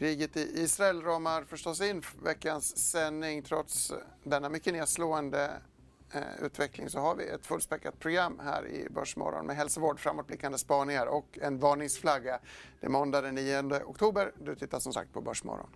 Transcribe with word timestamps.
Kriget 0.00 0.36
i 0.36 0.60
Israel 0.60 1.02
ramar 1.02 1.44
förstås 1.44 1.80
in 1.80 2.02
veckans 2.22 2.90
sändning. 2.90 3.42
Trots 3.42 3.92
denna 4.24 4.48
mycket 4.48 4.72
nedslående 4.72 5.50
eh, 6.12 6.44
utveckling 6.44 6.90
så 6.90 6.98
har 6.98 7.14
vi 7.14 7.28
ett 7.28 7.46
fullspäckat 7.46 7.98
program 7.98 8.40
här 8.44 8.66
i 8.68 8.88
Börsmorgon 8.90 9.46
med 9.46 9.56
hälsovård, 9.56 10.00
framåtblickande 10.00 10.58
spaningar 10.58 11.06
och 11.06 11.38
en 11.42 11.58
varningsflagga. 11.58 12.38
Det 12.80 12.86
är 12.86 12.90
måndag 12.90 13.20
den 13.20 13.34
9 13.34 13.82
oktober. 13.84 14.32
Du 14.38 14.54
tittar 14.54 14.78
som 14.78 14.92
sagt 14.92 15.12
på 15.12 15.20
Börsmorgon. 15.20 15.70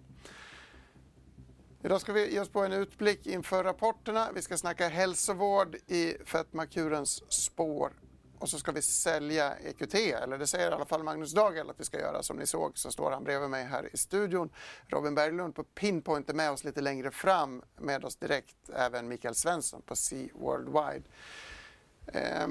Idag 1.82 2.00
ska 2.00 2.12
vi 2.12 2.32
ge 2.32 2.40
oss 2.40 2.48
på 2.48 2.64
en 2.64 2.72
utblick 2.72 3.26
inför 3.26 3.64
rapporterna. 3.64 4.28
Vi 4.34 4.42
ska 4.42 4.56
snacka 4.56 4.88
hälsovård 4.88 5.76
i 5.86 6.14
fetmakurens 6.24 7.32
spår 7.32 7.92
och 8.38 8.48
så 8.48 8.58
ska 8.58 8.72
vi 8.72 8.82
sälja 8.82 9.56
EQT, 9.56 9.94
eller 9.94 10.38
det 10.38 10.46
säger 10.46 10.70
i 10.70 10.74
alla 10.74 10.84
fall 10.84 11.02
Magnus 11.02 11.32
Dagel 11.32 11.70
att 11.70 11.80
vi 11.80 11.84
ska 11.84 11.98
göra. 11.98 12.22
Som 12.22 12.36
ni 12.36 12.46
såg 12.46 12.78
så 12.78 12.90
står 12.90 13.10
han 13.10 13.24
bredvid 13.24 13.50
mig 13.50 13.64
här 13.64 13.94
i 13.94 13.96
studion. 13.96 14.50
Robin 14.86 15.14
Berglund 15.14 15.54
på 15.54 15.64
Pinpoint 15.64 16.30
är 16.30 16.34
med 16.34 16.50
oss 16.50 16.64
lite 16.64 16.80
längre 16.80 17.10
fram, 17.10 17.62
med 17.76 18.04
oss 18.04 18.16
direkt 18.16 18.70
även 18.76 19.08
Mikael 19.08 19.34
Svensson 19.34 19.82
på 19.82 19.96
Sea 19.96 20.28
Worldwide. 20.34 21.04
Eh, 22.06 22.46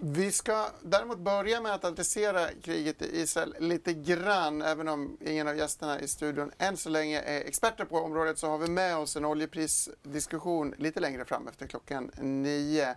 vi 0.00 0.32
ska 0.32 0.66
däremot 0.82 1.18
börja 1.18 1.60
med 1.60 1.74
att 1.74 1.84
adressera 1.84 2.48
kriget 2.62 3.02
i 3.02 3.20
Israel 3.20 3.54
lite 3.58 3.92
grann. 3.92 4.62
Även 4.62 4.88
om 4.88 5.16
ingen 5.20 5.48
av 5.48 5.56
gästerna 5.56 6.00
i 6.00 6.08
studion 6.08 6.52
än 6.58 6.76
så 6.76 6.88
länge 6.88 7.20
är 7.20 7.40
experter 7.40 7.84
på 7.84 7.98
området 7.98 8.38
så 8.38 8.48
har 8.48 8.58
vi 8.58 8.68
med 8.68 8.96
oss 8.96 9.16
en 9.16 9.24
oljeprisdiskussion 9.24 10.74
lite 10.78 11.00
längre 11.00 11.24
fram 11.24 11.48
efter 11.48 11.66
klockan 11.66 12.10
nio. 12.20 12.96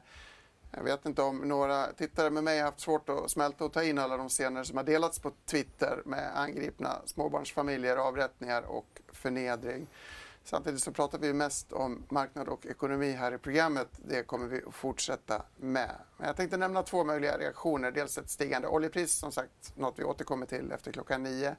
Jag 0.75 0.83
vet 0.83 1.05
inte 1.05 1.21
om 1.21 1.37
några 1.37 1.87
tittare 1.87 2.29
med 2.29 2.43
mig 2.43 2.59
har 2.59 2.65
haft 2.65 2.79
svårt 2.79 3.09
att 3.09 3.31
smälta 3.31 3.65
och 3.65 3.73
ta 3.73 3.83
in 3.83 3.99
alla 3.99 4.17
de 4.17 4.29
scener 4.29 4.63
som 4.63 4.77
har 4.77 4.83
delats 4.83 5.19
på 5.19 5.31
Twitter 5.45 6.01
med 6.05 6.39
angripna 6.39 7.01
småbarnsfamiljer, 7.05 7.97
avrättningar 7.97 8.61
och 8.61 9.01
förnedring. 9.11 9.87
Samtidigt 10.43 10.83
så 10.83 10.91
pratar 10.91 11.19
vi 11.19 11.33
mest 11.33 11.73
om 11.73 12.03
marknad 12.09 12.47
och 12.47 12.65
ekonomi 12.65 13.11
här 13.11 13.33
i 13.33 13.37
programmet. 13.37 13.87
Det 14.05 14.23
kommer 14.23 14.47
vi 14.47 14.61
att 14.67 14.75
fortsätta 14.75 15.41
med. 15.55 15.91
Men 16.17 16.27
jag 16.27 16.35
tänkte 16.35 16.57
nämna 16.57 16.83
två 16.83 17.03
möjliga 17.03 17.37
reaktioner. 17.37 17.91
Dels 17.91 18.17
ett 18.17 18.29
stigande 18.29 18.67
oljepris, 18.67 19.13
som 19.13 19.31
sagt, 19.31 19.73
något 19.75 19.99
vi 19.99 20.03
återkommer 20.03 20.45
till 20.45 20.71
efter 20.71 20.91
klockan 20.91 21.23
nio. 21.23 21.55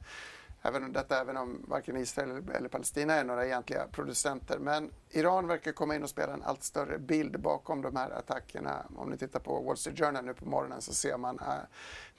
Även, 0.67 0.93
detta 0.93 1.21
även 1.21 1.37
om 1.37 1.65
varken 1.69 1.97
Israel 1.97 2.49
eller 2.55 2.69
Palestina 2.69 3.15
är 3.15 3.25
några 3.25 3.47
egentliga 3.47 3.87
producenter. 3.93 4.59
Men 4.59 4.91
Iran 5.11 5.47
verkar 5.47 5.73
komma 5.73 5.95
in 5.95 6.03
och 6.03 6.11
spela 6.11 6.33
en 6.33 6.43
allt 6.43 6.63
större 6.63 6.99
bild 6.99 7.41
bakom 7.41 7.83
de 7.83 7.97
här 7.97 8.11
attackerna. 8.11 8.87
Om 8.97 9.11
ni 9.11 9.17
tittar 9.17 9.41
på 9.41 9.61
Wall 9.61 9.77
Street 9.77 9.99
Journal 9.99 10.25
nu 10.25 10.35
på 10.35 10.45
morgonen 10.45 10.83
så 10.83 10.95
ser 10.95 11.17
man 11.17 11.39
äh, 11.39 11.55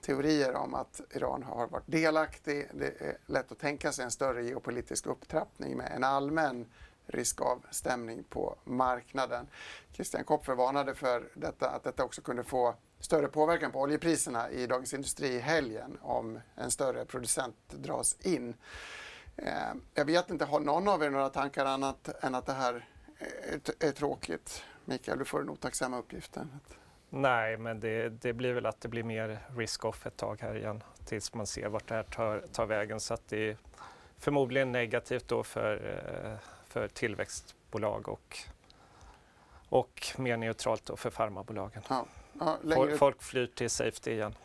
teorier 0.01 0.55
om 0.55 0.73
att 0.73 1.01
Iran 1.09 1.43
har 1.43 1.67
varit 1.67 1.87
delaktig. 1.87 2.67
Det 2.73 3.01
är 3.01 3.17
lätt 3.25 3.51
att 3.51 3.59
tänka 3.59 3.91
sig 3.91 4.05
en 4.05 4.11
större 4.11 4.43
geopolitisk 4.43 5.05
upptrappning 5.05 5.77
med 5.77 5.91
en 5.95 6.03
allmän 6.03 6.65
risk 7.07 7.41
av 7.41 7.65
stämning 7.71 8.23
på 8.23 8.55
marknaden. 8.63 9.47
Christian 9.93 10.23
Kopfer 10.23 10.55
varnade 10.55 10.95
för 10.95 11.29
detta, 11.33 11.69
att 11.69 11.83
detta 11.83 12.03
också 12.03 12.21
kunde 12.21 12.43
få 12.43 12.75
större 12.99 13.27
påverkan 13.27 13.71
på 13.71 13.81
oljepriserna 13.81 14.49
i 14.51 14.67
Dagens 14.67 14.93
Industri 14.93 15.27
i 15.27 15.39
helgen 15.39 15.97
om 16.01 16.39
en 16.55 16.71
större 16.71 17.05
producent 17.05 17.55
dras 17.69 18.17
in. 18.21 18.53
Eh, 19.37 19.73
jag 19.93 20.05
vet 20.05 20.29
inte, 20.29 20.45
har 20.45 20.59
någon 20.59 20.87
av 20.87 21.03
er 21.03 21.09
några 21.09 21.29
tankar 21.29 21.65
annat 21.65 22.23
än 22.23 22.35
att 22.35 22.45
det 22.45 22.53
här 22.53 22.87
är, 23.79 23.91
tråkigt? 23.91 24.63
Mikael, 24.85 25.19
du 25.19 25.25
får 25.25 25.39
den 25.39 25.49
otacksamma 25.49 25.97
uppgiften. 25.97 26.59
Nej, 27.09 27.57
men 27.57 27.79
det, 27.79 28.09
det, 28.09 28.33
blir 28.33 28.53
väl 28.53 28.65
att 28.65 28.81
det 28.81 28.87
blir 28.87 29.03
mer 29.03 29.39
risk-off 29.57 30.05
ett 30.05 30.17
tag 30.17 30.41
här 30.41 30.55
igen 30.55 30.83
tills 31.05 31.33
man 31.33 31.47
ser 31.47 31.67
vart 31.67 31.87
det 31.87 31.95
här 31.95 32.03
tar, 32.03 32.43
tar 32.51 32.65
vägen. 32.65 32.99
Så 32.99 33.13
att 33.13 33.27
det 33.27 33.49
är 33.49 33.57
förmodligen 34.17 34.71
negativt 34.71 35.27
då 35.27 35.43
för, 35.43 35.75
eh, 36.23 36.49
för 36.67 36.87
tillväxtbolag 36.87 38.09
och, 38.09 38.37
och 39.69 40.07
mer 40.17 40.37
neutralt 40.37 40.85
då 40.85 40.95
för 40.95 41.09
farmabolagen. 41.09 41.83
Ja. 41.89 42.05
Ja, 42.39 42.57
längre... 42.63 42.97
Folk 42.97 43.21
flyr 43.23 43.47
till 43.47 43.69
safety 43.69 44.11
igen. 44.11 44.35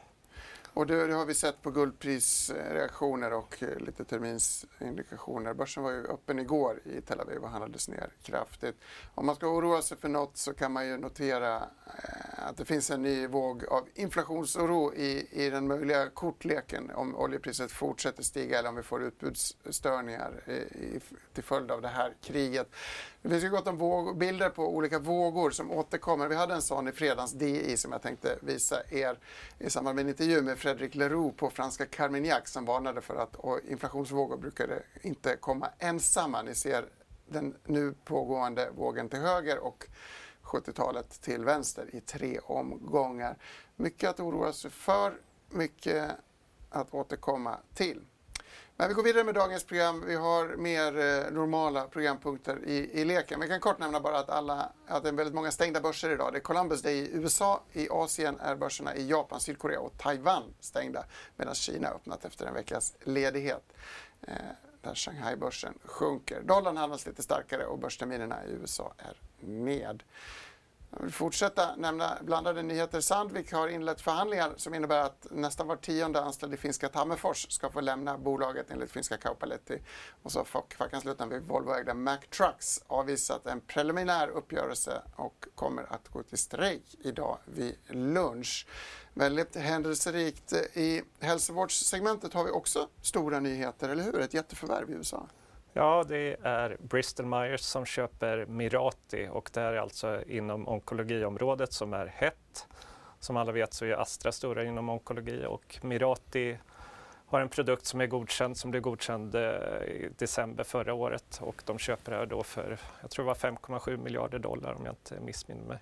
Och 0.75 0.87
det, 0.87 1.07
det, 1.07 1.15
har 1.15 1.27
vi 1.27 1.35
sett 1.35 1.63
på 1.63 1.71
guldprisreaktioner 1.71 3.33
och 3.33 3.63
eh, 3.63 3.79
lite 3.79 4.05
terminsindikationer. 4.05 5.55
Börsen 5.55 5.83
var 5.83 5.91
ju 5.91 6.07
öppen 6.07 6.39
igår 6.39 6.81
i 6.85 7.01
Tel 7.01 7.21
Aviv 7.21 7.39
och 7.39 7.51
handlades 7.51 7.89
ner 7.89 8.11
kraftigt. 8.23 8.77
Om 9.15 9.27
man 9.27 9.37
ska 9.37 9.47
oroa 9.47 9.83
sig 9.83 9.99
för 9.99 10.09
något 10.09 10.37
så 10.37 10.55
kan 10.55 10.73
man 10.73 10.87
ju 10.87 10.97
notera 10.97 11.57
eh, 11.57 12.49
att 12.49 12.57
det 12.57 12.65
finns 12.65 12.91
en 12.91 13.03
ny 13.03 13.27
våg 13.27 13.65
av 13.65 13.89
inflationsoro 13.95 14.95
i, 14.95 15.27
i 15.31 15.51
den 15.51 15.67
möjliga 15.67 16.11
kortleken 16.11 16.91
om 16.95 17.17
oljepriset 17.17 17.73
fortsätter 17.73 18.23
stiga 18.23 18.59
eller 18.59 18.69
om 18.69 18.77
vi 18.77 18.83
får 18.83 19.03
utbudsstörningar 19.03 20.43
i, 20.47 20.53
i, 20.53 21.01
till 21.35 21.45
följd 21.45 21.71
av 21.71 21.83
det 21.83 21.89
här 21.89 22.15
kriget. 22.23 22.71
Det 23.23 23.29
finns 23.29 23.45
ju 23.45 23.51
gott 23.51 23.67
om 23.67 23.79
våg, 23.79 24.19
bilder 24.19 24.51
på 24.51 24.77
olika 24.77 24.99
vågor 24.99 25.51
som 25.51 25.71
återkommer. 25.71 26.29
Vi 26.29 26.35
hade 26.35 26.55
en 26.55 26.63
sån 26.63 26.89
i 26.89 26.93
fredagens 26.93 27.33
DI 27.33 27.77
som 27.77 27.93
jag 27.93 28.03
tänkte 28.03 28.39
visa 28.41 28.77
er 28.91 29.19
i 29.59 29.71
samband 29.71 29.97
med 29.97 30.03
en 30.03 30.09
intervju 30.09 30.43
med 30.43 30.59
Fredrik 30.61 30.95
Leroux 30.95 31.37
på 31.37 31.51
franska 31.51 31.87
Carmignac 31.87 32.49
som 32.49 32.65
varnade 32.65 33.01
för 33.01 33.17
att 33.17 33.37
inflationsvågor 33.69 34.37
brukade 34.37 34.83
inte 35.03 35.37
komma 35.37 35.69
ensamma. 35.79 36.43
Ni 36.43 36.55
ser 36.55 36.89
den 37.29 37.57
nu 37.67 37.95
pågående 38.05 38.71
vågen 38.71 39.09
till 39.09 39.19
höger 39.19 39.59
och 39.59 39.87
70-talet 40.43 41.21
till 41.21 41.45
vänster 41.45 41.95
i 41.95 42.01
tre 42.01 42.39
omgångar. 42.39 43.37
Mycket 43.77 44.11
att 44.11 44.21
oroa 44.21 44.53
sig 44.53 44.71
för, 44.71 45.21
mycket 45.49 46.11
att 46.71 46.95
återkomma 46.95 47.59
till. 47.75 48.05
Men 48.81 48.89
vi 48.89 48.95
går 48.95 49.03
vidare 49.03 49.25
med 49.25 49.35
dagens 49.35 49.65
program. 49.65 50.05
Vi 50.07 50.15
har 50.15 50.57
mer 50.57 50.99
eh, 50.99 51.33
normala 51.33 51.85
programpunkter 51.85 52.65
i, 52.65 53.01
i 53.01 53.05
leken. 53.05 53.41
Vi 53.41 53.49
kan 53.49 53.61
kort 53.61 53.79
nämna 53.79 54.01
bara 54.01 54.19
att, 54.19 54.31
alla, 54.31 54.73
att 54.87 55.03
det 55.03 55.09
är 55.09 55.13
väldigt 55.13 55.35
många 55.35 55.51
stängda 55.51 55.81
börser 55.81 56.11
idag. 56.11 56.33
Det 56.33 56.39
är 56.39 56.41
Columbus 56.41 56.83
Day 56.83 56.99
i 56.99 57.11
USA, 57.13 57.63
i 57.73 57.89
Asien 57.91 58.41
är 58.41 58.57
börserna 58.57 58.95
i 58.95 59.09
Japan, 59.09 59.41
Sydkorea 59.41 59.81
och 59.81 59.99
Taiwan 59.99 60.43
stängda 60.61 61.05
medan 61.37 61.55
Kina 61.55 61.89
öppnat 61.89 62.25
efter 62.25 62.47
en 62.47 62.55
veckas 62.55 62.95
ledighet. 63.05 63.73
Eh, 64.23 64.35
där 64.83 64.95
Shanghai-börsen 64.95 65.75
sjunker. 65.85 66.43
Dollarn 66.43 66.77
handlas 66.77 67.07
lite 67.07 67.23
starkare 67.23 67.67
och 67.67 67.79
börsterminerna 67.79 68.45
i 68.45 68.51
USA 68.51 68.93
är 68.99 69.17
med. 69.47 70.03
Jag 70.93 71.03
vill 71.03 71.13
fortsätta 71.13 71.77
nämna 71.77 72.19
blandade 72.23 72.63
nyheter. 72.63 73.01
Sandvik 73.01 73.53
har 73.53 73.69
inlett 73.69 74.01
förhandlingar 74.01 74.53
som 74.57 74.75
innebär 74.75 75.01
att 75.01 75.27
nästan 75.31 75.67
var 75.67 75.77
tionde 75.77 76.21
anställd 76.21 76.55
i 76.55 76.57
finska 76.57 76.89
Tammerfors 76.89 77.53
ska 77.53 77.71
få 77.71 77.81
lämna 77.81 78.19
bolaget 78.19 78.71
enligt 78.71 78.91
finska 78.91 79.17
Kaupaletti. 79.17 79.83
Och 80.23 80.33
så 80.33 80.39
har 80.39 80.67
fackanslutna 80.79 81.27
vid 81.27 81.43
Volvoägda 81.43 81.95
Mack 81.95 82.31
Trucks 82.31 82.83
avvisat 82.87 83.47
en 83.47 83.61
preliminär 83.61 84.29
uppgörelse 84.29 85.03
och 85.17 85.47
kommer 85.55 85.93
att 85.93 86.09
gå 86.09 86.23
till 86.23 86.39
strejk 86.39 86.95
idag 86.99 87.39
vid 87.45 87.77
lunch. 87.89 88.67
Väldigt 89.15 89.57
händelserikt. 89.57 90.53
I 90.75 91.03
hälsovårdssegmentet 91.21 92.35
har 92.35 92.45
vi 92.45 92.51
också 92.51 92.89
stora 93.03 93.41
nyheter, 93.41 93.89
eller 93.89 94.05
hur? 94.05 94.21
Ett 94.21 94.35
jätteförvärv 94.35 94.91
i 94.91 94.93
USA. 94.93 95.27
Ja, 95.73 96.05
det 96.09 96.37
är 96.43 96.77
Bristol 96.81 97.27
Myers 97.27 97.61
som 97.61 97.85
köper 97.85 98.47
Mirati 98.47 99.29
och 99.33 99.51
det 99.53 99.61
här 99.61 99.73
är 99.73 99.79
alltså 99.79 100.23
inom 100.23 100.69
onkologiområdet 100.69 101.73
som 101.73 101.95
är 101.95 102.07
hett. 102.07 102.67
Som 103.21 103.37
alla 103.37 103.53
vet 103.53 103.75
så 103.75 103.85
är 103.85 103.93
Astra 103.93 104.33
stora 104.33 104.65
inom 104.65 104.89
onkologi 104.89 105.45
och 105.47 105.79
Mirati 105.83 106.59
har 107.27 107.41
en 107.41 107.49
produkt 107.49 107.87
som 107.87 108.01
är 108.01 108.07
godkänd, 108.07 108.57
som 108.57 108.71
blev 108.71 108.83
godkänd 108.83 109.35
eh, 109.35 109.43
i 109.87 110.11
december 110.19 110.65
förra 110.65 110.95
året 110.95 111.41
och 111.43 111.63
de 111.67 111.79
köper 111.79 112.13
det 112.13 112.19
här 112.19 112.27
då 112.27 112.43
för, 112.43 112.79
jag 113.01 113.11
tror 113.11 113.25
det 113.25 113.27
var 113.27 113.35
5,7 113.35 113.97
miljarder 113.97 114.39
dollar 114.39 114.73
om 114.73 114.85
jag 114.85 114.93
inte 114.93 115.21
missminner 115.21 115.65
mig. 115.65 115.79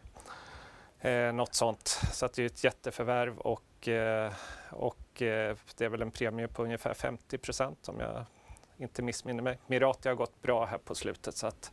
Eh, 1.01 1.33
något 1.33 1.55
sånt. 1.55 1.89
Så 2.13 2.27
att 2.27 2.33
det 2.33 2.43
är 2.43 2.47
ett 2.47 2.65
jätteförvärv 2.65 3.39
och, 3.39 3.89
eh, 3.89 4.33
och 4.71 5.23
eh, 5.23 5.57
det 5.77 5.85
är 5.85 5.89
väl 5.89 6.03
en 6.03 6.11
premie 6.11 6.49
på 6.49 6.63
ungefär 6.63 6.95
50 6.95 7.39
procent 7.39 7.89
om 7.89 8.01
jag 8.01 8.25
inte 8.79 9.03
missminner 9.03 9.43
mig. 9.43 9.59
Mirati 9.67 10.09
har 10.09 10.17
gått 10.17 10.43
bra 10.43 10.65
här 10.65 10.79
på 10.79 10.95
slutet 10.95 11.37
så 11.37 11.47
att 11.47 11.73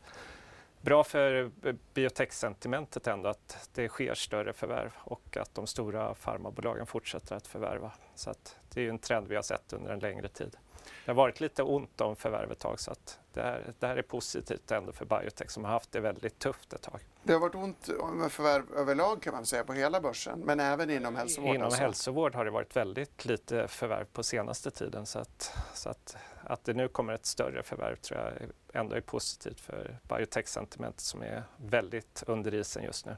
bra 0.81 1.03
för 1.03 1.51
biotech-sentimentet 1.93 3.07
ändå 3.07 3.29
att 3.29 3.69
det 3.73 3.87
sker 3.89 4.13
större 4.13 4.53
förvärv 4.53 4.91
och 4.97 5.37
att 5.37 5.55
de 5.55 5.67
stora 5.67 6.15
farmabolagen 6.15 6.85
fortsätter 6.85 7.35
att 7.35 7.47
förvärva. 7.47 7.91
Så 8.15 8.29
att 8.29 8.55
det 8.73 8.81
är 8.81 8.89
en 8.89 8.99
trend 8.99 9.27
vi 9.27 9.35
har 9.35 9.43
sett 9.43 9.73
under 9.73 9.91
en 9.91 9.99
längre 9.99 10.27
tid. 10.27 10.57
det 11.05 11.11
har 11.11 11.15
varit 11.15 11.39
lite 11.39 11.63
ont 11.63 12.01
om 12.01 12.15
förvärv 12.15 12.51
ett 12.51 12.59
tag 12.59 12.79
så 12.79 12.91
att 12.91 13.19
det, 13.35 13.41
här, 13.41 13.73
det 13.79 13.87
här 13.87 13.97
är 13.97 14.01
positivt 14.01 14.71
ändå 14.71 14.91
för 14.91 15.05
biotech 15.05 15.49
som 15.49 15.63
har 15.63 15.71
haft 15.71 15.91
det 15.91 15.99
väldigt 15.99 16.39
tufft 16.39 16.73
ett 16.73 16.81
tag. 16.81 16.99
Det 17.23 17.33
har 17.33 17.39
varit 17.39 17.55
ont 17.55 17.89
med 18.13 18.31
förvärv 18.31 18.63
överlag 18.75 19.21
kan 19.21 19.33
man 19.33 19.45
säga 19.45 19.63
på 19.63 19.73
hela 19.73 20.01
börsen, 20.01 20.39
men 20.39 20.59
även 20.59 20.89
inom 20.89 21.15
hälsovård? 21.15 21.55
Inom 21.55 21.65
alltså. 21.65 21.81
hälsovård 21.81 22.35
har 22.35 22.45
det 22.45 22.51
varit 22.51 22.75
väldigt 22.75 23.25
lite 23.25 23.67
förvärv 23.67 24.05
på 24.05 24.23
senaste 24.23 24.71
tiden 24.71 25.05
så 25.05 25.19
att, 25.19 25.53
så 25.73 25.89
att, 25.89 26.17
att 26.43 26.63
det 26.63 26.73
nu 26.73 26.87
kommer 26.87 27.13
ett 27.13 27.25
större 27.25 27.63
förvärv 27.63 27.95
tror 27.95 28.19
jag 28.19 28.33
ändå 28.81 28.95
är 28.95 29.01
positivt 29.01 29.59
för 29.59 29.97
biotech-sentimentet 30.03 30.99
som 30.99 31.21
är 31.21 31.43
väldigt 31.57 32.23
under 32.27 32.53
isen 32.53 32.83
just 32.83 33.05
nu. 33.05 33.17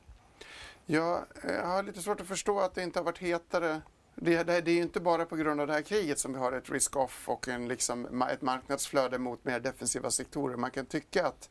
Ja, 0.86 1.25
jag 1.44 1.68
har 1.68 1.84
lite 1.84 2.02
svårt 2.02 2.22
att 2.22 2.28
förstå 2.28 2.60
att 2.60 2.75
det 2.75 2.84
inte 2.84 3.00
har 3.00 3.04
varit 3.04 3.18
hetare 3.18 3.81
det, 4.22 4.44
det, 4.44 4.62
det 4.62 4.72
är 4.72 4.81
inte 4.81 5.00
bara 5.00 5.25
på 5.25 5.36
grund 5.36 5.62
av 5.62 5.68
det 5.68 5.74
här 5.74 5.81
kriget 5.81 6.19
som 6.19 6.34
vi 6.34 6.40
har 6.40 6.52
ett 6.52 6.69
risk-off 6.69 7.30
och 7.30 7.48
en, 7.48 7.68
liksom, 7.68 8.22
ett 8.22 8.42
marknadsflöde 8.42 9.18
mot 9.18 9.44
mer 9.44 9.60
defensiva 9.60 10.12
sektorer. 10.12 10.58
Man 10.58 10.72
kan 10.72 10.86
tycka 10.86 11.28
att 11.28 11.50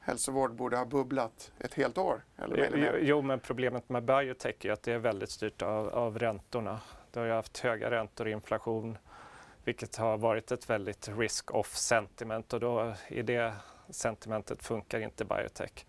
hälsovård 0.00 0.54
borde 0.54 0.76
ha 0.76 0.84
bubblat 0.84 1.52
ett 1.58 1.74
helt 1.74 1.98
år. 1.98 2.24
Eller 2.36 2.70
jo, 2.76 2.98
jo, 3.00 3.22
men 3.22 3.40
problemet 3.40 3.88
med 3.88 4.02
biotech 4.02 4.64
är 4.64 4.72
att 4.72 4.82
det 4.82 4.92
är 4.92 4.98
väldigt 4.98 5.30
styrt 5.30 5.62
av, 5.62 5.88
av 5.88 6.18
räntorna. 6.18 6.80
Det 7.10 7.20
har 7.20 7.26
ju 7.26 7.32
haft 7.32 7.58
höga 7.58 7.90
räntor 7.90 8.24
och 8.24 8.30
inflation 8.30 8.98
vilket 9.64 9.96
har 9.96 10.18
varit 10.18 10.52
ett 10.52 10.70
väldigt 10.70 11.08
risk-off 11.18 11.76
sentiment 11.76 12.52
och 12.52 12.60
då 12.60 12.94
i 13.08 13.22
det 13.22 13.52
sentimentet 13.90 14.62
funkar 14.62 15.00
inte 15.00 15.24
biotech. 15.24 15.86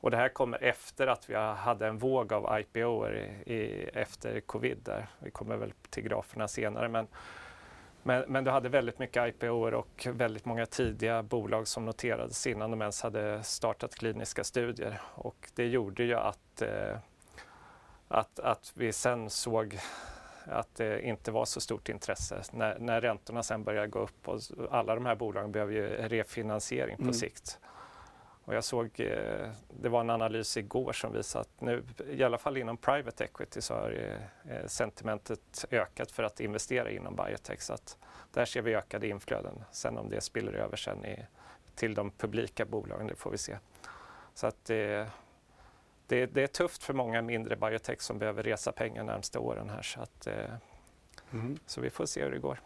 Och 0.00 0.10
det 0.10 0.16
här 0.16 0.28
kommer 0.28 0.62
efter 0.62 1.06
att 1.06 1.30
vi 1.30 1.34
hade 1.34 1.86
en 1.86 1.98
våg 1.98 2.32
av 2.32 2.60
IPO 2.60 3.08
i, 3.08 3.18
i, 3.46 3.90
efter 3.94 4.40
covid. 4.40 4.78
Där. 4.84 5.06
Vi 5.18 5.30
kommer 5.30 5.56
väl 5.56 5.72
till 5.90 6.02
graferna 6.02 6.48
senare. 6.48 6.88
Men, 6.88 7.06
men, 8.02 8.24
men 8.28 8.44
du 8.44 8.50
hade 8.50 8.68
väldigt 8.68 8.98
mycket 8.98 9.28
IPO 9.28 9.76
och 9.76 10.06
väldigt 10.12 10.44
många 10.44 10.66
tidiga 10.66 11.22
bolag 11.22 11.68
som 11.68 11.84
noterades 11.84 12.46
innan 12.46 12.70
de 12.70 12.80
ens 12.80 13.02
hade 13.02 13.42
startat 13.42 13.94
kliniska 13.94 14.44
studier. 14.44 15.00
Och 15.14 15.50
det 15.54 15.66
gjorde 15.66 16.04
ju 16.04 16.14
att, 16.14 16.62
eh, 16.62 16.98
att, 18.08 18.40
att 18.40 18.72
vi 18.74 18.92
sen 18.92 19.30
såg 19.30 19.78
att 20.44 20.74
det 20.74 21.02
inte 21.02 21.30
var 21.30 21.44
så 21.44 21.60
stort 21.60 21.88
intresse 21.88 22.42
när, 22.52 22.78
när 22.78 23.00
räntorna 23.00 23.42
sen 23.42 23.64
började 23.64 23.88
gå 23.88 23.98
upp 23.98 24.28
och 24.28 24.40
alla 24.70 24.94
de 24.94 25.06
här 25.06 25.14
bolagen 25.14 25.52
behöver 25.52 25.72
ju 25.72 25.86
refinansiering 25.88 26.96
på 26.96 27.02
mm. 27.02 27.14
sikt. 27.14 27.58
Och 28.48 28.54
jag 28.54 28.64
såg, 28.64 29.00
eh, 29.00 29.50
det 29.80 29.88
var 29.88 30.00
en 30.00 30.10
analys 30.10 30.56
igår 30.56 30.92
som 30.92 31.12
visade 31.12 31.40
att 31.42 31.60
nu, 31.60 31.84
i 32.10 32.22
alla 32.22 32.38
fall 32.38 32.56
inom 32.56 32.76
private 32.76 33.24
equity, 33.24 33.60
så 33.60 33.74
har 33.74 34.18
eh, 34.44 34.66
sentimentet 34.66 35.64
ökat 35.70 36.10
för 36.10 36.22
att 36.22 36.40
investera 36.40 36.90
inom 36.90 37.16
biotech. 37.16 37.62
Så 37.62 37.72
att 37.72 37.98
där 38.32 38.44
ser 38.44 38.62
vi 38.62 38.74
ökade 38.74 39.08
inflöden. 39.08 39.64
Sen 39.72 39.98
om 39.98 40.08
det 40.10 40.20
spiller 40.20 40.52
över 40.52 40.76
sen 40.76 41.04
i, 41.04 41.26
till 41.74 41.94
de 41.94 42.10
publika 42.10 42.64
bolagen, 42.64 43.06
det 43.06 43.14
får 43.14 43.30
vi 43.30 43.38
se. 43.38 43.58
Så 44.34 44.46
att 44.46 44.64
det, 44.64 45.10
det, 46.06 46.26
det, 46.26 46.42
är 46.42 46.46
tufft 46.46 46.82
för 46.82 46.94
många 46.94 47.22
mindre 47.22 47.56
biotech 47.56 48.00
som 48.00 48.18
behöver 48.18 48.42
resa 48.42 48.72
pengar 48.72 49.04
närmsta 49.04 49.40
åren 49.40 49.70
här. 49.70 49.82
Så, 49.82 50.00
att, 50.00 50.26
eh, 50.26 50.50
mm. 51.32 51.58
så 51.66 51.80
vi 51.80 51.90
får 51.90 52.06
se 52.06 52.24
hur 52.24 52.30
det 52.30 52.38
går. 52.38 52.60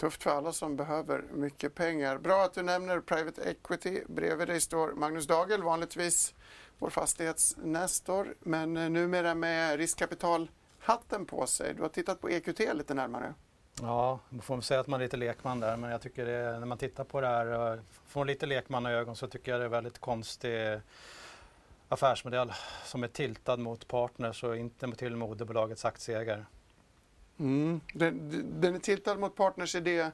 Tufft 0.00 0.22
för 0.22 0.30
alla 0.30 0.52
som 0.52 0.76
behöver 0.76 1.24
mycket 1.32 1.74
pengar. 1.74 2.18
Bra 2.18 2.44
att 2.44 2.54
du 2.54 2.62
nämner 2.62 3.00
private 3.00 3.42
equity. 3.42 4.02
Bredvid 4.06 4.48
dig 4.48 4.60
står 4.60 4.92
Magnus 4.92 5.26
Dagel, 5.26 5.62
vanligtvis 5.62 6.34
vår 6.78 6.90
fastighetsnestor, 6.90 8.34
men 8.40 8.76
eh, 8.76 8.90
numera 8.90 9.34
med 9.34 9.76
riskkapitalhatten 9.76 11.26
på 11.26 11.46
sig. 11.46 11.74
Du 11.74 11.82
har 11.82 11.88
tittat 11.88 12.20
på 12.20 12.30
EQT 12.30 12.58
lite 12.74 12.94
närmare. 12.94 13.34
Ja, 13.80 14.18
man 14.28 14.42
får 14.42 14.60
säga 14.60 14.80
att 14.80 14.86
man 14.86 15.00
är 15.00 15.04
lite 15.04 15.16
lekman 15.16 15.60
där, 15.60 15.76
men 15.76 15.90
jag 15.90 16.00
tycker 16.00 16.26
det, 16.26 16.58
när 16.58 16.66
man 16.66 16.78
tittar 16.78 17.04
på 17.04 17.20
det 17.20 17.26
här 17.26 17.80
från 18.06 18.26
lite 18.26 18.46
lekmannaögon 18.46 19.16
så 19.16 19.26
tycker 19.26 19.52
jag 19.52 19.60
det 19.60 19.64
är 19.64 19.68
väldigt 19.68 19.98
konstig 19.98 20.80
affärsmodell 21.88 22.52
som 22.84 23.04
är 23.04 23.08
tiltad 23.08 23.56
mot 23.56 23.88
partners 23.88 24.44
och 24.44 24.56
inte 24.56 24.92
till 24.92 25.16
moderbolagets 25.16 25.84
aktieägare. 25.84 26.44
Mm. 27.38 27.80
Den, 27.92 28.30
den 28.60 28.74
är 28.74 28.78
tiltad 28.78 29.16
mot 29.16 29.36
partners 29.36 29.74
i 29.74 29.80
det 29.80 30.12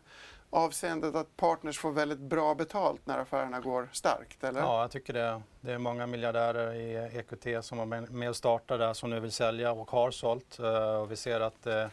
avseendet 0.50 1.14
att 1.14 1.36
partners 1.36 1.78
får 1.78 1.92
väldigt 1.92 2.18
bra 2.18 2.54
betalt 2.54 3.00
när 3.06 3.18
affärerna 3.18 3.60
går 3.60 3.88
starkt, 3.92 4.44
eller? 4.44 4.60
Ja, 4.60 4.80
jag 4.80 4.90
tycker 4.90 5.12
det. 5.12 5.42
Det 5.60 5.72
är 5.72 5.78
många 5.78 6.06
miljardärer 6.06 6.74
i 6.74 7.18
EQT 7.18 7.64
som 7.64 7.78
var 7.78 7.86
med 8.12 8.28
och 8.28 8.36
startade 8.36 8.94
som 8.94 9.10
nu 9.10 9.20
vill 9.20 9.32
sälja 9.32 9.72
och 9.72 9.90
har 9.90 10.10
sålt. 10.10 10.58
Eh, 10.58 10.96
och 10.96 11.12
vi 11.12 11.16
ser 11.16 11.40
att 11.40 11.66
eh, 11.66 11.86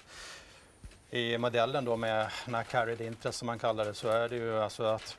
i 1.10 1.38
modellen 1.38 1.86
då 1.86 1.98
med 1.98 2.32
den 2.46 2.56
här 2.56 2.64
carried 2.64 3.02
interest 3.02 3.40
som 3.40 3.46
man 3.46 3.60
kallar 3.60 3.86
det 3.86 3.94
så 3.94 4.10
är 4.10 4.30
det 4.30 4.36
ju 4.36 4.60
alltså 4.60 4.84
att 4.84 5.18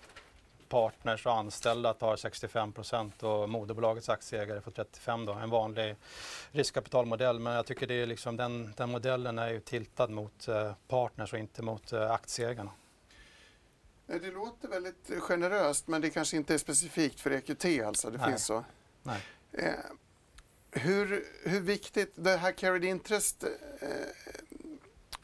partners 0.73 1.27
och 1.27 1.33
anställda 1.33 1.95
tar 1.95 2.17
65 2.17 2.73
procent 2.73 3.23
och 3.23 3.49
moderbolagets 3.49 4.09
aktieägare 4.09 4.61
får 4.61 4.71
35 4.71 5.27
då. 5.27 5.33
En 5.33 5.51
vanlig 5.51 5.97
riskkapitalmodell. 6.51 7.39
Men 7.39 7.53
jag 7.53 7.67
tycker 7.67 7.87
det 7.87 7.95
är 7.95 8.07
liksom 8.07 8.37
den, 8.37 8.73
den 8.77 8.91
modellen 8.91 9.39
är 9.39 9.49
ju 9.49 9.61
tiltad 9.61 10.09
mot 10.09 10.49
eh, 10.49 10.73
partners 10.89 11.33
och 11.33 11.39
inte 11.39 11.63
mot 11.63 11.93
eh, 11.93 12.11
aktieägarna. 12.11 12.71
Det 14.07 14.31
låter 14.31 14.69
väldigt 14.69 15.11
generöst 15.19 15.89
men 15.89 16.01
det 16.01 16.11
kanske 16.11 16.37
inte 16.37 16.55
är 16.55 16.59
specifikt 16.59 17.21
för 17.21 17.31
EQT 17.31 17.65
alltså? 17.87 18.11
Det 18.11 18.19
Nej. 18.19 18.27
finns 18.27 18.47
så? 18.47 18.65
Nej. 19.03 19.21
Eh, 19.53 19.73
hur, 20.71 21.25
hur 21.45 21.61
viktigt, 21.61 22.13
det 22.15 22.37
här 22.37 22.53
carried 22.53 22.85
interest 22.85 23.45
eh, 23.45 23.89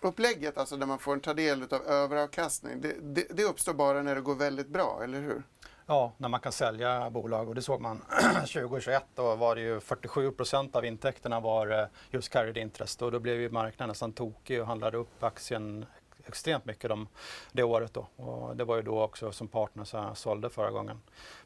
upplägget, 0.00 0.58
alltså 0.58 0.76
där 0.76 0.86
man 0.86 0.98
får 0.98 1.18
ta 1.18 1.34
del 1.34 1.62
av 1.62 1.82
överavkastning, 1.86 2.80
det, 2.80 2.94
det, 3.00 3.26
det, 3.30 3.44
uppstår 3.44 3.74
bara 3.74 4.02
när 4.02 4.14
det 4.14 4.20
går 4.20 4.34
väldigt 4.34 4.68
bra, 4.68 5.00
eller 5.04 5.20
hur? 5.20 5.42
Ja, 5.86 6.12
när 6.16 6.28
man 6.28 6.40
kan 6.40 6.52
sälja 6.52 7.10
bolag 7.10 7.48
och 7.48 7.54
det 7.54 7.62
såg 7.62 7.80
man 7.80 8.04
2021 8.34 9.04
då 9.14 9.34
var 9.34 9.54
det 9.54 9.60
ju 9.60 9.80
47 9.80 10.30
procent 10.30 10.76
av 10.76 10.84
intäkterna 10.84 11.40
var 11.40 11.80
eh, 11.80 11.86
just 12.10 12.28
carried 12.28 12.56
interest 12.56 13.02
och 13.02 13.12
då 13.12 13.18
blev 13.20 13.40
ju 13.40 13.50
marknaden 13.50 13.88
nästan 13.88 14.12
tokig 14.12 14.60
och 14.60 14.66
handlade 14.66 14.96
upp 14.96 15.22
aktien 15.22 15.86
extremt 16.26 16.64
mycket 16.64 16.88
de, 16.88 17.08
det 17.52 17.62
året 17.62 17.94
då. 17.94 18.06
Och 18.16 18.56
det 18.56 18.64
var 18.64 18.76
ju 18.76 18.82
då 18.82 19.02
också 19.02 19.32
som 19.32 19.48
Partners 19.48 19.94
sålde 20.14 20.50
förra 20.50 20.70
gången. 20.70 21.00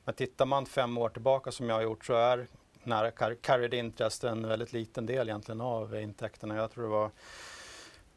Men 0.05 0.15
tittar 0.15 0.47
man 0.47 0.67
fem 0.67 0.99
år 0.99 1.09
tillbaka 1.09 1.53
som 1.53 1.69
jag 1.69 1.77
har 1.77 1.83
gjort 1.83 2.05
så 2.05 2.15
är 2.15 2.47
nära 2.85 3.11
carried 3.41 3.75
interest 3.75 4.25
en 4.25 4.49
väldigt 4.49 4.73
liten 4.73 5.07
del 5.07 5.29
egentligen 5.29 5.61
av 5.61 6.01
intäkterna. 6.01 6.57
Jag 6.57 6.71
tror 6.71 6.85
det 6.85 6.91
var 6.91 7.11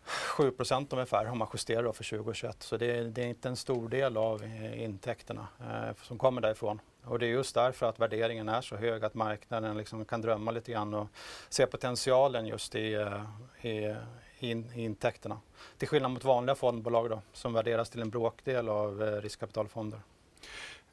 7 0.05 0.51
ungefär 0.89 1.25
har 1.25 1.35
man 1.35 1.47
justerat 1.53 1.97
för 1.97 2.03
2021. 2.03 2.63
Så 2.63 2.77
det 2.77 2.97
är, 2.97 3.03
det 3.03 3.23
är, 3.23 3.27
inte 3.27 3.49
en 3.49 3.55
stor 3.55 3.89
del 3.89 4.17
av 4.17 4.43
eh, 4.43 4.83
intäkterna 4.83 5.47
eh, 5.59 5.95
som 6.01 6.17
kommer 6.17 6.41
därifrån. 6.41 6.81
Och 7.03 7.19
det 7.19 7.25
är 7.25 7.29
just 7.29 7.55
därför 7.55 7.85
att 7.85 7.99
värderingen 7.99 8.49
är 8.49 8.61
så 8.61 8.75
hög 8.75 9.03
att 9.03 9.13
marknaden 9.13 9.77
liksom 9.77 10.05
kan 10.05 10.21
drömma 10.21 10.51
lite 10.51 10.71
grann 10.71 10.93
och 10.93 11.07
se 11.49 11.65
potentialen 11.65 12.47
just 12.47 12.75
i, 12.75 12.93
eh, 12.93 13.23
i, 13.61 13.95
i, 14.39 14.51
i 14.51 14.83
intäkterna. 14.83 15.39
Till 15.77 15.87
skillnad 15.87 16.11
mot 16.11 16.23
vanliga 16.23 16.55
fondbolag 16.55 17.09
då, 17.09 17.21
som 17.33 17.53
värderas 17.53 17.89
till 17.89 18.01
en 18.01 18.09
bråkdel 18.09 18.69
av 18.69 19.03
eh, 19.03 19.21
riskkapitalfonder. 19.21 19.99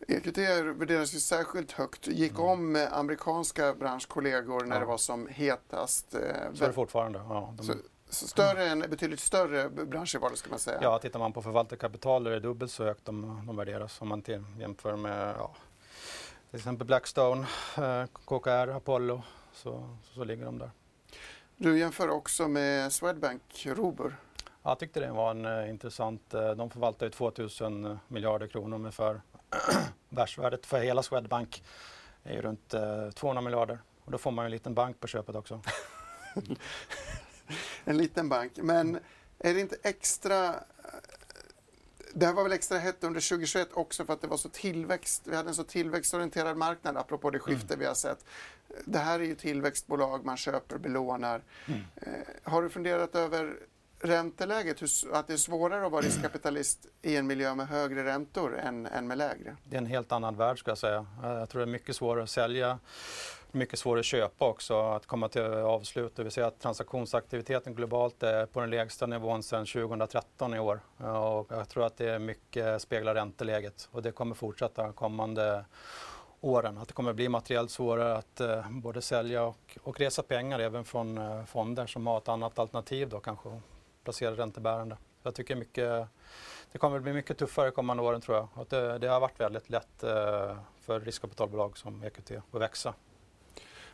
EQT 0.09 0.39
värderas 0.39 1.15
ju 1.15 1.21
särskilt 1.21 1.73
högt. 1.73 2.07
Gick 2.07 2.33
mm. 2.33 2.45
om 2.45 2.89
amerikanska 2.93 3.75
branschkollegor 3.75 4.65
när 4.65 4.77
ja. 4.77 4.81
det 4.81 4.87
var 4.87 4.99
som 4.99 5.27
hetast. 5.27 6.11
Så 6.55 6.65
är 6.65 6.69
det 6.69 6.73
fortfarande. 6.73 7.19
Ja, 7.19 7.55
de... 7.57 7.83
Större 8.13 8.69
än, 8.69 8.81
betydligt 8.81 9.21
större 9.21 9.69
branscher 9.69 10.19
var 10.19 10.31
det 10.31 10.37
ska 10.37 10.51
man 10.51 10.59
säga. 10.59 10.79
Ja, 10.83 10.99
tittar 10.99 11.19
man 11.19 11.33
på 11.33 11.43
förvaltarkapital 11.43 12.27
är 12.27 12.31
det 12.31 12.41
dubbelt 12.41 12.73
så 12.73 12.85
högt 12.85 13.05
de, 13.05 13.45
de 13.47 13.57
värderas 13.57 14.01
om 14.01 14.09
man 14.09 14.23
till, 14.23 14.45
jämför 14.59 14.97
med 14.97 15.35
ja, 15.39 15.55
till 16.51 16.59
exempel 16.59 16.87
Blackstone, 16.87 17.47
eh, 17.77 18.05
KKR, 18.25 18.69
Apollo 18.69 19.23
så, 19.53 19.97
så, 20.03 20.15
så, 20.15 20.25
ligger 20.25 20.45
de 20.45 20.59
där. 20.59 20.71
Du 21.57 21.79
jämför 21.79 22.11
också 22.11 22.49
med 22.49 22.93
Swedbank, 22.93 23.67
Robur. 23.67 24.17
Ja, 24.45 24.71
jag 24.71 24.79
tyckte 24.79 25.01
det 25.01 25.13
var 25.13 25.31
en 25.31 25.47
uh, 25.47 25.71
intressant. 25.71 26.35
Uh, 26.35 26.51
de 26.51 26.71
förvaltar 26.71 27.07
ju 27.07 27.11
2000 27.11 27.99
miljarder 28.09 28.47
kronor 28.47 28.77
ungefär. 28.77 29.23
Världsvärdet 30.09 30.67
för 30.67 30.81
hela 30.81 31.03
Swedbank 31.03 31.65
är 32.23 32.35
ju 32.35 32.43
runt 32.43 32.75
uh, 32.75 33.11
200 33.11 33.41
miljarder 33.43 33.79
och 34.05 34.13
då 34.13 34.19
får 34.19 34.31
man 34.31 34.45
ju 34.45 34.47
en 34.47 34.53
liten 34.53 34.75
bank 34.75 35.01
på 35.01 35.07
köpet 35.07 35.37
också. 35.37 35.61
en 37.85 37.97
liten 37.97 38.29
bank. 38.29 38.53
Men 38.57 38.99
är 39.39 39.55
det 39.55 39.61
inte 39.61 39.77
extra... 39.83 40.55
Det 42.15 42.27
här 42.27 42.33
var 42.33 42.43
väl 42.43 42.53
extra 42.53 42.79
hett 42.79 43.05
under 43.05 43.29
2021 43.29 43.69
också 43.73 44.05
för 44.05 44.13
att 44.13 44.21
det 44.21 44.27
var 44.27 44.37
så 44.37 44.49
tillväxt, 44.49 45.23
vi 45.25 45.37
hade 45.37 45.49
en 45.49 45.55
så 45.55 45.65
tillväxtorienterad 45.65 46.57
markad 46.57 46.97
apropå 46.97 47.31
det 47.31 47.39
skifte 47.39 47.75
mm. 47.75 47.81
vi 47.81 47.87
har 47.87 47.95
sett. 47.95 48.25
Det 48.85 48.99
här 48.99 49.21
är 49.21 49.25
ju 49.25 49.35
tillväxtbolag, 49.35 50.25
man 50.25 50.37
köper, 50.37 50.79
belånar. 50.79 51.43
Mm. 51.67 51.81
Eh, 51.97 52.11
har 52.43 52.63
du 52.63 52.71
funderat 52.71 53.15
över 53.15 53.57
ränteläget, 54.03 54.83
att 55.13 55.27
det 55.27 55.33
är 55.33 55.37
svårare 55.37 55.87
att 55.87 55.93
vara 55.93 56.03
riskkapitalist 56.03 56.87
i 57.03 57.17
en 57.17 57.27
miljö 57.27 57.55
med 57.55 57.69
högre 57.69 58.05
räntor 58.05 58.59
än, 58.59 58.87
än 58.87 59.07
med 59.07 59.19
lägre? 59.19 59.57
Det 59.65 59.77
är 59.77 59.79
en 59.79 59.87
helt 59.87 60.13
annan 60.13 60.37
värld 60.37 60.59
ska 60.59 60.71
jag 60.71 60.79
säga. 60.79 61.07
Jag 61.23 61.49
tror 61.49 61.61
det 61.61 61.65
är 61.65 61.73
mycket 61.73 61.97
svårare 61.97 62.23
att 62.23 62.31
sälja 62.31 62.79
mycket 63.53 63.79
svårare 63.79 64.01
att 64.01 64.07
köpa 64.07 64.49
också, 64.49 64.81
att 64.81 65.07
komma 65.07 65.29
till 65.29 65.43
avslut. 65.43 66.19
Vi 66.19 66.31
ser 66.31 66.43
att 66.43 66.61
transaktionsaktiviteten 66.61 67.75
globalt 67.75 68.23
är 68.23 68.47
på 68.47 68.61
den 68.61 68.71
lägsta 68.71 69.07
nivån 69.07 69.43
sedan 69.43 69.67
2013 69.67 70.55
i 70.55 70.59
år. 70.59 70.81
Och 70.97 71.47
jag 71.51 71.69
tror 71.69 71.87
att 71.87 71.97
det 71.97 72.11
är 72.11 72.19
mycket 72.19 72.83
speglar 72.83 73.15
ränteläget 73.15 73.89
och 73.93 74.03
det 74.03 74.13
kommer 74.13 74.35
fortsätta 74.35 74.93
kommande 74.93 75.65
åren. 76.41 76.79
Att 76.79 76.89
det 76.89 76.95
kommer 76.95 77.13
bli 77.13 77.29
materiellt 77.29 77.71
svårare 77.71 78.17
att 78.17 78.41
eh, 78.41 78.71
både 78.71 79.03
sälja 79.03 79.45
och, 79.45 79.79
och 79.83 80.01
resa 80.01 80.23
pengar 80.23 80.59
även 80.59 80.85
från 80.85 81.19
eh, 81.19 81.45
fonder 81.45 81.87
som 81.87 82.07
har 82.07 82.19
ett 82.19 82.29
annat 82.29 82.59
alternativ 82.59 83.09
då 83.09 83.21
kanske 83.21 83.61
placera 84.05 84.37
räntebärande. 84.37 84.97
Jag 85.23 85.35
tycker 85.35 85.57
mycket, 85.57 86.07
det 86.73 86.79
kommer 86.79 87.01
bli 87.01 87.13
mycket 87.13 87.39
tuffare 87.39 87.71
kommande 87.71 88.03
åren 88.03 88.21
tror 88.21 88.37
jag. 88.37 88.49
Att 88.55 88.71
det, 88.71 88.99
det 88.99 89.09
har 89.09 89.21
varit 89.21 89.41
väldigt 89.41 89.71
lätt 89.71 90.03
eh, 90.03 90.57
för 90.81 91.01
riskkapitalbolag 91.01 91.79
som 91.79 92.03
EQT 92.03 92.31
att 92.53 92.61
växa. 92.61 92.95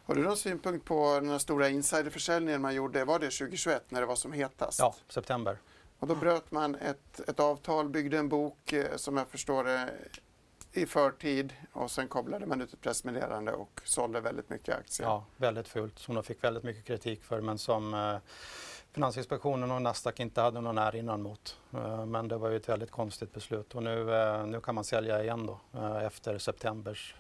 Har 0.09 0.15
du 0.15 0.23
någon 0.23 0.37
synpunkt 0.37 0.87
på 0.87 1.21
den 1.21 1.31
här 1.31 1.39
stora 1.39 1.69
insiderförsäljningen 1.69 2.63
man 2.63 2.75
gjorde, 2.75 3.05
var 3.05 3.19
det 3.19 3.31
2021 3.31 3.85
när 3.89 4.01
det 4.01 4.07
var 4.07 4.17
som 4.17 4.33
hetast? 4.33 4.79
Ja, 4.79 4.95
september. 5.09 5.59
Och 5.99 6.07
då 6.09 6.15
bröt 6.15 6.51
man 6.51 6.75
ett, 6.75 7.21
ett 7.29 7.41
avtal, 7.41 7.89
byggde 7.89 8.19
en 8.19 8.29
bok 8.29 8.73
eh, 8.73 8.97
som 8.97 9.17
jag 9.17 9.29
förstår 9.29 9.65
det 9.65 9.91
i 10.73 10.87
förtid 10.87 11.53
och 11.73 11.91
sen 11.91 12.09
kopplade 12.09 12.47
man 12.47 12.61
ut 12.61 12.73
ett 12.73 12.81
pressmeddelande 12.81 13.53
och 13.53 13.81
sålde 13.85 14.21
väldigt 14.21 14.51
mycket 14.51 14.77
aktier. 14.79 15.07
Ja, 15.07 15.25
väldigt 15.37 15.69
fult 15.69 15.99
som 15.99 16.15
de 16.15 16.25
fick 16.25 16.45
väldigt 16.45 16.65
mycket 16.65 16.85
kritik 16.85 17.25
för 17.25 17.41
men 17.41 17.59
som 17.59 17.95
eh, 17.95 18.17
Finansinspektionen 18.93 19.71
och 19.71 19.83
Nasdaq 19.83 20.21
inte 20.21 20.41
hade 20.41 20.61
någon 20.61 20.79
erinran 20.79 21.23
mot. 21.23 21.59
Eh, 21.75 22.07
men 22.07 22.29
det 22.29 22.37
var 22.37 22.51
ju 22.51 22.57
ett 22.57 22.69
väldigt 22.69 22.91
konstigt 22.91 23.33
beslut 23.33 23.75
och 23.75 23.83
nu, 23.83 24.15
eh, 24.15 24.47
nu 24.47 24.61
kan 24.61 24.75
man 24.75 24.85
sälja 24.85 25.23
igen 25.23 25.47
då 25.47 25.61
eh, 25.79 26.05
efter 26.05 26.39
september. 26.39 27.15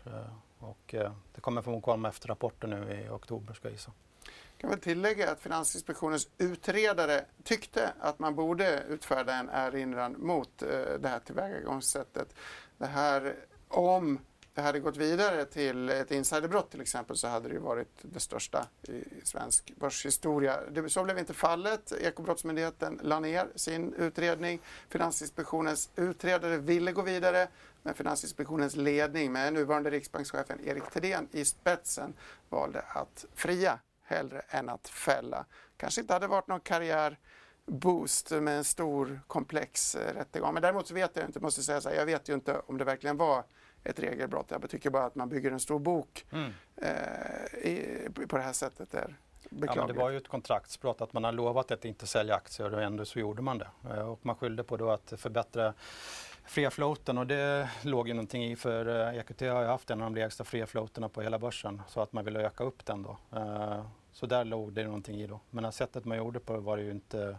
Och 0.59 0.95
eh, 0.95 1.13
det 1.35 1.41
kommer 1.41 1.63
förmodligen 1.63 1.83
komma 1.83 2.09
efter 2.09 2.29
rapporten 2.29 2.71
nu 2.71 3.05
i 3.05 3.09
oktober 3.09 3.55
ska 3.55 3.69
jag 3.69 3.73
gissa. 3.73 3.93
Jag 4.25 4.61
kan 4.61 4.71
väl 4.71 4.81
tillägga 4.81 5.31
att 5.31 5.41
Finansinspektionens 5.41 6.29
utredare 6.39 7.25
tyckte 7.45 7.93
att 8.01 8.19
man 8.19 8.35
borde 8.35 8.83
utfärda 8.89 9.35
en 9.35 9.51
erinran 9.53 10.17
mot 10.19 10.63
eh, 10.63 10.69
det 11.01 11.09
här 11.09 11.19
tillvägagångssättet. 11.19 12.35
Det 12.79 12.87
här 12.87 13.35
om 13.69 14.19
det 14.59 14.63
hade 14.63 14.81
gått 14.81 14.97
vidare 14.97 15.45
till 15.45 15.89
ett 15.89 16.11
insiderbrott 16.11 16.71
till 16.71 16.81
exempel 16.81 17.17
så 17.17 17.29
hade 17.29 17.49
det 17.49 17.59
varit 17.59 17.89
det 18.03 18.21
största 18.21 18.67
i 18.83 19.05
svensk 19.25 19.73
börshistoria. 19.77 20.61
så 20.89 21.05
blev 21.05 21.19
inte 21.19 21.35
fallet. 21.35 21.93
Ekobrottsmyndigheten 21.93 23.01
la 23.03 23.21
ner 23.21 23.49
sin 23.55 23.95
utredning. 23.95 24.61
Finansinspektionens 24.89 25.91
utredare 25.97 26.57
ville 26.57 26.93
gå 26.93 27.03
vidare 27.03 27.49
men 27.83 27.95
Finansinspektionens 27.95 28.77
ledning 28.77 29.33
med 29.33 29.53
nuvarande 29.53 29.91
riksbankschefen 29.91 30.61
Erik 30.65 30.91
Thedéen 30.91 31.29
i 31.33 31.45
spetsen 31.45 32.15
valde 32.49 32.81
att 32.81 33.25
fria 33.35 33.79
hellre 34.03 34.43
än 34.49 34.69
att 34.69 34.89
fälla. 34.89 35.45
Kanske 35.77 36.01
inte 36.01 36.13
hade 36.13 36.27
varit 36.27 36.49
någon 36.49 36.61
karriär 36.61 37.19
boost 37.67 38.31
med 38.31 38.57
en 38.57 38.65
stor 38.65 39.21
komplex 39.27 39.95
eh, 39.95 40.15
rättegång. 40.15 40.55
Men 40.55 40.63
däremot 40.63 40.87
så 40.87 40.95
vet 40.95 41.17
jag 41.17 41.25
inte, 41.25 41.41
måste 41.41 41.63
säga 41.63 41.81
så 41.81 41.89
här, 41.89 41.97
jag 41.97 42.07
vet 42.07 42.29
ju 42.29 42.35
inte 42.35 42.61
om 42.67 42.79
det 42.79 42.85
verkligen 42.85 43.17
var 43.17 43.45
ett 43.85 44.01
regelbrott. 44.01 44.51
Jag 44.51 44.71
tycker 44.71 44.91
bara 44.91 45.05
att 45.05 45.15
man 45.15 45.29
bygger 45.29 45.51
en 45.51 45.61
stor 45.61 45.79
bok 45.79 46.27
mm. 46.33 46.53
eh, 46.77 47.59
i, 47.59 48.09
på 48.29 48.37
det 48.37 48.43
här 48.43 48.53
sättet 48.53 48.95
är 48.95 49.17
beklagligt. 49.51 49.77
Ja, 49.77 49.87
det 49.87 50.01
var 50.01 50.11
ju 50.11 50.17
ett 50.17 50.29
kontraktsbrott 50.29 51.01
att 51.01 51.13
man 51.13 51.25
har 51.25 51.33
lovat 51.33 51.71
att 51.71 51.85
inte 51.85 52.07
sälja 52.07 52.35
aktier 52.35 52.75
och 52.75 52.83
ändå 52.83 53.05
så 53.05 53.19
gjorde 53.19 53.43
man 53.43 53.59
det. 53.59 53.69
Eh, 53.91 54.09
och 54.09 54.27
man 54.27 54.37
skyllde 54.37 54.65
på 54.65 54.77
då 54.77 54.91
att 54.91 55.13
förbättra 55.17 55.75
fria 56.49 56.71
floaten 56.71 57.19
och 57.19 57.27
det 57.27 57.71
låg 57.83 58.09
ju 58.09 58.15
någonting 58.15 58.45
i 58.45 58.57
för 58.57 59.13
eh, 59.15 59.19
EQT 59.19 59.41
har 59.41 59.63
ju 59.63 59.67
haft 59.67 59.91
en 59.91 60.03
av 60.03 60.11
de 60.11 60.21
lägsta 60.21 60.45
fria 60.45 60.67
floaterna 60.67 61.09
på 61.09 61.23
hela 61.23 61.39
börsen 61.39 61.83
så 61.89 62.01
att 62.01 62.13
man 62.13 62.25
ville 62.25 62.41
öka 62.41 62.65
upp 62.65 62.87
den 62.87 63.03
då. 63.03 63.19
Eh, 63.33 63.83
så 64.13 64.27
där 64.27 64.45
låg 64.45 64.73
det 64.73 64.85
någonting 64.85 65.21
i 65.21 65.27
då. 65.27 65.41
Men 65.51 65.73
sättet 65.73 66.05
man 66.05 66.19
gjorde 66.19 66.41
på 66.41 66.57
var 66.61 66.79
ju 66.79 66.91
inte 66.91 67.39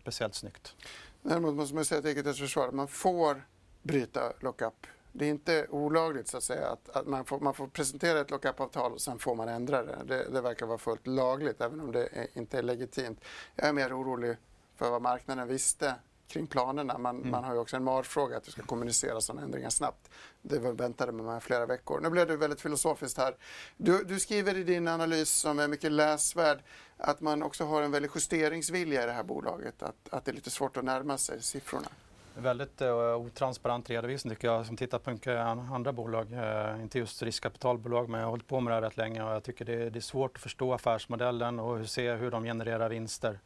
speciellt 0.00 0.34
snyggt. 0.34 0.74
Däremot 1.22 1.54
måste 1.54 1.74
man 1.74 1.84
säga 1.84 2.02
till 2.02 2.18
EQTs 2.18 2.38
försvar 2.38 2.68
att 2.68 2.74
man 2.74 2.88
får 2.88 3.44
bryta 3.82 4.32
lockup 4.40 4.86
det 5.16 5.24
är 5.24 5.30
inte 5.30 5.66
olagligt 5.70 6.28
så 6.28 6.36
att 6.36 6.42
säga 6.42 6.68
att, 6.68 6.96
att 6.96 7.06
man, 7.06 7.24
får, 7.24 7.40
man 7.40 7.54
får 7.54 7.66
presentera 7.66 8.20
ett 8.20 8.30
lockup-avtal 8.30 8.92
och 8.92 9.00
sen 9.00 9.18
får 9.18 9.34
man 9.34 9.48
ändra 9.48 9.82
det. 9.82 9.98
det. 10.04 10.28
det. 10.32 10.40
verkar 10.40 10.66
vara 10.66 10.78
fullt 10.78 11.06
lagligt 11.06 11.60
även 11.60 11.80
om 11.80 11.92
det 11.92 12.08
är, 12.12 12.26
inte 12.38 12.58
är 12.58 12.62
legitimt. 12.62 13.20
Jag 13.54 13.68
är 13.68 13.72
mer 13.72 14.00
orolig 14.00 14.36
för 14.76 14.90
vad 14.90 15.02
marknaden 15.02 15.48
visste 15.48 15.94
kring 16.28 16.46
planerna. 16.46 16.98
Man, 16.98 17.16
mm. 17.16 17.30
man 17.30 17.44
har 17.44 17.54
ju 17.54 17.60
också 17.60 17.76
en 17.76 17.84
marfråga 17.84 18.36
att 18.36 18.44
du 18.44 18.50
ska 18.50 18.62
kommunicera 18.62 19.20
sådana 19.20 19.42
ändringar 19.42 19.70
snabbt. 19.70 20.10
Det 20.42 20.58
väntade 20.58 21.12
med 21.12 21.24
mig 21.24 21.40
flera 21.40 21.66
veckor. 21.66 22.00
Nu 22.00 22.10
blev 22.10 22.26
det 22.26 22.36
väldigt 22.36 22.60
filosofiskt 22.60 23.18
här. 23.18 23.36
Du, 23.76 24.04
du, 24.04 24.20
skriver 24.20 24.56
i 24.56 24.64
din 24.64 24.88
analys 24.88 25.30
som 25.30 25.58
är 25.58 25.68
mycket 25.68 25.92
läsvärd 25.92 26.58
att 26.96 27.20
man 27.20 27.42
också 27.42 27.64
har 27.64 27.82
en 27.82 27.90
väldig 27.90 28.10
justeringsvilja 28.14 29.02
i 29.02 29.06
det 29.06 29.12
här 29.12 29.24
bolaget. 29.24 29.82
Att, 29.82 30.08
att 30.10 30.24
det 30.24 30.30
är 30.30 30.34
lite 30.34 30.50
svårt 30.50 30.76
att 30.76 30.84
närma 30.84 31.18
sig 31.18 31.42
siffrorna. 31.42 31.88
Väldigt 32.36 32.82
uh, 32.82 33.16
otransparent 33.16 33.90
redovisning 33.90 34.34
tycker 34.34 34.48
jag 34.48 34.66
som 34.66 34.76
tittar 34.76 34.98
på 34.98 35.10
mycket 35.10 35.38
andra 35.38 35.92
bolag. 35.92 36.32
Uh, 36.32 36.82
inte 36.82 36.98
just 36.98 37.22
riskkapitalbolag 37.22 38.08
men 38.08 38.20
jag 38.20 38.26
har 38.26 38.30
hållit 38.30 38.46
på 38.46 38.60
med 38.60 38.70
det 38.70 38.74
här 38.74 38.82
rätt 38.82 38.96
länge 38.96 39.22
och 39.22 39.32
jag 39.32 39.42
tycker 39.44 39.64
det, 39.64 39.90
det 39.90 39.98
är 39.98 40.00
svårt 40.00 40.36
att 40.36 40.42
förstå 40.42 40.72
affärsmodellen 40.72 41.60
och 41.60 41.88
se 41.88 42.12
hur 42.12 42.30
de 42.30 42.44
genererar 42.44 42.88
vinster 42.88 43.38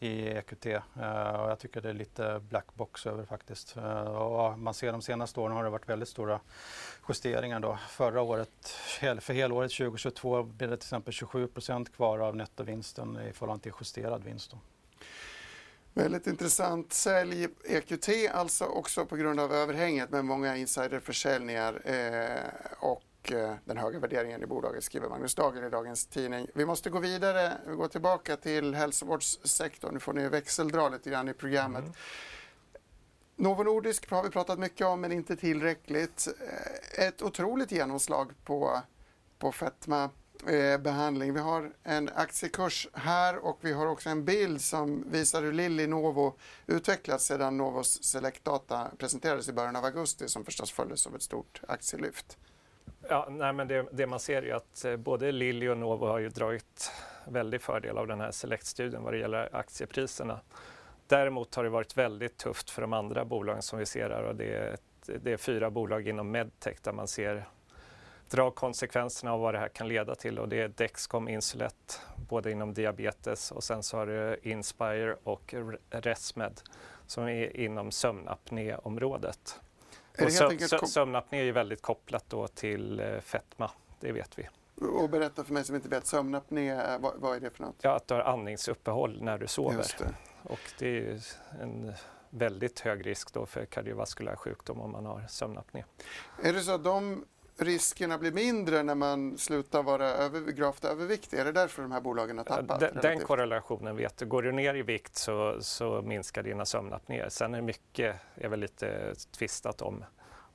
i 0.00 0.28
EQT. 0.28 0.66
Uh, 0.66 0.72
eh, 0.74 1.40
och 1.40 1.50
jag 1.50 1.58
tycker 1.58 1.80
det 1.80 1.88
är 1.88 1.94
lite 1.94 2.40
black 2.48 2.74
box 2.74 3.06
över 3.06 3.24
faktiskt. 3.24 3.76
Eh, 3.76 4.02
och 4.02 4.58
man 4.58 4.74
ser 4.74 4.92
de 4.92 5.02
senaste 5.02 5.40
åren 5.40 5.56
har 5.56 5.64
det 5.64 5.70
varit 5.70 5.88
väldigt 5.88 6.08
stora 6.08 6.40
justeringar. 7.08 7.60
Då. 7.60 7.78
Förra 7.88 8.22
året, 8.22 8.68
för 9.20 9.32
helåret 9.32 9.70
2022 9.70 10.42
blev 10.42 10.70
det 10.70 10.76
till 10.76 10.86
exempel 10.86 11.12
27% 11.12 11.92
kvar 11.96 12.18
av 12.18 12.36
nettovinsten 12.36 13.20
i 13.28 13.32
förhållande 13.32 13.62
till 13.62 13.72
justerad 13.80 14.24
vinst. 14.24 14.50
Då. 14.50 14.58
Väldigt 16.02 16.26
intressant 16.26 16.92
sälj 16.92 17.48
EQT, 17.64 18.08
alltså 18.32 18.64
också 18.64 19.06
på 19.06 19.16
grund 19.16 19.40
av 19.40 19.52
överhänget 19.52 20.10
med 20.10 20.24
många 20.24 20.56
insiderförsäljningar 20.56 21.82
eh, 21.84 22.52
och 22.78 23.02
eh, 23.32 23.54
den 23.64 23.76
höga 23.76 23.98
värderingen 23.98 24.42
i 24.42 24.46
bolaget, 24.46 24.84
skriver 24.84 25.08
Magnus 25.08 25.34
Dagel 25.34 25.64
i 25.64 25.70
dagens 25.70 26.06
tidning. 26.06 26.46
Vi 26.54 26.66
måste 26.66 26.90
gå 26.90 26.98
vidare, 26.98 27.52
vi 27.66 27.74
går 27.74 27.88
tillbaka 27.88 28.36
till 28.36 28.74
hälsovårdssektorn. 28.74 29.94
Nu 29.94 30.00
får 30.00 30.12
ni 30.12 30.28
växeldra 30.28 30.88
lite 30.88 31.10
grann 31.10 31.28
i 31.28 31.32
programmet. 31.32 31.82
Mm. 31.82 31.94
Novo 33.36 33.62
Nordisk 33.62 34.10
har 34.10 34.22
vi 34.22 34.30
pratat 34.30 34.58
mycket 34.58 34.86
om, 34.86 35.00
men 35.00 35.12
inte 35.12 35.36
tillräckligt. 35.36 36.28
Eh, 36.40 37.06
ett 37.06 37.22
otroligt 37.22 37.72
genomslag 37.72 38.32
på, 38.44 38.80
på 39.38 39.52
fetma 39.52 40.10
Eh, 40.44 40.78
behandling. 40.78 41.34
Vi 41.34 41.40
har 41.40 41.72
en 41.82 42.10
aktiekurs 42.14 42.88
här 42.92 43.36
och 43.36 43.58
vi 43.60 43.72
har 43.72 43.86
också 43.86 44.08
en 44.08 44.24
bild 44.24 44.60
som 44.60 45.10
visar 45.10 45.42
hur 45.42 45.52
Lilly 45.52 45.86
Novo 45.86 46.34
utvecklats 46.66 47.24
sedan 47.24 47.56
Novos 47.56 48.04
Select 48.04 48.44
Data 48.44 48.90
presenterades 48.98 49.48
i 49.48 49.52
början 49.52 49.76
av 49.76 49.84
augusti 49.84 50.28
som 50.28 50.44
förstås 50.44 50.72
följdes 50.72 51.06
av 51.06 51.14
ett 51.14 51.22
stort 51.22 51.60
aktielyft. 51.68 52.38
Ja, 53.08 53.26
nej, 53.30 53.52
men 53.52 53.68
det, 53.68 53.86
det 53.92 54.06
man 54.06 54.20
ser 54.20 54.42
är 54.42 54.54
att 54.54 54.84
eh, 54.84 54.96
både 54.96 55.32
Lilly 55.32 55.68
och 55.68 55.78
Novo 55.78 56.06
har 56.06 56.18
ju 56.18 56.28
dragit 56.28 56.92
väldigt 57.24 57.62
fördel 57.62 57.98
av 57.98 58.06
den 58.06 58.20
här 58.20 58.30
Select-studien 58.30 59.02
vad 59.02 59.12
det 59.12 59.18
gäller 59.18 59.56
aktiepriserna. 59.56 60.40
Däremot 61.06 61.54
har 61.54 61.64
det 61.64 61.70
varit 61.70 61.96
väldigt 61.96 62.36
tufft 62.36 62.70
för 62.70 62.82
de 62.82 62.92
andra 62.92 63.24
bolagen 63.24 63.62
som 63.62 63.78
vi 63.78 63.86
ser 63.86 64.10
här 64.10 64.22
och 64.22 64.36
det 64.36 64.56
är, 64.56 64.76
det 65.06 65.32
är 65.32 65.36
fyra 65.36 65.70
bolag 65.70 66.08
inom 66.08 66.30
medtech 66.30 66.76
där 66.82 66.92
man 66.92 67.08
ser 67.08 67.44
dra 68.30 68.50
konsekvenserna 68.50 69.32
av 69.32 69.40
vad 69.40 69.54
det 69.54 69.58
här 69.58 69.68
kan 69.68 69.88
leda 69.88 70.14
till 70.14 70.38
och 70.38 70.48
det 70.48 70.60
är 70.60 70.68
Dexcom 70.68 71.28
Insulet, 71.28 72.00
både 72.28 72.50
inom 72.50 72.74
diabetes 72.74 73.50
och 73.50 73.64
sen 73.64 73.82
så 73.82 73.96
har 73.96 74.06
du 74.06 74.36
Inspire 74.42 75.16
och 75.22 75.54
Resmed 75.90 76.60
som 77.06 77.28
är 77.28 77.56
inom 77.56 77.90
sömnapnéområdet. 77.90 79.60
Och 80.24 80.32
sö 80.32 80.86
sömnapné 80.86 81.40
är 81.40 81.44
ju 81.44 81.52
väldigt 81.52 81.82
kopplat 81.82 82.24
då 82.28 82.48
till 82.48 83.00
eh, 83.00 83.20
fetma, 83.20 83.70
det 84.00 84.12
vet 84.12 84.38
vi. 84.38 84.48
Och 84.86 85.10
berätta 85.10 85.44
för 85.44 85.52
mig 85.52 85.64
som 85.64 85.74
inte 85.74 85.88
vet, 85.88 86.06
sömnapné, 86.06 86.98
vad, 87.00 87.14
vad 87.16 87.36
är 87.36 87.40
det 87.40 87.50
för 87.50 87.64
något? 87.64 87.76
Ja, 87.80 87.96
att 87.96 88.08
du 88.08 88.14
har 88.14 88.20
andningsuppehåll 88.20 89.22
när 89.22 89.38
du 89.38 89.46
sover. 89.46 89.86
Det. 89.98 90.14
Och 90.42 90.60
det 90.78 90.86
är 90.86 90.92
ju 90.92 91.20
en 91.60 91.92
väldigt 92.30 92.80
hög 92.80 93.06
risk 93.06 93.32
då 93.32 93.46
för 93.46 93.64
kardiovaskulär 93.64 94.36
sjukdom 94.36 94.80
om 94.80 94.90
man 94.90 95.06
har 95.06 95.24
sömnapné. 95.28 95.84
Är 96.42 96.52
det 96.52 96.60
så 96.60 96.74
att 96.74 96.84
de 96.84 97.24
riskerna 97.58 98.18
blir 98.18 98.32
mindre 98.32 98.82
när 98.82 98.94
man 98.94 99.38
slutar 99.38 99.82
vara 99.82 100.08
över, 100.08 100.40
gravt 100.40 100.84
överviktig? 100.84 101.38
Är 101.38 101.44
det 101.44 101.52
därför 101.52 101.82
de 101.82 101.92
här 101.92 102.00
bolagen 102.00 102.38
har 102.38 102.44
tappat? 102.44 102.80
Den, 102.80 102.98
den 103.02 103.20
korrelationen 103.20 103.96
vet 103.96 104.16
du. 104.16 104.26
Går 104.26 104.42
du 104.42 104.52
ner 104.52 104.74
i 104.74 104.82
vikt 104.82 105.16
så, 105.16 105.56
så 105.60 106.02
minskar 106.02 106.42
dina 106.42 106.64
sömnapné. 106.64 107.30
Sen 107.30 107.54
är 107.54 107.60
mycket 107.60 108.16
är 108.34 108.48
väl 108.48 108.60
lite 108.60 109.14
tvistat 109.30 109.82
om 109.82 110.04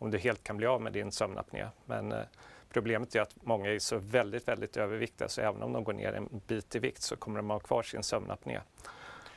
om 0.01 0.11
du 0.11 0.17
helt 0.17 0.43
kan 0.43 0.57
bli 0.57 0.67
av 0.67 0.81
med 0.81 0.93
din 0.93 1.11
sömnapné. 1.11 1.67
Men 1.85 2.11
eh, 2.11 2.21
problemet 2.69 3.15
är 3.15 3.21
att 3.21 3.35
många 3.41 3.69
är 3.69 3.79
så 3.79 3.97
väldigt, 3.97 4.47
väldigt 4.47 4.77
överviktiga 4.77 5.29
så 5.29 5.41
även 5.41 5.63
om 5.63 5.73
de 5.73 5.83
går 5.83 5.93
ner 5.93 6.13
en 6.13 6.41
bit 6.47 6.75
i 6.75 6.79
vikt 6.79 7.01
så 7.01 7.15
kommer 7.15 7.37
de 7.39 7.49
ha 7.49 7.59
kvar 7.59 7.83
sin 7.83 8.03
sömnapné. 8.03 8.59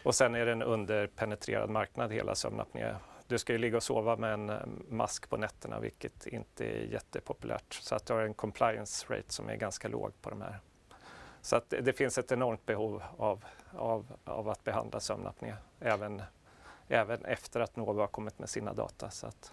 Och 0.03 0.15
sen 0.15 0.35
är 0.35 0.47
det 0.47 0.53
en 0.53 0.63
underpenetrerad 0.63 1.71
marknad 1.71 2.13
hela 2.13 2.35
sömnapné 2.35 2.95
du 3.27 3.39
ska 3.39 3.53
ju 3.53 3.59
ligga 3.59 3.77
och 3.77 3.83
sova 3.83 4.17
med 4.17 4.35
en 4.35 4.51
eh, 4.51 4.59
mask 4.89 5.31
på 5.31 5.37
nätterna 5.37 5.81
vilket 5.81 6.27
inte 6.27 6.65
är 6.65 6.85
jättepopulärt. 6.85 7.75
Så 7.75 7.95
att 7.95 8.07
du 8.07 8.13
har 8.13 8.21
en 8.21 8.35
compliance 8.35 9.15
rate 9.15 9.33
som 9.33 9.49
är 9.49 9.57
ganska 9.57 9.89
låg 9.89 10.13
på 10.23 10.31
de 10.31 10.41
här. 10.41 10.59
Så 11.41 11.57
att 11.57 11.71
det 11.71 11.93
finns 11.93 12.19
ett 12.19 12.33
enormt 12.33 12.67
behov 12.67 13.03
av, 13.17 13.45
av, 13.73 14.07
av 14.25 14.49
att 14.49 14.65
behandla 14.65 15.01
sömnapné 15.01 15.55
även, 15.81 16.23
även 16.89 17.25
efter 17.25 17.61
att 17.61 17.77
Novo 17.77 18.01
har 18.01 18.07
kommit 18.07 18.39
med 18.39 18.51
sina 18.51 18.73
data. 18.73 19.11
Så 19.11 19.27
att, 19.27 19.53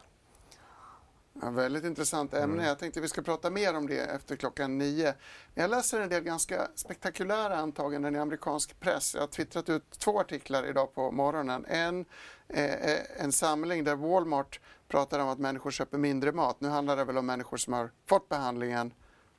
Ja, 1.34 1.50
väldigt 1.50 1.84
intressant 1.84 2.34
ämne. 2.34 2.54
Mm. 2.54 2.66
Jag 2.66 2.80
tänkte 2.80 3.02
vi 3.02 3.08
ska 3.08 3.22
prata 3.22 3.50
mer 3.50 3.76
om 3.78 3.88
det 3.88 4.00
efter 4.00 4.36
klockan 4.36 4.78
nio. 4.78 5.14
Jag 5.54 5.70
läser 5.70 6.02
en 6.02 6.10
del 6.10 6.24
ganska 6.24 6.68
spektakulära 6.76 7.56
antaganden 7.56 8.16
i 8.16 8.20
amerikansk 8.20 8.80
press. 8.80 9.14
Jag 9.14 9.22
har 9.22 9.28
twittrat 9.28 9.70
ut 9.70 9.92
två 9.92 10.20
artiklar 10.20 10.70
idag 10.70 10.96
på 10.96 11.12
morgonen. 11.12 11.66
En, 11.66 12.06
eh, 12.48 13.24
en 13.24 13.32
samling 13.32 13.84
där 13.84 13.96
Walmart 13.96 14.60
pratar 14.88 15.20
om 15.20 15.30
att 15.30 15.40
människor 15.40 15.72
köper 15.72 15.98
mindre 15.98 16.32
mat. 16.32 16.62
Nu 16.62 16.70
handlar 16.70 16.98
det 16.98 17.04
väl 17.04 17.18
om 17.18 17.26
människor 17.26 17.58
som 17.58 17.74
har 17.74 17.92
fått 18.06 18.30
behandlingen 18.30 18.94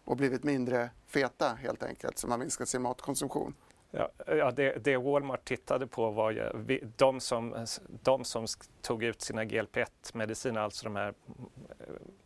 och 0.04 0.16
blivit 0.16 0.44
mindre 0.44 0.90
feta 1.06 1.54
helt 1.54 1.82
enkelt, 1.82 2.18
som 2.18 2.30
har 2.30 2.38
minskat 2.38 2.68
sin 2.68 2.82
matkonsumtion. 2.82 3.54
Ja, 3.94 4.10
ja 4.26 4.50
det, 4.50 4.84
det, 4.84 4.96
Walmart 4.96 5.44
tittade 5.44 5.86
på 5.86 6.10
var 6.10 6.30
ju, 6.30 6.80
de, 6.96 7.20
som, 7.20 7.66
de 8.02 8.24
som 8.24 8.46
tog 8.82 9.04
ut 9.04 9.22
sina 9.22 9.44
GLP-1-mediciner, 9.44 10.60
alltså 10.60 10.84
de 10.84 10.96
här 10.96 11.14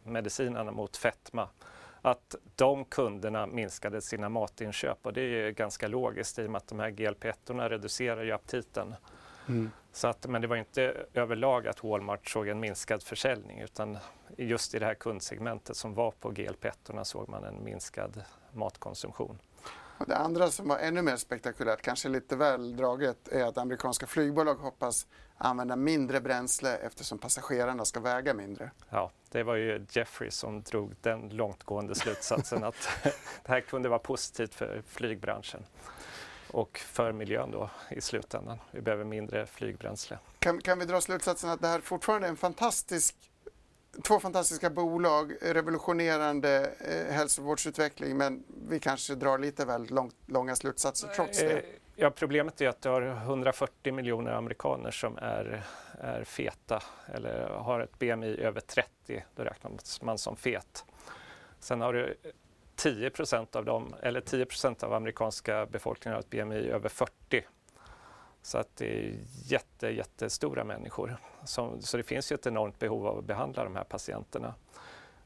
medicinerna 0.03 0.71
mot 0.71 0.97
fetma, 0.97 1.49
att 2.03 2.35
de 2.57 2.85
kunderna 2.85 3.47
minskade 3.47 4.03
sina 4.03 4.29
matinköp 4.29 5.07
och 5.07 5.13
det 5.13 5.21
är 5.21 5.47
ju 5.47 5.53
ganska 5.53 5.89
logiskt 5.89 6.39
i 6.39 6.47
och 6.47 6.51
med 6.51 6.59
att 6.59 6.69
de 6.69 6.79
här 6.81 6.91
GLP-1 6.91 7.69
reducerar 7.69 8.25
ju 8.25 8.33
aptiten. 8.33 8.95
Mm. 9.49 9.71
Så 9.93 10.09
att, 10.09 10.27
men 10.27 10.43
det 10.43 10.49
var 10.49 10.57
inte 10.57 11.07
överlag 11.15 11.67
att 11.69 11.85
Walmart 11.85 12.29
såg 12.29 12.49
en 12.49 12.61
minskad 12.61 13.03
försäljning 13.03 13.61
utan 13.61 13.99
just 14.37 14.75
i 14.75 14.79
det 14.79 14.87
här 14.87 14.95
kundsegmentet 14.95 15.77
som 15.77 15.95
var 15.95 16.11
på 16.11 16.31
GLP-1 16.31 17.05
såg 17.05 17.29
man 17.29 17.45
en 17.45 17.65
minskad 17.65 18.25
matkonsumtion. 18.53 19.39
Och 19.99 20.07
det 20.07 20.17
andra 20.17 20.51
som 20.51 20.69
var 20.69 20.79
ännu 20.79 21.03
mer 21.03 21.17
spektakulärt, 21.17 21.83
kanske 21.83 22.09
lite 22.09 22.37
väl 22.37 22.77
draget, 22.77 23.29
är 23.29 23.45
att 23.45 23.59
amerikanska 23.59 24.07
flygbolag 24.07 24.55
hoppas 24.55 25.07
använda 25.39 25.77
mindre 25.77 26.21
bränsle 26.21 26.77
eftersom 26.77 27.19
passagerarna 27.19 27.85
ska 27.85 28.01
väga 28.01 28.35
mindre. 28.35 28.71
Ja, 28.91 29.11
det 29.31 29.43
var 29.43 29.55
ju 29.55 29.87
Jeffrey 29.91 30.31
som 30.31 30.63
drog 30.63 30.95
den 31.01 31.29
långtgående 31.29 31.95
slutsatsen 31.95 32.65
att 32.65 32.89
det 33.03 33.49
här 33.49 33.61
kunde 33.61 33.89
vara 33.89 33.99
positivt 33.99 34.55
för 34.55 34.83
flygbranschen 34.87 35.65
och 36.51 36.79
för 36.79 37.13
miljön 37.13 37.51
då 37.51 37.71
i 37.91 38.01
slutändan. 38.01 38.59
Vi 38.71 38.81
behöver 38.81 39.05
mindre 39.05 39.47
flygbränsle. 39.47 40.19
Kan, 40.39 40.61
kan 40.61 40.79
vi 40.79 40.85
dra 40.85 41.01
slutsatsen 41.01 41.51
att 41.51 41.61
det 41.61 41.69
här 41.69 41.81
fortfarande 41.81 42.27
är 42.27 42.31
en 42.31 42.37
fantastisk 42.37 43.17
två 44.03 44.21
fantastiska 44.21 44.71
bolag, 44.71 45.33
revolutionerande 45.43 46.73
eh, 46.81 47.15
hälsovårdsutveckling 47.15 48.17
men 48.17 48.45
vi 48.69 48.81
kanske 48.81 49.15
drar 49.15 49.39
lite 49.39 49.65
väl 49.65 49.87
lång, 49.91 50.11
långa 50.27 50.57
slutsatser 50.57 51.09
trots 51.09 51.39
det. 51.39 51.53
Eh, 51.53 51.65
ja, 51.97 52.11
problemet 52.11 52.61
är 52.61 52.69
att 52.69 52.83
du 52.83 52.89
har 52.89 53.03
140 53.03 53.93
miljoner 53.93 54.33
amerikaner 54.33 54.91
som 54.91 55.17
är, 55.17 55.63
är 56.01 56.25
feta 56.25 56.83
eller 57.15 57.49
har 57.49 57.81
ett 57.81 57.99
BMI 57.99 58.37
över 58.41 58.61
30, 58.61 59.25
då 59.37 59.43
räknas 59.43 60.03
man 60.03 60.19
som 60.19 60.37
fet. 60.37 60.85
Sen 61.59 61.81
har 61.81 61.93
du 61.93 62.17
10% 62.77 63.57
av 63.57 63.65
dem, 63.65 63.95
eller 64.03 64.21
10% 64.21 64.85
av 64.85 64.93
amerikanska 64.93 65.67
befolkningen 65.67 66.15
har 66.15 66.21
ett 66.21 66.31
BMI 66.31 66.69
över 66.69 66.89
40 66.89 67.45
så 68.47 68.59
att 68.59 68.77
det 68.77 68.87
är 68.87 69.19
jätte, 69.45 69.89
jättestora 69.89 70.65
människor. 70.65 71.17
Som, 71.45 71.83
så 71.83 71.97
det 71.97 72.03
finns 72.03 72.33
ju 72.33 72.35
ett 72.35 72.47
enormt 72.47 72.79
behov 72.79 73.07
av 73.07 73.19
att 73.19 73.25
behandla 73.25 73.65
de 73.65 73.77
här 73.77 73.85
patienterna. 73.85 74.55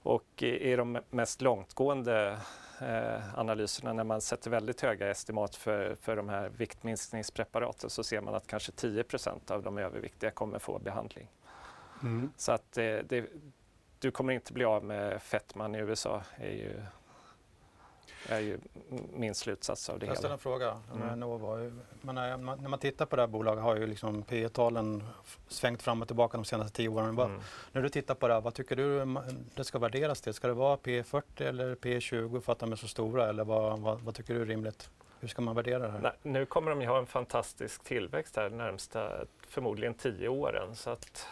Och 0.03 0.43
i, 0.43 0.77
de 0.77 0.99
mest 1.11 1.41
långtgående 1.41 2.39
eh, 2.81 3.39
analyserna 3.39 3.93
när 3.93 4.05
man 4.05 4.21
sätter 4.21 4.51
väldigt 4.51 4.81
höga 4.81 5.11
estimat 5.11 5.57
för, 5.57 5.95
för 5.95 6.17
de 6.17 6.29
här 6.29 6.49
viktminskningspreparaten 6.49 7.91
så 7.91 8.05
ser 8.05 8.21
man 8.21 8.35
att 8.35 8.47
kanske 8.47 8.73
10% 8.73 9.51
av 9.53 9.63
de 9.63 9.79
överviktiga 9.79 10.31
kommer 10.31 10.59
få 10.59 10.79
behandling. 10.79 11.29
Mm. 12.03 12.33
Så 12.37 12.53
att 12.53 12.79
eh, 12.79 12.85
det, 12.85 13.27
du 13.99 14.11
kommer 14.11 14.33
inte 14.33 14.53
bli 14.53 14.65
av 14.65 14.85
med 14.85 15.23
fettman 15.23 15.75
i 15.75 15.79
USA 15.79 16.23
är 16.37 16.53
ju 16.53 16.83
är 18.29 18.41
ju 18.41 18.59
min 19.13 19.35
slutsats 19.35 19.89
av 19.91 19.99
det 19.99 20.07
hela. 20.07 20.11
Jag 20.11 20.19
ställer 20.19 20.35
en 20.35 20.39
fråga. 20.39 20.81
Mm. 20.95 21.21
Nova, 21.21 21.71
men 22.01 22.15
när 22.15 22.69
man 22.69 22.79
tittar 22.79 23.07
på 23.07 23.17
det 23.17 23.23
här 23.23 23.27
bolaget 23.27 23.65
har 23.65 23.77
ju 23.77 23.87
liksom 23.87 24.23
P 24.23 24.49
talen 24.49 25.03
svängt 25.49 25.83
fram 25.83 26.03
och 26.03 26.09
tillbaka 26.09 26.37
de 26.37 26.45
senaste 26.45 26.77
tio 26.77 26.89
åren. 26.89 27.19
Mm. 27.19 27.41
När 27.73 27.83
du 27.83 27.89
tittar 27.89 28.15
på 28.15 28.29
det 28.29 28.35
här, 28.35 28.41
vad 28.41 28.55
tycker 28.55 28.77
du 28.77 29.17
det 29.55 29.65
ska 29.65 29.79
värderas 29.79 30.21
till? 30.21 30.35
Ska 30.35 30.49
det 30.49 30.55
vara 30.55 30.77
P40 30.77 31.23
eller 31.37 31.75
P20 31.75 32.41
för 32.41 32.53
att 32.53 32.59
de 32.59 32.73
är 32.73 32.77
så 32.77 32.89
stora 32.89 33.29
eller 33.29 33.45
vad, 33.45 33.79
vad, 33.79 34.01
vad 34.01 34.15
tycker 34.15 34.35
du 34.35 34.43
är 34.43 34.47
rimligt? 34.47 34.91
Hur 35.21 35.29
ska 35.29 35.43
man 35.43 35.57
värdera 35.57 35.79
det 35.79 35.91
här? 35.91 36.01
Nej, 36.01 36.13
nu 36.23 36.47
kommer 36.47 36.71
de 36.71 36.81
ju 36.81 36.89
ha 36.89 36.99
en 36.99 37.07
fantastisk 37.07 37.85
tillväxt 37.85 38.37
här 38.37 38.51
de 38.51 38.57
närmsta 38.57 39.11
förmodligen 39.49 39.95
tio 39.95 40.29
åren. 40.29 40.77
Så 40.77 40.91
att 40.91 41.27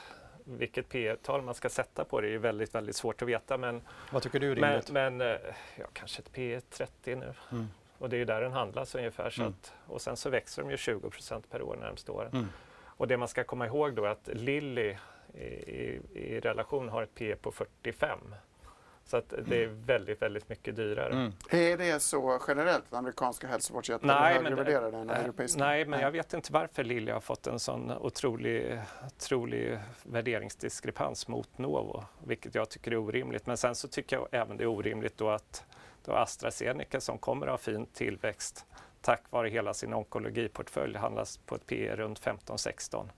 vilket 0.48 0.88
P 0.88 1.16
tal 1.22 1.42
man 1.42 1.54
ska 1.54 1.68
sätta 1.68 2.04
på 2.04 2.20
det 2.20 2.28
är 2.28 2.38
väldigt, 2.38 2.74
väldigt 2.74 2.96
svårt 2.96 3.22
att 3.22 3.28
veta. 3.28 3.58
Men, 3.58 3.82
Vad 4.12 4.22
tycker 4.22 4.40
du 4.40 4.50
är 4.50 4.54
rimligt? 4.54 4.90
Men, 4.90 5.16
men 5.16 5.34
eh, 5.34 5.40
ja, 5.76 5.86
kanske 5.92 6.22
ett 6.22 6.32
P 6.32 6.60
30 6.70 7.16
nu. 7.16 7.34
Mm. 7.52 7.66
Och 7.98 8.08
det 8.08 8.16
är 8.16 8.18
ju 8.18 8.24
där 8.24 8.40
den 8.40 8.52
handlas 8.52 8.94
ungefär. 8.94 9.30
Så 9.30 9.42
mm. 9.42 9.52
att, 9.52 9.72
och 9.86 10.00
sen 10.00 10.16
så 10.16 10.30
växer 10.30 10.62
de 10.62 10.70
ju 10.70 10.76
20% 10.76 11.42
per 11.50 11.62
år 11.62 11.76
närmsta 11.76 12.12
åren. 12.12 12.30
Mm. 12.32 12.46
Och 12.84 13.08
det 13.08 13.16
man 13.16 13.28
ska 13.28 13.44
komma 13.44 13.66
ihåg 13.66 13.94
då 13.94 14.04
är 14.04 14.08
att 14.08 14.28
Lilly 14.32 14.96
i, 15.34 15.40
i, 15.40 16.00
i 16.14 16.40
relation 16.40 16.88
har 16.88 17.02
ett 17.02 17.14
P 17.14 17.36
på 17.36 17.52
45. 17.52 18.34
Så 19.08 19.16
att 19.16 19.34
det 19.46 19.62
är 19.62 19.66
väldigt, 19.66 20.22
väldigt 20.22 20.48
mycket 20.48 20.76
dyrare. 20.76 21.12
Mm. 21.12 21.32
Är 21.50 21.76
det 21.76 22.00
så 22.00 22.40
generellt 22.48 22.84
att 22.88 22.98
amerikanska 22.98 23.46
hälsovårdsjättar 23.46 24.08
är 24.08 24.34
högre 24.34 24.54
värderade 24.54 24.96
än 24.96 25.10
europeiska? 25.10 25.58
Nej, 25.58 25.84
men 25.84 26.00
jag 26.00 26.10
vet 26.10 26.34
inte 26.34 26.52
varför 26.52 26.84
Lilja 26.84 27.14
har 27.14 27.20
fått 27.20 27.46
en 27.46 27.58
sån 27.58 27.90
otrolig, 27.90 28.80
otrolig 29.06 29.78
värderingsdiskrepans 30.02 31.28
mot 31.28 31.58
Novo, 31.58 32.04
vilket 32.24 32.54
jag 32.54 32.68
tycker 32.68 32.90
är 32.90 32.96
orimligt. 32.96 33.46
Men 33.46 33.56
sen 33.56 33.74
så 33.74 33.88
tycker 33.88 34.16
jag 34.16 34.28
även 34.32 34.56
det 34.56 34.64
är 34.64 34.68
orimligt 34.68 35.18
då 35.18 35.30
att 35.30 35.64
då 36.04 36.12
AstraZeneca 36.12 37.00
som 37.00 37.18
kommer 37.18 37.46
att 37.46 37.52
ha 37.52 37.58
fin 37.58 37.86
tillväxt 37.86 38.66
tack 39.00 39.22
vare 39.30 39.48
hela 39.48 39.74
sin 39.74 39.94
onkologiportfölj 39.94 40.96
handlas 40.96 41.36
på 41.36 41.54
ett 41.54 41.66
P 41.66 41.96
runt 41.96 42.20
15-16. 42.20 43.08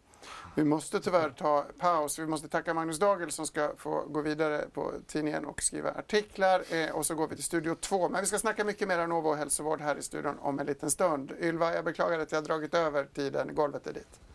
Vi 0.55 0.65
måste 0.65 1.01
tyvärr 1.01 1.31
ta 1.31 1.67
paus. 1.79 2.19
Vi 2.19 2.27
måste 2.27 2.49
tacka 2.49 2.75
Magnus 2.75 2.99
Dagel 2.99 3.31
som 3.31 3.47
ska 3.47 3.73
få 3.77 4.05
gå 4.09 4.23
vidare 4.23 4.65
på 4.75 4.93
tidningen 5.07 5.45
och 5.45 5.63
skriva 5.63 5.91
artiklar. 5.91 6.63
Eh, 6.71 6.91
och 6.91 7.07
så 7.07 7.15
går 7.15 7.29
vi 7.29 7.35
till 7.35 7.45
Studio 7.45 7.75
2. 7.75 8.09
Men 8.09 8.21
vi 8.21 8.27
ska 8.27 8.39
snacka 8.39 8.65
mycket 8.65 8.89
mer 8.89 8.99
om 8.99 9.09
Novo 9.09 9.35
hälsovård 9.35 9.81
här 9.81 9.97
i 9.97 10.03
studion 10.03 10.39
om 10.39 10.59
en 10.59 10.67
liten 10.67 10.91
stund. 10.91 11.33
Ylva, 11.41 11.75
jag 11.75 11.85
beklagar 11.85 12.19
att 12.19 12.33
jag 12.33 12.39
har 12.39 12.47
dragit 12.47 12.75
över 12.75 13.05
tiden. 13.05 13.55
Golvet 13.55 13.87
är 13.87 13.93
ditt. 13.93 14.30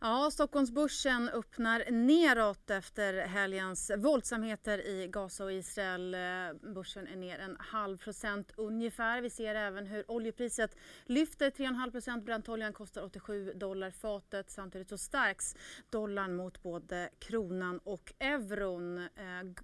Ja, 0.00 0.30
Stockholmsbörsen 0.30 1.28
öppnar 1.28 1.90
neråt 1.90 2.70
efter 2.70 3.14
helgens 3.14 3.90
våldsamheter 3.96 4.86
i 4.86 5.08
Gaza 5.08 5.44
och 5.44 5.52
Israel. 5.52 6.14
Eh, 6.14 6.72
börsen 6.74 7.06
är 7.06 7.16
ner 7.16 7.38
en 7.38 7.56
halv 7.58 7.98
procent 7.98 8.52
ungefär. 8.56 9.20
Vi 9.20 9.30
ser 9.30 9.54
även 9.54 9.86
hur 9.86 10.10
oljepriset 10.10 10.76
lyfter 11.04 11.50
3,5 11.50 11.90
procent. 11.90 12.24
Brantoljan 12.24 12.72
kostar 12.72 13.02
87 13.02 13.52
dollar 13.54 13.90
fatet. 13.90 14.50
Samtidigt 14.50 14.88
så 14.88 14.98
stärks 14.98 15.56
dollarn 15.90 16.36
mot 16.36 16.62
både 16.62 17.08
kronan 17.18 17.78
och 17.78 18.12
euron. 18.18 18.98
Eh, 18.98 19.04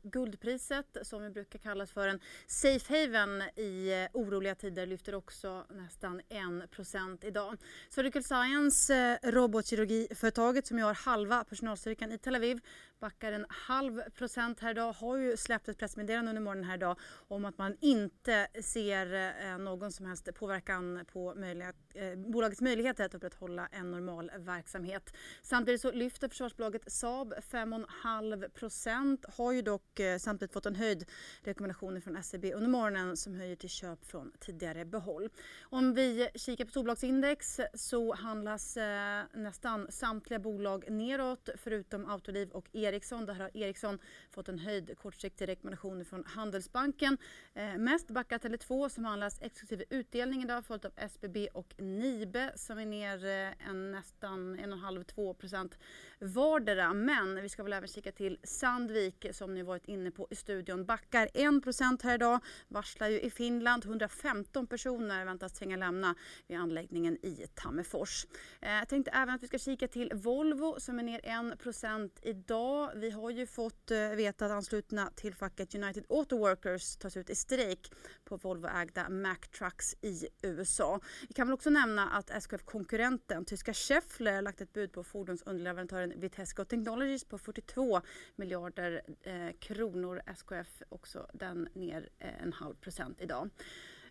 guldpriset, 0.03 0.97
som 1.03 1.23
vi 1.23 1.31
brukar 1.31 1.59
kallas 1.59 1.91
för 1.91 2.09
en 2.09 2.21
safe 2.47 3.01
haven 3.01 3.43
i 3.57 3.93
eh, 3.93 4.21
oroliga 4.21 4.55
tider, 4.55 4.87
lyfter 4.87 5.15
också 5.15 5.65
nästan 5.71 6.21
1 6.61 6.71
procent 6.71 7.25
idag. 7.25 7.57
Surgical 7.89 8.23
Science 8.23 8.95
eh, 8.95 9.31
robotkirurgi 9.31 10.09
Företaget 10.25 10.67
som 10.67 10.79
ju 10.79 10.85
har 10.85 10.95
halva 10.95 11.45
personalstyrkan 11.45 12.13
i 12.13 12.19
Tel 12.19 12.35
Aviv 12.35 12.61
backar 13.01 13.33
en 13.33 13.47
halv 13.49 14.01
procent 14.11 14.61
här 14.61 14.71
idag. 14.71 14.93
Har 14.93 15.17
ju 15.17 15.37
släppt 15.37 15.69
ett 15.69 15.79
pressmeddelande 15.79 16.29
under 16.31 16.43
morgonen 16.43 16.65
här 16.65 16.77
idag 16.77 16.99
om 17.29 17.45
att 17.45 17.59
man 17.59 17.77
inte 17.81 18.49
ser 18.63 19.15
eh, 19.15 19.59
någon 19.59 19.93
som 19.93 20.07
helst 20.07 20.35
påverkan 20.35 21.05
på 21.13 21.35
möjlighet, 21.35 21.77
eh, 21.95 22.15
bolagets 22.15 22.61
möjligheter 22.61 23.05
att 23.05 23.15
upprätthålla 23.15 23.69
en 23.73 23.91
normal 23.91 24.31
verksamhet. 24.39 25.15
Samtidigt 25.43 25.81
så 25.81 25.93
lyfter 25.93 26.29
försvarsbolaget 26.29 26.93
Saab 26.93 27.35
5,5 27.35 28.49
procent. 28.49 29.25
Har 29.37 29.53
ju 29.53 29.63
dock 29.63 30.01
eh, 30.01 30.19
samtidigt 30.19 30.53
fått 30.53 30.67
en 30.67 30.75
höjd 30.75 31.05
rekommendation 31.43 32.03
från 32.03 32.23
SEB 32.23 32.45
under 32.45 32.69
morgonen 32.69 33.17
som 33.17 33.35
höjer 33.35 33.57
till 33.57 33.71
köp 33.71 34.05
från 34.05 34.33
tidigare 34.41 34.85
behåll. 34.85 35.29
Om 35.63 35.95
vi 35.95 36.29
kikar 36.35 36.65
på 36.65 36.71
storbolagsindex 36.71 37.61
så 37.75 38.15
handlas 38.15 38.77
eh, 38.77 39.23
nästan 39.35 39.87
samtliga 39.91 40.39
bolag 40.39 40.91
neråt 40.91 41.49
förutom 41.57 42.11
Autoliv 42.11 42.51
och 42.51 42.69
Ericsson. 42.95 43.27
Där 43.27 43.35
har 43.35 43.51
Ericsson 43.55 43.99
fått 44.31 44.49
en 44.49 44.59
höjd 44.59 44.99
kortsiktig 44.99 45.49
rekommendation 45.49 46.05
från 46.05 46.25
Handelsbanken. 46.25 47.19
Eh, 47.55 47.77
mest 47.77 48.11
backar 48.11 48.39
Tele2 48.39 48.89
som 48.89 49.05
handlas 49.05 49.43
exklusive 49.43 49.85
utdelning 49.91 50.43
idag 50.43 50.65
följt 50.65 50.85
av 50.85 50.93
SBB 50.97 51.49
och 51.55 51.75
Nibe 51.79 52.53
som 52.57 52.79
är 52.79 52.87
ner 52.87 53.25
eh, 53.25 53.69
en 53.69 53.93
nästan 53.93 54.57
1,5-2 54.61 55.35
procent 55.35 55.79
vardera. 56.19 56.95
Men 56.95 57.43
vi 57.43 57.49
ska 57.49 57.63
väl 57.63 57.73
även 57.73 57.89
kika 57.89 58.13
till 58.13 58.39
Sandvik 58.43 59.27
som 59.33 59.55
ni 59.55 59.63
varit 59.63 59.89
inne 59.89 60.11
på 60.11 60.29
i 60.31 60.37
studion. 60.37 60.85
Backar 60.85 61.29
1 61.35 61.63
procent 61.63 62.03
här 62.03 62.15
idag. 62.15 62.41
Varslar 62.69 63.09
ju 63.09 63.21
i 63.21 63.31
Finland. 63.31 63.85
115 63.85 64.67
personer 64.67 65.25
väntas 65.25 65.53
tvinga 65.53 65.77
lämna 65.77 66.15
vid 66.47 66.59
anläggningen 66.59 67.27
i 67.27 67.47
Tammerfors. 67.55 68.27
Eh, 68.61 68.73
jag 68.73 68.89
tänkte 68.89 69.11
även 69.11 69.35
att 69.35 69.43
vi 69.43 69.47
ska 69.47 69.59
kika 69.59 69.89
till 69.89 70.13
Volvo 70.15 70.81
som 70.81 70.99
är 70.99 71.03
ner 71.03 71.21
1 71.53 71.59
procent 71.59 72.19
idag. 72.23 72.74
Vi 72.95 73.11
har 73.11 73.31
ju 73.31 73.47
fått 73.47 73.91
eh, 73.91 74.09
veta 74.09 74.47
att 74.47 74.53
anslutna 74.53 75.11
till 75.15 75.35
facket 75.35 75.75
United 75.75 76.05
Auto 76.09 76.39
Workers 76.39 76.97
tas 76.97 77.17
ut 77.17 77.31
i 77.31 77.35
strejk 77.35 77.93
på 78.25 78.37
Volvo-ägda 78.37 79.09
Mack 79.09 79.49
Trucks 79.49 79.95
i 80.01 80.29
USA. 80.43 81.01
Vi 81.29 81.35
kan 81.35 81.47
väl 81.47 81.55
också 81.55 81.71
nämna 81.71 82.09
att 82.11 82.31
SKF-konkurrenten 82.31 83.45
tyska 83.45 83.75
Schaeffler 83.75 84.43
lagt 84.43 84.61
ett 84.61 84.73
bud 84.73 84.93
på 84.93 85.05
fordonsunderleverantören 85.05 86.21
Vitesco 86.21 86.65
Technologies 86.65 87.25
på 87.25 87.39
42 87.39 88.01
miljarder 88.37 89.03
eh, 89.23 89.53
kronor. 89.61 90.23
SKF 90.27 90.83
också 90.89 91.27
den 91.33 91.69
ner 91.75 92.09
eh, 92.19 92.43
en 92.43 92.53
halv 92.53 92.75
procent 92.75 93.21
idag. 93.21 93.51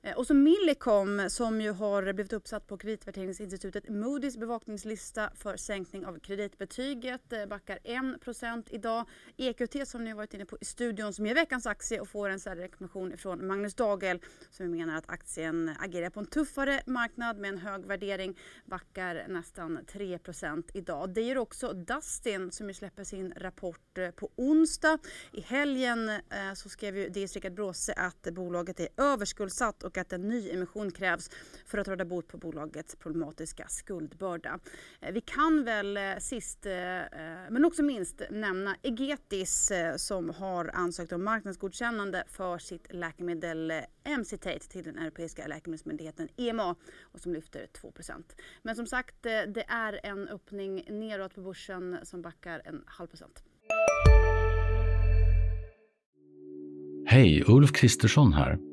Eh, 0.04 0.18
och 0.18 0.28
så 0.28 0.34
Millicom 0.34 1.30
som 1.30 1.62
ju 1.62 1.72
har 1.72 2.14
blivit 2.14 2.34
uppsatt 2.34 2.68
på 2.68 2.78
kreditvärderingsinstitutet 2.78 3.86
Moody's 3.86 4.40
bevakningslista 4.40 5.30
för 5.36 5.58
sänkning 5.58 6.06
av 6.06 6.20
kreditbetyget. 6.20 7.34
Eh, 7.34 7.46
backar 7.46 7.80
1% 7.84 8.68
idag. 8.70 9.06
EQT 9.38 9.88
som 9.88 10.04
ni 10.04 10.10
har 10.10 10.18
varit 10.18 10.34
inne 10.34 10.46
på 10.46 10.58
i 10.62 10.66
studion 10.66 11.14
som 11.14 11.26
ger 11.26 11.36
veckans 11.36 11.66
aktie 11.66 12.00
och 12.00 12.10
får 12.10 12.30
en 12.30 12.40
rekommendation 12.40 13.18
från 13.18 13.48
Magnus 13.48 13.76
Dagel 13.76 14.20
som 14.50 14.72
menar 14.72 14.98
att 14.98 15.10
aktien 15.10 15.72
agerar 15.80 16.10
på 16.10 16.20
en 16.20 16.26
tuffare 16.26 16.82
marknad 16.86 17.38
med 17.38 17.50
en 17.50 17.58
hög 17.58 17.86
värdering. 17.86 18.40
Backar 18.66 19.26
nästan 19.28 19.80
3% 19.88 20.64
idag. 20.74 21.14
Det 21.14 21.22
gör 21.22 21.38
också 21.38 21.74
Dustin 21.74 22.52
som 22.52 22.68
ju 22.68 22.74
släpper 22.74 23.04
sin 23.04 23.34
rapport 23.38 23.98
eh, 23.98 24.12
på 24.12 24.30
onsdag. 24.36 24.98
I 25.32 25.42
helgen 25.42 26.12
så 26.56 26.70
skrev 26.70 26.98
ju 26.98 27.10
DS 27.10 27.34
Rickard 27.34 27.54
Bråse 27.54 27.94
att 27.94 28.22
bolaget 28.22 28.80
är 28.80 28.88
överskuldsatt 28.98 29.84
och 29.84 29.93
och 29.94 29.98
att 29.98 30.14
en 30.14 30.30
ny 30.30 30.50
emission 30.50 30.92
krävs 30.92 31.30
för 31.66 31.78
att 31.78 31.88
råda 31.88 32.06
bot 32.06 32.28
på 32.28 32.38
bolagets 32.38 32.96
problematiska 32.96 33.68
skuldbörda. 33.68 34.60
Eh, 35.02 35.14
vi 35.14 35.22
kan 35.22 35.64
väl 35.64 35.98
eh, 35.98 36.18
sist, 36.20 36.66
eh, 36.66 36.72
men 37.50 37.66
också 37.66 37.84
minst, 37.84 38.22
nämna 38.30 38.76
Egetis 38.82 39.72
som 39.98 40.30
har 40.30 40.72
ansökt 40.74 41.12
om 41.12 41.24
marknadsgodkännande 41.24 42.24
för 42.28 42.58
sitt 42.58 42.94
läkemedel 42.94 43.74
Emcitate 44.04 44.60
till 44.60 44.84
den 44.84 44.98
europeiska 44.98 45.48
läkemedelsmyndigheten 45.48 46.30
EMA 46.38 46.76
och 47.02 47.20
som 47.20 47.34
lyfter 47.34 47.68
2% 47.82 48.24
Men 48.62 48.76
som 48.76 48.88
sagt, 48.88 49.24
det 49.24 49.66
är 49.68 50.00
en 50.04 50.28
öppning 50.28 50.86
neråt 50.90 51.36
på 51.36 51.42
börsen 51.42 51.98
som 52.04 52.22
backar 52.22 52.62
en 52.66 52.84
halv 52.86 53.08
procent. 53.08 53.44
Hej, 57.06 57.44
Ulf 57.48 57.72
Kristersson 57.72 58.34
här. 58.34 58.73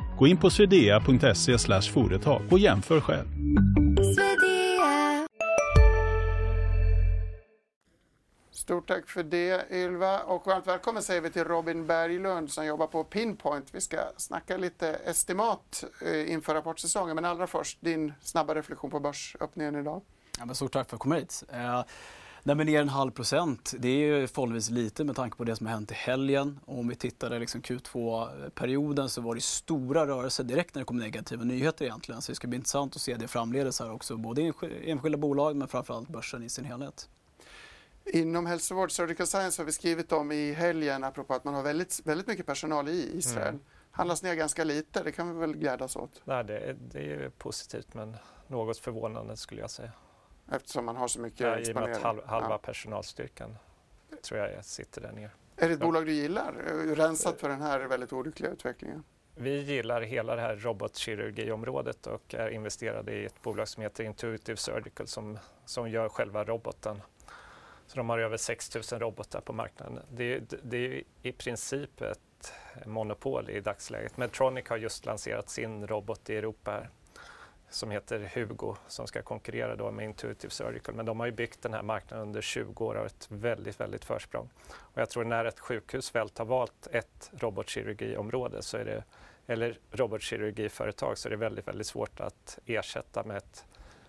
Gå 0.21 0.27
in 0.27 0.37
på 0.37 0.49
swedea.se 0.49 1.79
företag 1.93 2.41
och 2.51 2.59
jämför 2.59 3.01
själv. 3.01 3.27
Stort 8.51 8.87
tack 8.87 9.09
för 9.09 9.23
det 9.23 9.71
Ylva 9.71 10.19
och 10.19 10.47
varmt 10.47 10.67
välkommen 10.67 11.03
säger 11.03 11.21
vi 11.21 11.29
till 11.29 11.43
Robin 11.43 11.87
Berglund 11.87 12.51
som 12.51 12.65
jobbar 12.65 12.87
på 12.87 13.03
Pinpoint. 13.03 13.67
Vi 13.71 13.81
ska 13.81 13.97
snacka 14.17 14.57
lite 14.57 14.87
estimat 14.87 15.83
eh, 16.05 16.31
inför 16.31 16.53
rapportsäsongen 16.53 17.15
men 17.15 17.25
allra 17.25 17.47
först 17.47 17.77
din 17.81 18.13
snabba 18.21 18.55
reflektion 18.55 18.91
på 18.91 18.99
börsöppningen 18.99 19.75
idag. 19.75 20.01
Ja, 20.39 20.45
men 20.45 20.55
stort 20.55 20.71
tack 20.71 20.79
för 20.79 20.81
att 20.81 20.91
jag 20.91 20.99
kom 20.99 21.11
hit. 21.11 21.43
Nej, 22.43 22.55
men 22.55 22.65
ner 22.65 22.81
en 22.81 22.89
halv 22.89 23.11
procent, 23.11 23.73
det 23.79 23.87
är 23.87 24.19
ju 24.19 24.27
förhållandevis 24.27 24.69
lite 24.69 25.03
med 25.03 25.15
tanke 25.15 25.37
på 25.37 25.43
det 25.43 25.55
som 25.55 25.65
har 25.65 25.73
hänt 25.73 25.91
i 25.91 25.93
helgen. 25.93 26.59
Och 26.65 26.79
om 26.79 26.87
vi 26.87 26.95
tittade 26.95 27.39
liksom 27.39 27.61
Q2-perioden 27.61 29.09
så 29.09 29.21
var 29.21 29.35
det 29.35 29.41
stora 29.41 30.07
rörelser 30.07 30.43
direkt 30.43 30.75
när 30.75 30.81
det 30.81 30.85
kom 30.85 30.97
negativa 30.97 31.43
nyheter 31.43 31.85
egentligen. 31.85 32.21
Så 32.21 32.31
det 32.31 32.35
ska 32.35 32.47
bli 32.47 32.55
intressant 32.55 32.95
att 32.95 33.01
se 33.01 33.15
det 33.15 33.27
framledes 33.27 33.79
här 33.79 33.91
också, 33.91 34.17
både 34.17 34.53
enskilda 34.83 35.17
bolag 35.17 35.55
men 35.55 35.67
framförallt 35.67 36.09
börsen 36.09 36.43
i 36.43 36.49
sin 36.49 36.65
helhet. 36.65 37.09
Inom 38.05 38.45
hälsovård, 38.45 38.91
Surgical 38.91 39.27
Science 39.27 39.61
har 39.61 39.65
vi 39.65 39.71
skrivit 39.71 40.11
om 40.11 40.31
i 40.31 40.53
helgen 40.53 41.03
apropå 41.03 41.33
att 41.33 41.43
man 41.43 41.53
har 41.53 41.63
väldigt, 41.63 42.01
väldigt 42.03 42.27
mycket 42.27 42.45
personal 42.45 42.89
i 42.89 43.17
Israel. 43.17 43.47
Mm. 43.47 43.61
Handlas 43.91 44.23
ner 44.23 44.35
ganska 44.35 44.63
lite, 44.63 45.03
det 45.03 45.11
kan 45.11 45.33
vi 45.33 45.39
väl 45.39 45.57
glädjas 45.57 45.95
åt? 45.95 46.21
Nej, 46.23 46.43
det, 46.43 46.75
det 46.91 47.13
är 47.13 47.29
positivt 47.29 47.93
men 47.93 48.17
något 48.47 48.77
förvånande 48.77 49.37
skulle 49.37 49.61
jag 49.61 49.71
säga. 49.71 49.91
Eftersom 50.51 50.85
man 50.85 50.95
har 50.95 51.07
så 51.07 51.19
mycket 51.19 51.39
ja, 51.39 51.59
I 51.59 51.71
och 51.71 51.75
med 51.75 51.83
att 51.83 52.01
halv, 52.01 52.25
halva 52.25 52.49
ja. 52.49 52.57
personalstyrkan 52.57 53.57
tror 54.21 54.39
jag 54.39 54.65
sitter 54.65 55.01
där 55.01 55.11
nere. 55.11 55.31
Är 55.55 55.67
det 55.67 55.73
ett 55.73 55.79
bolag 55.79 56.05
du 56.05 56.13
gillar, 56.13 56.53
rensat 56.95 57.39
för 57.39 57.49
den 57.49 57.61
här 57.61 57.79
väldigt 57.79 58.13
olyckliga 58.13 58.51
utvecklingen? 58.51 59.03
Vi 59.35 59.61
gillar 59.61 60.01
hela 60.01 60.35
det 60.35 60.41
här 60.41 60.55
robotkirurgiområdet 60.55 62.07
och 62.07 62.35
är 62.35 62.49
investerade 62.49 63.13
i 63.13 63.25
ett 63.25 63.41
bolag 63.41 63.67
som 63.67 63.83
heter 63.83 64.03
Intuitive 64.03 64.57
Surgical 64.57 65.07
som, 65.07 65.39
som 65.65 65.89
gör 65.89 66.09
själva 66.09 66.43
roboten. 66.43 67.01
Så 67.87 67.97
de 67.97 68.09
har 68.09 68.19
över 68.19 68.37
6 68.37 68.91
000 68.91 69.01
robotar 69.01 69.41
på 69.41 69.53
marknaden. 69.53 69.99
Det, 70.11 70.39
det, 70.39 70.57
det 70.63 70.77
är 70.77 71.03
i 71.21 71.31
princip 71.31 72.01
ett 72.01 72.53
monopol 72.85 73.49
i 73.49 73.59
dagsläget. 73.59 74.17
Medtronic 74.17 74.69
har 74.69 74.77
just 74.77 75.05
lanserat 75.05 75.49
sin 75.49 75.87
robot 75.87 76.29
i 76.29 76.35
Europa 76.35 76.71
här 76.71 76.89
som 77.73 77.91
heter 77.91 78.31
Hugo 78.33 78.75
som 78.87 79.07
ska 79.07 79.21
konkurrera 79.21 79.75
då 79.75 79.91
med 79.91 80.05
Intuitive 80.05 80.51
Surgical. 80.51 80.95
Men 80.95 81.05
de 81.05 81.19
har 81.19 81.27
ju 81.27 81.31
byggt 81.31 81.61
den 81.61 81.73
här 81.73 81.83
marknaden 81.83 82.27
under 82.27 82.41
20 82.41 82.85
år 82.85 82.95
och 82.95 83.05
ett 83.05 83.27
väldigt, 83.29 83.79
väldigt 83.79 84.05
försprång. 84.05 84.49
Och 84.71 85.01
jag 85.01 85.09
tror 85.09 85.23
när 85.23 85.45
ett 85.45 85.59
sjukhus 85.59 86.15
väl 86.15 86.29
har 86.37 86.45
valt 86.45 86.87
ett 86.91 87.31
robotkirurgiområde 87.33 88.61
så 88.61 88.77
är 88.77 88.85
det, 88.85 89.03
eller 89.47 89.79
robotkirurgiföretag 89.91 91.17
så 91.17 91.27
är 91.27 91.29
det 91.29 91.37
väldigt, 91.37 91.67
väldigt 91.67 91.87
svårt 91.87 92.19
att 92.19 92.59
ersätta 92.65 93.23
med 93.23 93.37
ett, 93.37 93.65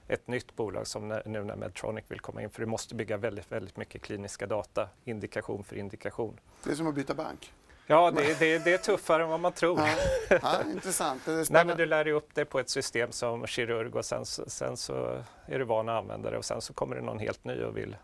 ett 0.08 0.28
nytt 0.28 0.56
bolag 0.56 0.86
som 0.86 1.08
nu 1.08 1.44
när 1.44 1.56
Medtronic 1.56 2.04
vill 2.08 2.20
komma 2.20 2.42
in. 2.42 2.50
För 2.50 2.60
du 2.60 2.66
måste 2.66 2.94
bygga 2.94 3.16
väldigt, 3.16 3.52
väldigt 3.52 3.76
mycket 3.76 4.02
kliniska 4.02 4.46
data, 4.46 4.88
indikation 5.04 5.64
för 5.64 5.76
indikation. 5.76 6.40
Det 6.64 6.70
är 6.70 6.74
som 6.74 6.86
att 6.86 6.94
byta 6.94 7.14
bank. 7.14 7.52
Ja, 7.86 8.10
det, 8.10 8.38
det, 8.38 8.58
det, 8.58 8.72
är 8.72 8.78
tuffare 8.78 9.22
än 9.22 9.28
vad 9.28 9.40
man 9.40 9.52
tror. 9.52 9.80
Ja, 9.80 9.94
ja 10.42 10.62
intressant. 10.70 11.22
Nej, 11.26 11.64
men 11.64 11.76
du 11.76 11.86
lär 11.86 12.04
dig 12.04 12.12
upp 12.12 12.28
det 12.34 12.44
på 12.44 12.60
ett 12.60 12.68
system 12.68 13.12
som 13.12 13.46
kirurg 13.46 13.94
och 13.94 14.04
sen, 14.04 14.26
sen 14.26 14.76
så 14.76 15.22
är 15.46 15.58
du 15.58 15.64
van 15.64 15.88
att 15.88 16.02
använda 16.02 16.30
det 16.30 16.38
och 16.38 16.44
sen 16.44 16.60
så 16.60 16.72
kommer 16.72 16.96
det 16.96 17.02
någon 17.02 17.18
helt 17.18 17.44
ny 17.44 17.62
och 17.62 17.76
vill, 17.76 17.96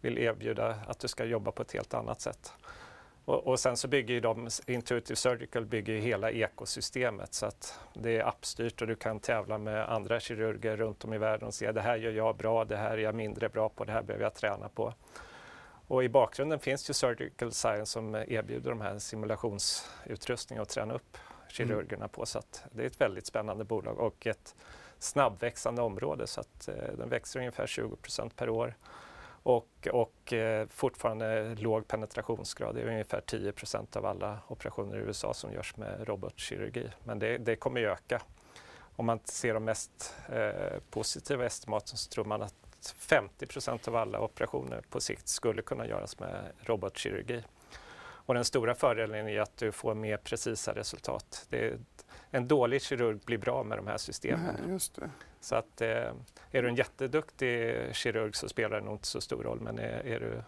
vill 0.00 0.18
erbjuda 0.18 0.76
att 0.86 0.98
du 0.98 1.08
ska 1.08 1.24
jobba 1.24 1.52
på 1.52 1.62
ett 1.62 1.72
helt 1.72 1.94
annat 1.94 2.20
sätt. 2.20 2.52
Och, 3.24 3.46
och 3.46 3.60
sen 3.60 3.76
så 3.76 3.88
bygger 3.88 4.14
ju 4.14 4.20
de, 4.20 4.48
Intuitive 4.66 5.16
Surgical 5.16 5.64
bygger 5.64 5.94
hela 5.94 6.30
ekosystemet 6.30 7.34
så 7.34 7.46
att 7.46 7.78
det 7.94 8.16
är 8.16 8.28
appstyrt 8.28 8.80
och 8.80 8.86
du 8.86 8.94
kan 8.94 9.20
tävla 9.20 9.58
med 9.58 9.88
andra 9.92 10.20
kirurger 10.20 10.76
runt 10.76 11.04
om 11.04 11.14
i 11.14 11.18
världen 11.18 11.48
och 11.48 11.54
säga 11.54 11.72
det 11.72 11.80
här 11.80 11.96
gör 11.96 12.12
jag 12.12 12.36
bra, 12.36 12.64
det 12.64 12.76
här 12.76 12.90
är 12.90 13.02
jag 13.02 13.14
mindre 13.14 13.48
bra 13.48 13.68
på, 13.68 13.84
det 13.84 13.92
här 13.92 14.02
behöver 14.02 14.24
jag 14.24 14.34
träna 14.34 14.68
på. 14.68 14.94
Och 15.94 16.04
i 16.04 16.08
bakgrunden 16.08 16.58
finns 16.58 16.90
ju 16.90 16.94
Surgical 16.94 17.52
Science 17.52 17.92
som 17.92 18.14
erbjuder 18.14 18.70
de 18.70 18.80
här 18.80 18.98
simulationsutrustningar 18.98 20.62
att 20.62 20.68
träna 20.68 20.94
upp 20.94 21.18
kirurgerna 21.48 22.08
på. 22.08 22.26
Så 22.26 22.42
det 22.72 22.82
är 22.82 22.86
ett 22.86 23.00
väldigt 23.00 23.26
spännande 23.26 23.64
bolag 23.64 23.98
och 23.98 24.26
ett 24.26 24.54
snabbväxande 24.98 25.82
område 25.82 26.26
så 26.26 26.40
att 26.40 26.68
eh, 26.68 26.74
den 26.98 27.08
växer 27.08 27.40
ungefär 27.40 27.66
20% 27.66 28.30
per 28.36 28.48
år. 28.48 28.74
Och, 29.42 29.88
och 29.92 30.32
eh, 30.32 30.66
fortfarande 30.68 31.54
låg 31.54 31.88
penetrationsgrad. 31.88 32.74
Det 32.74 32.82
är 32.82 32.86
ungefär 32.86 33.20
10% 33.20 33.96
av 33.96 34.06
alla 34.06 34.38
operationer 34.48 34.96
i 34.96 35.00
USA 35.00 35.34
som 35.34 35.52
görs 35.52 35.76
med 35.76 36.08
robotkirurgi. 36.08 36.88
Men 37.04 37.18
det, 37.18 37.38
det 37.38 37.56
kommer 37.56 37.80
öka. 37.80 38.22
Om 38.96 39.06
man 39.06 39.20
ser 39.24 39.54
de 39.54 39.64
mest 39.64 40.14
eh, 40.32 40.78
positiva 40.90 41.46
estimaten 41.46 41.96
så 41.96 42.10
tror 42.10 42.24
man 42.24 42.42
att 42.42 42.54
att 42.84 42.94
50% 43.38 43.88
av 43.88 43.96
alla 43.96 44.20
operationer 44.20 44.82
på 44.90 45.00
sikt 45.00 45.28
skulle 45.28 45.62
kunna 45.62 45.86
göras 45.86 46.18
med 46.18 46.52
robotkirurgi. 46.60 47.42
Och 48.26 48.34
den 48.34 48.44
stora 48.44 48.74
fördelen 48.74 49.28
är 49.28 49.40
att 49.40 49.56
du 49.56 49.72
får 49.72 49.94
mer 49.94 50.16
precisa 50.16 50.74
resultat. 50.74 51.46
Är, 51.50 51.78
en 52.30 52.48
dålig 52.48 52.82
kirurg 52.82 53.18
blir 53.24 53.38
bra 53.38 53.62
med 53.62 53.78
de 53.78 53.86
här 53.86 53.96
systemen. 53.96 54.56
Nej, 54.60 54.72
just 54.72 54.96
det. 54.96 55.10
Så 55.40 55.54
att, 55.54 55.80
eh, 55.80 56.12
är 56.50 56.62
du 56.62 56.68
en 56.68 56.74
jätteduktig 56.74 57.74
kirurg 57.92 58.36
så 58.36 58.48
spelar 58.48 58.80
det 58.80 58.86
nog 58.86 58.94
inte 58.94 59.06
så 59.06 59.20
stor 59.20 59.42
roll 59.42 59.60
men 59.60 59.78
är, 59.78 60.06
är 60.06 60.20
du 60.20 60.42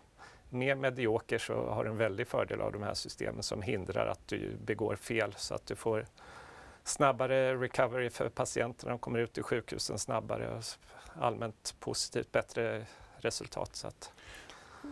mer 0.49 0.75
medioker 0.75 1.39
så 1.39 1.69
har 1.71 1.85
du 1.85 1.91
en 1.91 1.97
väldig 1.97 2.27
fördel 2.27 2.61
av 2.61 2.73
de 2.73 2.83
här 2.83 2.95
systemen 2.95 3.43
som 3.43 3.63
hindrar 3.63 4.07
att 4.07 4.29
du 4.29 4.57
begår 4.65 4.97
fel 4.97 5.35
så 5.37 5.55
att 5.55 5.67
du 5.67 5.77
får 5.77 6.07
snabbare 6.85 7.57
recovery 7.57 8.11
för 8.11 8.29
patienterna, 8.29 8.91
de 8.91 8.99
kommer 8.99 9.19
ut 9.19 9.39
ur 9.39 9.43
sjukhusen 9.43 9.99
snabbare 9.99 10.63
allmänt 11.21 11.75
positivt 11.81 12.33
bättre 12.33 12.87
resultat. 13.17 13.77
Så 13.77 13.89
att 13.89 14.13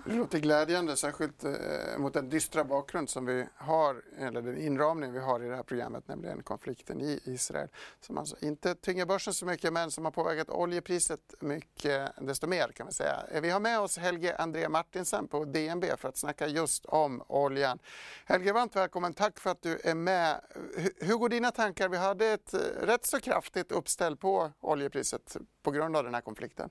det 0.07 0.15
låter 0.15 0.39
glädjande, 0.39 0.97
särskilt 0.97 1.45
eh, 1.45 1.53
mot 1.99 2.15
den 2.15 2.29
dystra 2.29 2.65
bakgrund 2.65 3.11
som 3.11 3.27
vi 3.27 3.47
har, 3.57 4.03
eller 4.19 4.43
den 4.43 4.59
inramning 4.59 5.13
vi 5.13 5.19
har 5.19 5.43
i 5.43 5.49
det 5.49 5.57
här 5.57 5.63
programmet, 5.63 6.09
nämligen 6.09 6.43
konflikten 6.43 7.01
i 7.01 7.21
Israel, 7.25 7.69
som 8.01 8.19
alltså 8.19 8.37
inte 8.41 8.75
tynger 8.75 9.07
börsen 9.07 9.35
så 9.35 9.47
mycket, 9.47 9.73
men 9.73 9.91
som 9.91 10.05
har 10.05 10.13
påverkat 10.13 10.51
oljepriset 10.51 11.35
mycket 11.41 12.11
desto 12.21 12.47
mer 12.47 12.69
kan 12.69 12.87
man 12.87 12.93
säga. 12.93 13.27
Eh, 13.31 13.41
vi 13.41 13.51
har 13.51 13.61
med 13.61 13.81
oss 13.81 13.99
Helge 13.99 14.37
André 14.37 14.69
Martinsen 14.69 15.29
på 15.29 15.45
DNB 15.45 15.85
för 15.97 16.09
att 16.09 16.17
snacka 16.17 16.47
just 16.47 16.87
om 16.87 17.23
oljan. 17.27 17.79
Helge, 18.25 18.53
varmt 18.53 18.77
välkommen. 18.77 19.15
Tack 19.15 19.41
för 19.41 19.51
att 19.51 19.63
du 19.63 19.81
är 19.85 19.95
med. 19.95 20.41
Hur 21.01 21.17
går 21.17 21.29
dina 21.29 21.51
tankar? 21.51 21.89
Vi 21.89 21.97
hade 21.97 22.27
ett 22.27 22.55
eh, 22.55 22.59
rätt 22.81 23.07
så 23.07 23.21
kraftigt 23.21 23.73
uppställ 23.73 24.17
på 24.17 24.53
oljepriset 24.61 25.37
på 25.63 25.71
grund 25.71 25.97
av 25.97 26.05
den 26.05 26.15
här 26.15 26.21
konflikten. 26.21 26.71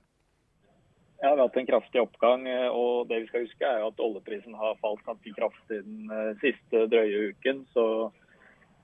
Ja, 1.20 1.30
Vi 1.34 1.40
har 1.40 1.48
hatt 1.48 1.56
en 1.56 1.66
kraftig 1.66 2.02
oppgang. 2.02 2.46
Eh, 2.48 2.68
och 2.68 3.00
og 3.00 3.08
det 3.08 3.20
vi 3.20 3.26
skal 3.26 3.40
huske 3.40 3.64
er 3.64 3.86
at 3.86 4.00
oljeprisen 4.00 4.54
har 4.54 4.76
falt 4.80 5.04
ganske 5.04 5.32
kraftig 5.36 5.84
den 5.84 6.10
eh, 6.10 6.36
siste 6.40 6.86
drøye 6.86 7.30
uken. 7.30 7.66
Så 7.72 8.12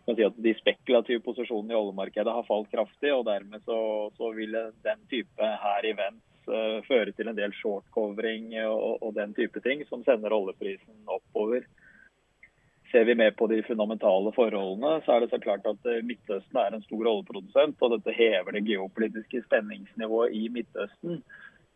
man 0.07 0.17
si 0.17 0.25
at 0.27 0.39
de 0.43 0.55
spekulative 0.59 1.23
posisjonene 1.25 1.75
i 1.75 1.79
oljemarkedet 1.79 2.33
har 2.35 2.47
falt 2.49 2.71
kraftig. 2.73 3.13
og 3.15 3.27
Dermed 3.29 3.63
så, 3.65 3.79
så 4.17 4.33
vil 4.37 4.57
den 4.85 5.05
type 5.13 5.51
her 5.65 5.87
events 5.87 6.49
eh, 6.49 6.79
uh, 6.79 6.79
føre 6.89 7.13
til 7.15 7.31
en 7.31 7.39
del 7.39 7.55
short-covering 7.61 8.51
og, 8.65 8.81
eh, 8.81 8.97
og, 9.07 9.15
den 9.15 9.37
type 9.37 9.63
ting, 9.67 9.85
som 9.89 10.05
sender 10.05 10.35
oljeprisen 10.35 11.07
oppover. 11.07 11.69
Ser 12.91 13.05
vi 13.07 13.15
mer 13.15 13.31
på 13.39 13.47
de 13.47 13.61
fundamentale 13.63 14.33
forholdene, 14.35 14.97
så 15.05 15.15
er 15.15 15.23
det 15.23 15.31
så 15.31 15.39
klart 15.39 15.67
at 15.71 15.85
Midtøsten 16.03 16.59
er 16.59 16.75
en 16.75 16.83
stor 16.83 17.07
oljeprodusent. 17.07 17.79
og 17.79 17.93
Dette 17.95 18.17
hever 18.17 18.57
det 18.57 18.65
geopolitiske 18.67 19.45
spenningsnivået 19.45 20.35
i 20.35 20.49
Midtøsten. 20.51 21.21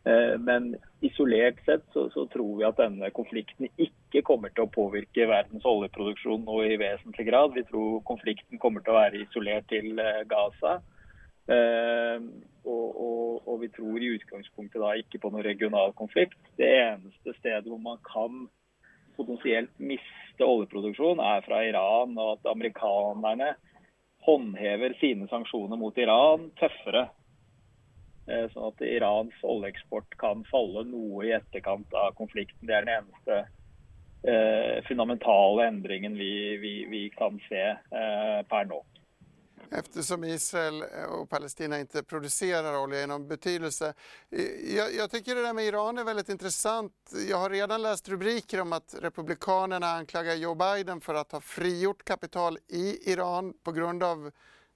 Eh, 0.05 0.39
men 0.39 0.77
isolert 1.01 1.65
sett 1.65 1.85
så, 1.93 2.11
så, 2.11 2.27
tror 2.27 2.59
vi 2.59 2.65
at 2.69 2.77
denne 2.77 3.09
konflikten 3.17 3.71
ikke 3.81 4.21
kommer 4.27 4.53
til 4.53 4.67
å 4.67 4.73
påvirke 4.73 5.25
verdens 5.31 5.65
oljeproduksjon 5.65 6.45
nå 6.45 6.59
i 6.67 6.77
vesentlig 6.81 7.25
grad. 7.31 7.55
Vi 7.57 7.65
tror 7.71 8.03
konflikten 8.09 8.61
kommer 8.61 8.85
til 8.85 8.93
å 8.93 8.99
være 8.99 9.23
isolert 9.25 9.71
til 9.73 9.97
eh, 10.03 10.27
Gaza. 10.29 10.77
Eh, 11.49 12.21
og, 12.65 12.85
og, 13.07 13.49
og 13.49 13.59
vi 13.65 13.71
tror 13.73 13.97
i 14.01 14.13
utgangspunktet 14.19 14.81
da 14.81 14.93
ikke 15.01 15.23
på 15.25 15.33
noen 15.33 15.47
regional 15.47 15.97
konflikt. 15.97 16.39
Det 16.61 16.69
eneste 16.69 17.37
stedet 17.39 17.65
hvor 17.69 17.81
man 17.81 18.01
kan 18.05 18.47
potensielt 19.17 19.73
miste 19.79 20.45
oljeproduksjon, 20.45 21.21
er 21.23 21.45
fra 21.47 21.61
Iran, 21.65 22.17
og 22.19 22.33
at 22.35 22.49
amerikanerne 22.51 23.55
håndhever 24.27 24.97
sine 24.99 25.29
sanksjoner 25.31 25.79
mot 25.79 25.97
Iran 26.01 26.49
tøffere 26.59 27.07
Eh, 28.27 28.47
sånn 28.53 28.71
at 28.71 28.81
Irans 28.89 29.37
oljeeksport 29.45 30.17
kan 30.21 30.47
falle 30.49 30.87
noe 30.89 31.27
i 31.27 31.35
etterkant 31.37 31.93
av 31.93 32.15
konflikten. 32.17 32.67
Det 32.67 32.77
er 32.79 32.87
den 32.87 33.03
eneste 33.03 33.41
eh, 34.25 34.81
fundamentale 34.89 35.69
endringen 35.69 36.17
vi, 36.17 36.57
vi, 36.63 36.75
vi 36.91 37.05
kan 37.19 37.41
se 37.49 37.65
eh, 37.75 38.41
per 38.49 38.69
nå. 38.71 38.81
Eftersom 39.71 40.25
Israel 40.25 40.83
eh, 40.83 41.05
och 41.05 41.31
Palestina 41.31 41.81
inte 41.81 42.03
producerar 42.03 42.79
olja 42.79 43.03
i 43.03 43.07
någon 43.07 43.29
betydelse. 43.29 43.95
Eh, 44.31 44.77
jag, 44.77 44.95
jag, 44.95 45.11
tycker 45.11 45.35
det 45.35 45.43
där 45.43 45.53
med 45.53 45.65
Iran 45.65 45.99
är 45.99 46.05
väldigt 46.05 46.29
intressant. 46.29 46.93
Jag 47.29 47.37
har 47.37 47.51
redan 47.51 47.83
läst 47.83 48.09
rubriker 48.09 48.61
om 48.61 48.73
att 48.73 48.95
Republikanerna 49.01 49.87
anklagar 49.87 50.35
Joe 50.35 50.55
Biden 50.55 51.01
för 51.01 51.15
att 51.15 51.33
ha 51.33 51.41
frigjort 51.41 52.05
kapital 52.05 52.59
i 52.69 53.13
Iran 53.13 53.55
på 53.63 53.73
grund 53.73 54.03
av 54.03 54.31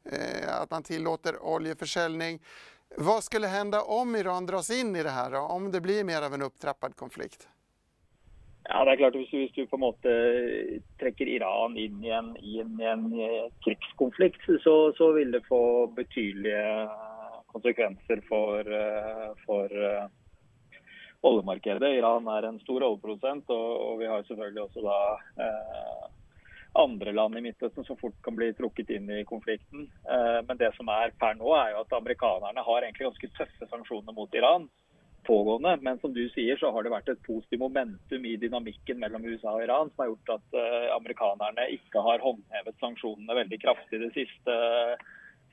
eh, 0.04 0.60
att 0.62 0.70
man 0.70 0.82
tillåter 0.82 1.42
oljeförsäljning. 1.42 2.40
Vad 2.96 3.24
skulle 3.24 3.46
hända 3.46 3.82
om 3.82 4.16
Iran 4.16 4.46
dras 4.46 4.70
in 4.70 4.96
i 4.96 5.02
det 5.02 5.10
här, 5.10 5.30
då? 5.30 5.38
om 5.38 5.72
det 5.72 5.80
blir 5.80 6.04
mer 6.04 6.22
av 6.22 6.34
en 6.34 6.42
upptrappad 6.42 6.96
konflikt? 6.96 7.48
Ja, 8.68 8.84
det 8.84 8.92
er 8.92 8.96
klart 8.96 9.14
Hvis, 9.16 9.30
hvis 9.32 9.52
du 9.56 9.66
på 9.66 9.76
en 9.76 9.82
eh, 9.82 9.86
måte 9.86 10.14
trekker 11.00 11.28
Iran 11.28 11.76
inn 11.80 12.02
i 12.04 12.10
en, 12.12 12.34
i 12.36 12.58
en, 12.60 13.06
eh, 13.16 13.46
krigskonflikt, 13.64 14.44
så, 14.60 14.92
så, 14.92 15.12
vil 15.16 15.32
det 15.32 15.40
få 15.48 15.86
betydelige 15.96 16.88
konsekvenser 17.46 18.20
for, 18.28 18.60
eh, 18.60 19.30
for 19.46 19.72
eh, 19.72 20.04
oljemarkedet. 21.20 21.94
Iran 21.96 22.28
er 22.28 22.50
en 22.50 22.60
stor 22.60 22.84
oljeprodusent, 22.90 23.48
og, 23.48 23.72
og 23.86 23.98
vi 24.02 24.10
har 24.12 24.28
selvfølgelig 24.28 24.66
også 24.66 24.84
da 24.84 24.98
eh, 25.46 26.04
andre 26.78 27.12
land 27.12 27.38
i 27.38 27.42
Midtøsten 27.44 27.86
som 27.86 27.98
fort 28.00 28.16
kan 28.24 28.36
bli 28.38 28.50
trukket 28.56 28.90
inn 28.94 29.08
i 29.10 29.24
konflikten. 29.28 29.88
Eh, 30.08 30.40
men 30.48 30.60
det 30.60 30.70
som 30.76 30.90
er 30.92 31.14
per 31.20 31.38
nå, 31.38 31.50
er 31.56 31.74
jo 31.74 31.84
at 31.84 31.96
amerikanerne 31.98 32.64
har 32.66 32.84
egentlig 32.84 33.08
ganske 33.08 33.32
tøffe 33.38 33.70
sanksjoner 33.70 34.16
mot 34.16 34.34
Iran 34.38 34.68
pågående. 35.28 35.76
Men 35.82 36.00
som 36.00 36.14
du 36.14 36.22
sier, 36.32 36.56
så 36.56 36.70
har 36.72 36.84
det 36.84 36.92
vært 36.94 37.10
et 37.12 37.22
positivt 37.26 37.62
momentum 37.62 38.24
i 38.24 38.36
dynamikken 38.40 39.00
mellom 39.02 39.26
USA 39.28 39.56
og 39.56 39.64
Iran 39.66 39.92
som 39.92 40.04
har 40.04 40.12
gjort 40.12 40.34
at 40.38 40.58
eh, 40.62 40.88
amerikanerne 40.96 41.68
ikke 41.76 42.04
har 42.04 42.24
håndhevet 42.24 42.82
sanksjonene 42.82 43.38
veldig 43.42 43.60
kraftig 43.64 44.02
de 44.04 44.10
siste, 44.16 44.58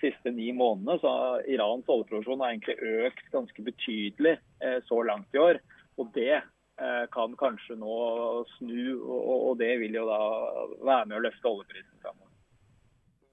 siste 0.03 0.33
ni 0.35 0.51
månedene. 0.55 0.99
Så 1.03 1.13
Irans 1.51 1.89
oljeproduksjon 1.91 2.43
har 2.43 2.53
egentlig 2.53 3.07
økt 3.09 3.31
ganske 3.33 3.69
betydelig 3.71 4.37
eh, 4.63 4.79
så 4.87 5.01
langt 5.09 5.35
i 5.35 5.43
år. 5.43 5.63
Og 5.99 6.11
det 6.15 6.43
Eh, 6.81 7.09
kan 7.11 7.37
kanske 7.37 7.75
nå 7.75 8.45
snu, 8.57 8.99
och 9.01 9.57
det 9.57 9.77
vill 9.77 9.93
ju 9.93 9.99
då 9.99 10.77
være 10.85 11.05
med 11.05 11.15
och 11.15 11.23
lyfta 11.23 11.47
oljepriset 11.47 12.01
framåt. 12.01 12.29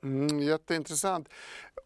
Mm, 0.05 0.41
jätteintressant. 0.41 1.29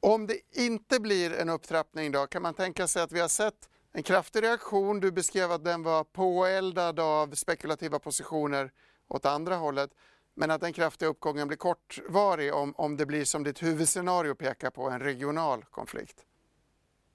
Om 0.01 0.27
det 0.27 0.41
inte 0.53 1.01
blir 1.01 1.41
en 1.41 1.49
upptrappning 1.49 2.13
då, 2.13 2.27
kan 2.27 2.43
man 2.43 2.55
tänka 2.55 2.87
sig 2.87 3.03
att 3.03 3.13
vi 3.13 3.21
har 3.21 3.29
sett 3.29 3.69
en 3.93 4.03
kraftig 4.03 4.43
reaktion. 4.43 5.01
Du 5.01 5.13
beskrev 5.13 5.53
att 5.53 5.65
den 5.65 5.83
var 5.83 6.05
påeldad 6.05 7.01
av 7.01 7.31
spekulativa 7.31 7.99
positioner 7.99 8.71
åt 9.09 9.27
andra 9.27 9.55
hållet. 9.55 9.91
Men 10.35 10.51
att 10.51 10.61
den 10.61 10.73
kraftiga 10.73 11.09
uppgången 11.09 11.49
blir 11.49 11.59
kortvarig 11.59 12.55
om, 12.55 12.75
om 12.77 12.97
det 12.97 13.07
blir 13.07 13.25
som 13.25 13.45
ditt 13.45 13.63
huvudscenario 13.63 14.35
pekar 14.35 14.71
på, 14.71 14.91
en 14.91 15.01
regional 15.01 15.65
konflikt. 15.65 16.25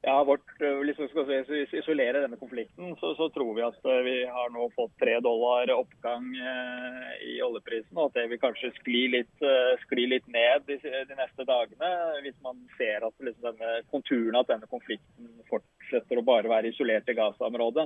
Ja, 0.03 0.23
vårt, 0.23 0.59
liksom 0.59 1.07
Hvis 1.13 1.49
vi 1.49 1.65
skal 1.65 1.79
isolere 1.79 2.21
denne 2.23 2.37
konflikten, 2.37 2.95
så, 2.97 3.13
så, 3.15 3.27
tror 3.29 3.53
vi 3.53 3.61
at 3.61 3.85
eh, 3.85 3.99
vi 4.07 4.15
har 4.25 4.49
nå 4.49 4.65
fått 4.73 4.95
tre 4.97 5.19
dollar 5.21 5.69
oppgang 5.75 6.25
eh, 6.33 7.11
i 7.29 7.35
oljeprisen. 7.45 7.93
Og 7.93 8.09
at 8.09 8.17
det 8.17 8.23
vil 8.31 8.41
kanskje 8.41 8.71
skli 8.79 9.03
litt, 9.13 9.35
eh, 9.45 9.75
skli 9.83 10.07
litt 10.09 10.25
ned 10.25 10.65
de, 10.65 10.79
de, 10.81 11.17
neste 11.19 11.45
dagene. 11.45 11.91
Hvis 12.25 12.39
man 12.41 12.63
ser 12.79 13.05
at 13.05 13.27
liksom 13.27 13.51
denne 13.51 13.75
konturen 13.93 14.39
at 14.41 14.49
denne 14.49 14.71
konflikten 14.73 15.29
fortsetter 15.51 16.17
å 16.17 16.25
bare 16.25 16.49
være 16.49 16.73
isolert 16.73 17.13
i 17.13 17.17
Gaza-området. 17.21 17.85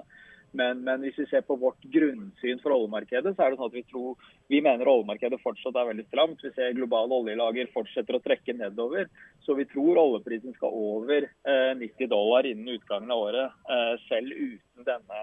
Men, 0.55 0.83
men, 0.87 1.01
hvis 1.03 1.17
vi 1.19 1.25
ser 1.27 1.41
på 1.43 1.57
vårt 1.59 1.83
grunnsyn 1.91 2.61
for 2.63 2.75
oljemarkedet, 2.75 3.35
så 3.35 3.43
er 3.43 3.51
det 3.51 3.59
sånn 3.59 3.71
at 3.71 3.75
vi 3.75 3.83
tror 3.89 4.29
vi 4.51 4.61
mener 4.63 4.87
oljemarkedet 4.87 5.41
fortsatt 5.43 5.75
er 5.75 5.89
veldig 5.89 6.05
stramt. 6.07 6.43
Vi 6.45 6.53
ser 6.55 6.77
globale 6.77 7.19
oljelager 7.19 7.67
fortsetter 7.73 8.15
å 8.15 8.23
trekke 8.23 8.55
nedover. 8.55 9.09
Så 9.43 9.57
vi 9.59 9.67
tror 9.67 9.99
oljeprisen 9.99 10.55
skal 10.55 10.71
over 10.79 11.27
eh, 11.27 11.73
90 11.81 12.11
dollar 12.11 12.47
innen 12.47 12.77
utgangen 12.77 13.11
av 13.11 13.27
året, 13.27 13.59
eh, 13.67 13.93
selv 14.07 14.31
uten 14.31 14.87
denne, 14.87 15.21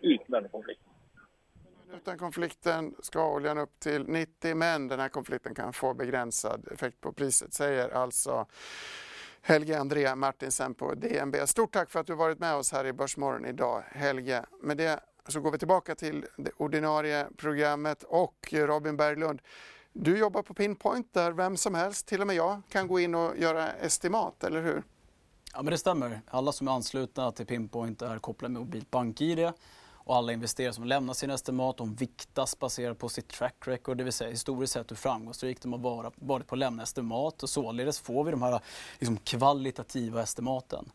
uten 0.00 0.38
denne 0.38 0.52
konflikten. 0.54 0.88
Utan 1.92 2.18
konflikten 2.18 2.94
ska 3.00 3.26
oljan 3.34 3.58
upp 3.58 3.80
till 3.80 4.08
90 4.08 4.54
men 4.54 4.88
den 4.88 5.00
här 5.00 5.08
konflikten 5.08 5.54
kan 5.54 5.72
få 5.72 5.94
begränsad 5.94 6.68
effekt 6.72 7.00
på 7.00 7.12
priset, 7.12 7.52
säger 7.52 7.90
alltså 7.90 8.46
Helge 9.44 9.78
André 9.78 10.14
Martinsen 10.14 10.74
på 10.74 10.94
DNB. 10.94 11.36
Stort 11.46 11.72
tack 11.72 11.90
för 11.90 12.00
att 12.00 12.06
du 12.06 12.14
varit 12.14 12.38
med 12.38 12.54
oss 12.54 12.72
här 12.72 12.86
i 12.86 12.92
Börsmorgon 12.92 13.44
idag, 13.44 13.84
Helge. 13.90 14.44
Med 14.62 14.76
det 14.76 15.00
så 15.28 15.40
går 15.40 15.52
vi 15.52 15.58
tillbaka 15.58 15.94
till 15.94 16.26
det 16.36 16.50
ordinarie 16.56 17.26
programmet 17.36 18.02
och 18.02 18.54
eh, 18.54 18.66
Robin 18.66 18.96
Berglund. 18.96 19.42
Du 19.92 20.18
jobbar 20.18 20.42
på 20.42 20.54
Pinpoint 20.54 21.14
där 21.14 21.32
vem 21.32 21.56
som 21.56 21.74
helst, 21.74 22.06
till 22.06 22.20
och 22.20 22.26
med 22.26 22.36
jag, 22.36 22.62
kan 22.68 22.88
gå 22.88 23.00
in 23.00 23.14
och 23.14 23.38
göra 23.38 23.72
estimat, 23.72 24.44
eller 24.44 24.62
hur? 24.62 24.82
Ja, 25.52 25.62
men 25.62 25.70
det 25.70 25.78
stämmer. 25.78 26.20
Alla 26.30 26.52
som 26.52 26.68
är 26.68 26.72
anslutna 26.72 27.32
till 27.32 27.46
Pinpoint 27.46 28.02
är 28.02 28.18
kopplade 28.18 28.52
med 28.52 28.62
mobilt 28.62 28.90
BankID 28.90 29.52
och 30.04 30.16
alla 30.16 30.32
investerare 30.32 30.72
som 30.72 30.84
lämnar 30.84 31.14
sina 31.14 31.34
estimat 31.34 31.76
de 31.76 31.94
viktas 31.94 32.58
baserat 32.58 32.98
på 32.98 33.08
sitt 33.08 33.28
track 33.28 33.54
record, 33.64 33.96
det 33.96 34.04
vill 34.04 34.12
säga 34.12 34.30
historiskt 34.30 34.72
sett 34.72 34.90
hur 34.90 34.96
framgångsrikt 34.96 35.62
de 35.62 35.72
har 35.72 36.12
varit 36.16 36.46
på 36.46 36.54
att 36.54 36.58
lämna 36.58 36.82
estimat 36.82 37.42
och 37.42 37.50
således 37.50 38.00
får 38.00 38.24
vi 38.24 38.30
de 38.30 38.42
här 38.42 38.60
liksom, 38.98 39.16
kvalitativa 39.16 40.22
estimaten. 40.22 40.90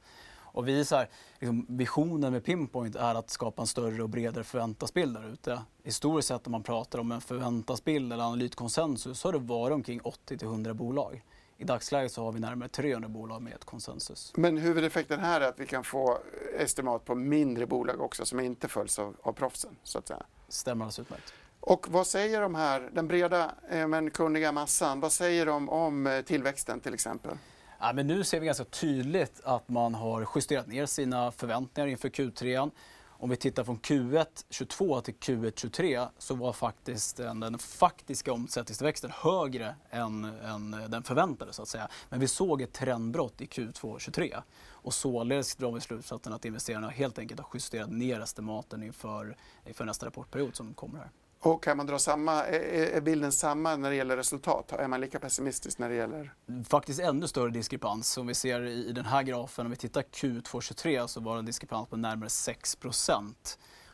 Och 0.57 0.67
vi 0.67 0.85
så 0.85 0.95
här, 0.95 1.09
liksom, 1.39 1.65
visionen 1.69 2.33
med 2.33 2.45
Pinpoint 2.45 2.95
är 2.95 3.15
att 3.15 3.29
skapa 3.29 3.61
en 3.61 3.67
större 3.67 4.03
och 4.03 4.09
bredare 4.09 4.43
förväntasbild 4.43 5.13
där 5.13 5.29
ute. 5.33 5.61
Historiskt 5.83 6.27
sett 6.27 6.47
om 6.47 6.51
man 6.51 6.63
pratar 6.63 6.99
om 6.99 7.11
en 7.11 7.21
förväntasbild 7.21 8.13
eller 8.13 8.23
analytkonsensus 8.23 9.19
så 9.19 9.27
har 9.27 9.33
det 9.33 9.39
varit 9.39 9.73
omkring 9.73 10.01
80-100 10.01 10.73
bolag. 10.73 11.23
I 11.57 11.63
dagsläget 11.63 12.11
så 12.11 12.23
har 12.23 12.31
vi 12.31 12.39
närmare 12.39 12.69
300 12.69 13.09
bolag 13.09 13.41
med 13.41 13.53
ett 13.53 13.65
konsensus. 13.65 14.33
Men 14.35 14.57
huvudeffekten 14.57 15.19
här 15.19 15.41
är 15.41 15.47
att 15.47 15.59
vi 15.59 15.65
kan 15.65 15.83
få 15.83 16.19
estimat 16.59 17.05
på 17.05 17.15
mindre 17.15 17.65
bolag 17.65 18.01
också 18.01 18.25
som 18.25 18.39
inte 18.39 18.67
följs 18.67 18.99
av, 18.99 19.15
av 19.21 19.33
proffsen 19.33 19.75
så 19.83 19.99
att 19.99 20.07
säga. 20.07 20.23
Stämmer 20.47 20.85
alldeles 20.85 20.99
utmärkt. 20.99 21.33
Och 21.59 21.87
vad 21.89 22.07
säger 22.07 22.41
de 22.41 22.55
här, 22.55 22.89
den 22.93 23.07
breda 23.07 23.55
eh, 23.69 23.87
men 23.87 24.11
kunniga 24.11 24.51
massan, 24.51 24.99
vad 24.99 25.11
säger 25.11 25.45
de 25.45 25.69
om 25.69 26.07
eh, 26.07 26.21
tillväxten 26.21 26.79
till 26.79 26.93
exempel? 26.93 27.37
Ja, 27.79 27.93
men 27.93 28.07
nu 28.07 28.23
ser 28.23 28.39
vi 28.39 28.45
ganska 28.45 28.63
tydligt 28.63 29.41
att 29.43 29.69
man 29.69 29.95
har 29.95 30.27
justerat 30.35 30.67
ner 30.67 30.85
sina 30.85 31.31
förväntningar 31.31 31.87
inför 31.87 32.09
Q3. 32.09 32.71
Om 33.19 33.30
vi 33.30 33.36
tittar 33.36 33.63
från 33.63 33.80
Q1 33.80 34.45
22 34.49 35.01
till 35.01 35.13
Q1 35.13 35.53
23 35.56 36.08
så 36.17 36.36
var 36.36 36.53
faktiskt 36.53 37.17
den, 37.17 37.39
den 37.39 37.58
faktiska 37.58 38.34
omsättningstillväxten 38.34 39.12
högre 39.13 39.75
än, 39.89 40.23
än 40.23 40.71
den 40.71 41.03
förväntade 41.03 41.53
så 41.53 41.62
att 41.62 41.67
säga. 41.67 41.88
Men 42.10 42.19
vi 42.19 42.27
såg 42.27 42.62
ett 42.62 42.73
trendbrott 42.73 43.41
i 43.41 43.45
Q2 43.45 43.99
23 43.99 44.38
och 44.69 44.93
således 44.93 45.56
drar 45.56 45.71
vi 45.71 45.82
slutsatsen 45.82 46.34
att 46.34 46.45
investerarna 46.45 46.89
helt 46.89 47.19
enkelt 47.19 47.39
har 47.39 47.49
justerat 47.53 47.89
ner 47.89 48.19
estimaten 48.21 48.84
inför, 48.84 49.38
inför 49.67 49.86
nästa 49.86 50.06
rapportperiod 50.06 50.56
som 50.56 50.73
kommer 50.73 50.99
här. 50.99 51.12
Och 51.47 51.63
kan 51.63 51.77
man 51.77 51.86
dra 51.86 51.99
samma, 51.99 52.45
är 52.45 53.01
bilden 53.01 53.31
samma 53.31 53.75
när 53.75 53.89
det 53.89 53.95
gäller 53.95 54.17
resultat? 54.17 54.71
Är 54.71 54.88
man 54.88 55.01
lika 55.01 55.19
pessimistisk 55.19 55.79
när 55.79 55.89
det 55.89 55.95
gäller? 55.95 56.33
Faktiskt 56.69 56.99
ännu 56.99 57.27
större 57.27 57.49
diskrepans. 57.49 58.17
Om 58.17 58.27
vi 58.27 58.33
ser 58.33 58.62
i 58.62 58.91
den 58.91 59.05
här 59.05 59.23
grafen, 59.23 59.65
om 59.65 59.71
vi 59.71 59.77
tittar 59.77 60.01
Q223 60.01 61.07
så 61.07 61.19
var 61.19 61.33
det 61.33 61.39
en 61.39 61.45
diskrepans 61.45 61.89
på 61.89 61.97
närmare 61.97 62.29
6 62.29 62.77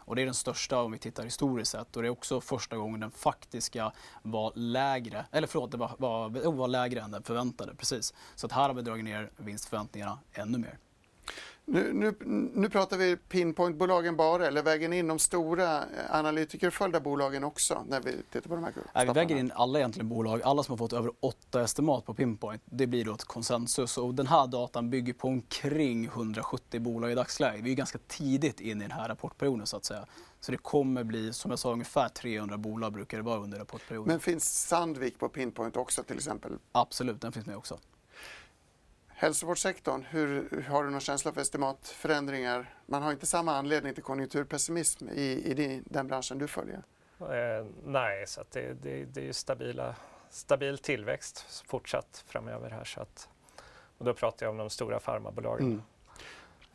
och 0.06 0.16
det 0.16 0.22
är 0.22 0.26
den 0.26 0.34
största 0.34 0.82
om 0.82 0.92
vi 0.92 0.98
tittar 0.98 1.24
historiskt 1.24 1.72
sett 1.72 1.96
och 1.96 2.02
det 2.02 2.08
är 2.08 2.10
också 2.10 2.42
första 2.42 2.78
gången 2.78 3.00
den 3.00 3.12
faktiska 3.12 3.92
var 4.22 4.52
lägre, 4.56 5.26
eller 5.32 5.48
förlåt, 5.48 5.72
det 5.72 5.78
var, 5.78 5.96
var, 5.98 6.52
var 6.52 6.68
lägre 6.68 7.02
än 7.02 7.12
den 7.12 7.24
förväntade. 7.24 7.76
Precis. 7.76 8.14
Så 8.36 8.46
att 8.46 8.52
här 8.52 8.68
har 8.68 8.74
vi 8.74 8.82
dragit 8.82 9.06
ner 9.06 9.32
vinstförväntningarna 9.38 10.20
ännu 10.34 10.58
mer. 10.58 10.78
Nu, 11.66 11.94
nu, 11.94 12.16
nu 12.54 12.70
pratar 12.70 12.98
vi 12.98 13.18
Pinpoint-bolagen 13.18 14.16
bara, 14.16 14.48
eller 14.48 14.64
väger 14.64 14.90
ni 14.90 14.98
in 14.98 15.08
de 15.08 15.20
stora 15.20 15.84
analytikerföljda 16.10 17.00
bolagen 17.00 17.44
också 17.44 17.86
när 17.88 18.02
vi 18.02 18.12
tittar 18.32 18.50
på 18.50 18.56
de 18.56 18.64
här 18.64 18.74
Nej, 18.96 19.06
Vi 19.06 19.14
väger 19.14 19.36
in 19.36 19.52
alla 19.56 19.80
egentligen 19.80 20.10
bolag, 20.10 20.42
alla 20.42 20.64
som 20.64 20.72
har 20.72 20.78
fått 20.78 20.94
över 20.94 21.12
åtta 21.20 21.62
estimat 21.62 22.06
på 22.06 22.14
Pinpoint. 22.14 22.62
Det 22.66 22.88
blir 22.88 23.06
då 23.06 23.14
ett 23.14 23.24
konsensus 23.24 23.98
och 23.98 24.14
den 24.14 24.28
här 24.28 24.48
datan 24.48 24.90
bygger 24.90 25.14
på 25.14 25.28
omkring 25.28 26.06
170 26.06 26.80
bolag 26.80 27.12
i 27.12 27.16
dagsläget. 27.16 27.66
Vi 27.66 27.72
är 27.72 27.76
ganska 27.76 28.00
tidigt 28.08 28.60
in 28.60 28.78
i 28.82 28.84
den 28.84 28.92
här 28.92 29.08
rapportperioden 29.08 29.68
så 29.68 29.78
att 29.78 29.86
säga. 29.86 30.06
Så 30.40 30.52
det 30.52 30.58
kommer 30.58 31.04
bli, 31.04 31.34
som 31.34 31.52
jag 31.52 31.60
sa, 31.60 31.72
ungefär 31.72 32.10
300 32.10 32.58
bolag 32.58 32.94
brukar 32.94 33.18
det 33.18 33.24
vara 33.24 33.40
under 33.40 33.60
rapportperioden. 33.60 34.12
Men 34.12 34.20
finns 34.20 34.68
Sandvik 34.68 35.20
på 35.20 35.30
Pinpoint 35.30 35.78
också 35.78 36.04
till 36.04 36.16
exempel? 36.16 36.52
Absolut, 36.72 37.22
den 37.22 37.32
finns 37.32 37.46
med 37.46 37.58
också. 37.58 37.80
Hälsovårdssektorn, 39.24 40.04
hur, 40.10 40.62
har 40.70 40.84
du 40.84 40.90
någon 40.90 41.00
känsla 41.00 41.32
för 41.32 41.42
estimatförändringar? 41.42 42.74
Man 42.86 43.04
har 43.04 43.12
inte 43.12 43.26
samma 43.26 43.56
anledning 43.56 43.94
till 43.94 44.04
konjunkturpessimism 44.04 45.10
i, 45.10 45.22
i 45.22 45.82
den 45.86 46.08
branschen 46.08 46.38
du 46.38 46.48
följer. 46.48 46.84
Eh, 47.20 47.66
nej, 47.86 48.28
så 48.28 48.44
det, 48.52 48.74
det, 48.74 49.06
det, 49.06 49.28
är 49.28 49.34
stabila, 49.34 49.96
stabil 50.30 50.78
tillväxt 50.78 51.64
fortsatt 51.66 52.24
framöver 52.28 52.70
här. 52.70 52.84
Så 52.84 53.02
att, 53.02 53.30
och 53.98 54.06
då 54.06 54.14
pratar 54.14 54.46
jag 54.46 54.52
om 54.52 54.58
de 54.58 54.70
stora 54.70 55.00
farmabolagen. 55.00 55.66
Mm 55.66 55.82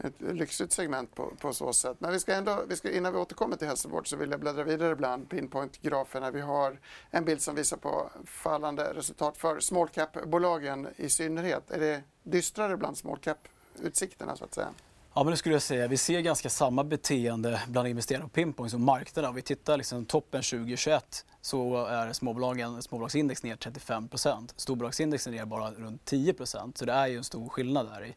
ett 0.04 0.20
lyxigt 0.20 0.72
segment 0.72 1.14
på, 1.14 1.32
på 1.40 1.52
så 1.52 1.72
sätt. 1.72 1.96
Men 1.98 2.12
vi 2.12 2.20
ska 2.20 2.34
ändå, 2.34 2.64
vi 2.68 2.76
ska, 2.76 2.90
innan 2.90 3.12
vi 3.12 3.18
återkommer 3.18 3.56
till 3.56 3.68
hälsovård 3.68 4.08
så 4.08 4.16
vill 4.16 4.30
jag 4.30 4.40
bläddra 4.40 4.64
vidare 4.64 4.96
bland 4.96 5.28
pinpoint-graferna. 5.28 6.30
Vi 6.30 6.40
har 6.40 6.80
en 7.10 7.24
bild 7.24 7.42
som 7.42 7.54
visar 7.54 7.76
på 7.76 8.10
fallande 8.24 8.94
resultat 8.94 9.36
för 9.36 9.60
small 9.60 9.88
cap-bolagen 9.88 10.88
i 10.96 11.08
synnerhet. 11.08 11.70
Är 11.70 11.80
det 11.80 12.02
dystrare 12.22 12.76
bland 12.76 12.98
small 12.98 13.18
cap-utsikterna 13.18 14.36
så 14.36 14.44
att 14.44 14.54
säga? 14.54 14.68
Ja, 15.14 15.24
men 15.24 15.30
det 15.30 15.36
skulle 15.36 15.54
jag 15.54 15.62
säga. 15.62 15.88
Vi 15.88 15.96
ser 15.96 16.20
ganska 16.20 16.50
samma 16.50 16.84
beteende 16.84 17.62
bland 17.68 17.88
investerare 17.88 18.22
på 18.22 18.28
Pinpoint 18.28 18.70
som 18.70 18.84
marknaden. 18.84 19.28
Om 19.28 19.34
vi 19.34 19.42
tittar 19.42 19.76
liksom 19.76 20.04
toppen 20.04 20.42
2021 20.42 21.26
så 21.40 21.86
är 21.86 22.12
småbolagen, 22.12 22.82
småbolagsindex 22.82 23.42
ner 23.42 23.56
35 23.56 24.08
Storbolagsindex 24.56 25.26
är 25.26 25.30
ner 25.30 25.44
bara 25.44 25.70
runt 25.70 26.10
10% 26.10 26.78
Så 26.78 26.84
det 26.84 26.92
är 26.92 27.06
ju 27.06 27.16
en 27.16 27.24
stor 27.24 27.48
skillnad 27.48 27.86
där. 27.86 28.04
I. 28.04 28.14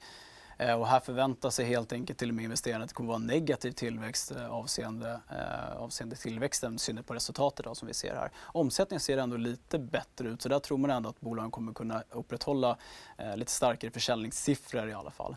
Eh, 0.62 0.80
och 0.80 0.88
här 0.88 1.00
förväntar 1.00 1.50
sig 1.50 1.66
helt 1.66 1.94
enkelt 1.94 2.20
till 2.20 2.30
och 2.30 2.36
med 2.36 2.44
investerarna 2.44 2.84
att 2.84 2.90
det 2.90 2.94
kommer 2.94 3.08
vara 3.08 3.18
negativ 3.18 3.72
tillväxt 3.72 4.32
eh, 4.32 4.52
avseende, 4.52 5.20
eh, 5.30 5.78
avseende 5.78 6.16
tillväxten, 6.16 6.76
i 6.76 6.80
synnerhet 6.80 7.08
på 7.08 7.14
resultatet 7.14 7.66
då, 7.66 7.76
som 7.76 7.88
vi 7.88 7.94
ser 7.94 8.16
här. 8.16 8.32
Omsättningen 8.42 9.00
ser 9.00 9.18
ändå 9.18 9.38
lite 9.38 9.80
bättre 9.80 10.30
ut 10.30 10.42
så 10.42 10.50
där 10.50 10.60
tror 10.60 10.78
man 10.78 10.92
ändå 10.92 11.10
att 11.10 11.20
bolagen 11.20 11.52
kommer 11.52 11.74
kunna 11.74 12.04
upprätthålla 12.10 12.78
eh, 13.18 13.38
lite 13.38 13.52
starkare 13.52 13.92
försäljningssiffror 13.92 14.90
i 14.90 14.94
alla 14.94 15.12
fall. 15.12 15.36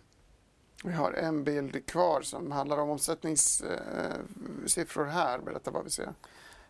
Vi 0.84 0.92
har 0.92 1.12
en 1.12 1.44
bild 1.44 1.86
kvar 1.86 2.22
som 2.22 2.52
handlar 2.52 2.78
om 2.78 2.90
omsättningssiffror 2.90 5.06
eh, 5.06 5.12
här. 5.12 5.38
Berätta 5.38 5.70
vad 5.70 5.84
vi 5.84 5.90
ser. 5.90 6.12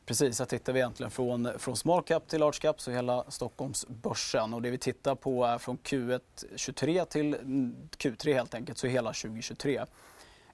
Precis, 0.06 0.38
här 0.38 0.46
tittar 0.46 0.72
vi 0.72 0.78
egentligen 0.80 1.10
från, 1.10 1.48
från 1.58 1.76
small 1.76 2.02
cap 2.02 2.28
till 2.28 2.40
large 2.40 2.58
cap, 2.60 2.80
så 2.80 2.90
hela 2.90 3.24
Stockholmsbörsen. 3.28 4.54
Och 4.54 4.62
det 4.62 4.70
vi 4.70 4.78
tittar 4.78 5.14
på 5.14 5.44
är 5.44 5.58
från 5.58 5.78
Q1 5.78 6.20
23 6.56 7.04
till 7.04 7.34
Q3 7.98 8.34
helt 8.34 8.54
enkelt, 8.54 8.78
så 8.78 8.86
hela 8.86 9.12
2023. 9.12 9.84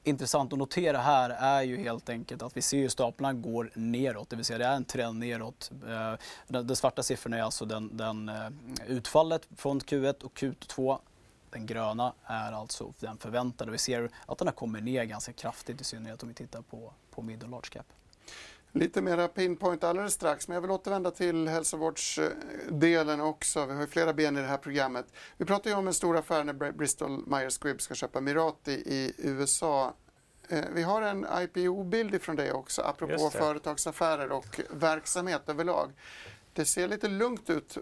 Intressant 0.05 0.53
att 0.53 0.59
notera 0.59 0.99
här 0.99 1.31
är 1.31 1.63
ju 1.63 1.77
helt 1.77 2.09
enkelt 2.09 2.43
att 2.43 2.57
vi 2.57 2.63
ser 2.63 2.87
att 2.87 2.93
staplarna 2.93 3.33
går 3.33 3.71
neråt, 3.75 4.31
det 4.31 4.37
vill 4.37 4.45
säga 4.45 4.59
det 4.59 4.65
är 4.65 4.77
en 4.77 4.85
trend 4.85 5.19
neråt. 5.19 5.71
Eh, 6.49 6.63
De 6.63 6.77
svarta 6.77 7.03
siffrorna 7.03 7.39
är 7.39 7.43
alltså 7.43 7.65
den, 7.65 7.97
den 7.97 8.29
eh, 8.29 8.49
utfallet 8.87 9.49
från 9.57 9.81
Q1 9.81 10.23
och 10.23 10.39
Q2 10.39 10.99
den 11.51 11.67
gröna 11.67 12.13
är 12.25 12.53
alltså 12.53 12.93
den 13.01 13.19
förväntade. 13.19 13.71
Vi 13.71 13.79
ser 13.79 14.11
att 14.27 14.39
den 14.39 14.49
har 14.49 14.53
kommit 14.53 14.85
ner 14.85 15.05
ganska 15.05 15.33
kraftigt 15.33 15.81
i 15.81 15.85
synnerhet 15.85 16.23
om 16.23 16.29
vi 16.29 16.35
tittar 16.35 16.63
på, 16.63 16.93
på 17.11 17.23
mid 17.23 17.43
och 17.43 17.49
large 17.49 17.69
cap. 17.71 17.87
Lite 18.73 19.03
mera 19.03 19.29
pinpoint 19.29 19.85
alldeles 19.85 20.13
strax, 20.13 20.49
men 20.49 20.55
jag 20.55 20.61
vill 20.63 20.71
återvända 20.71 21.11
till 21.11 21.49
hälsovårdsdelen 21.49 23.21
också. 23.21 23.67
Vi 23.67 23.73
har 23.75 23.81
ju 23.81 23.87
flera 23.87 24.13
ben 24.13 24.37
i 24.37 24.41
det 24.41 24.47
här 24.47 24.57
programmet. 24.57 25.07
Vi 25.37 25.45
pratar 25.45 25.71
ju 25.71 25.77
om 25.77 25.87
en 25.87 25.95
stor 25.95 26.17
affär 26.17 26.45
när 26.45 26.73
Bristol 26.73 27.27
Myers 27.27 27.59
Squibb 27.59 27.81
ska 27.81 27.95
köpa 27.95 28.21
Mirati 28.21 28.73
i 28.73 29.15
USA. 29.19 29.95
Eh, 30.49 30.65
vi 30.75 30.83
har 30.83 31.03
en 31.03 31.27
IPO-bild 31.33 32.15
ifrån 32.15 32.37
det 32.37 32.53
också, 32.53 32.83
apropå 32.83 33.31
företagsaffärer 33.31 34.33
och 34.33 34.61
verksamhet 34.71 35.49
överlag. 35.49 35.93
Det 36.53 36.65
ser 36.65 36.89
lite 36.89 37.09
lugnt 37.09 37.51
ut 37.51 37.79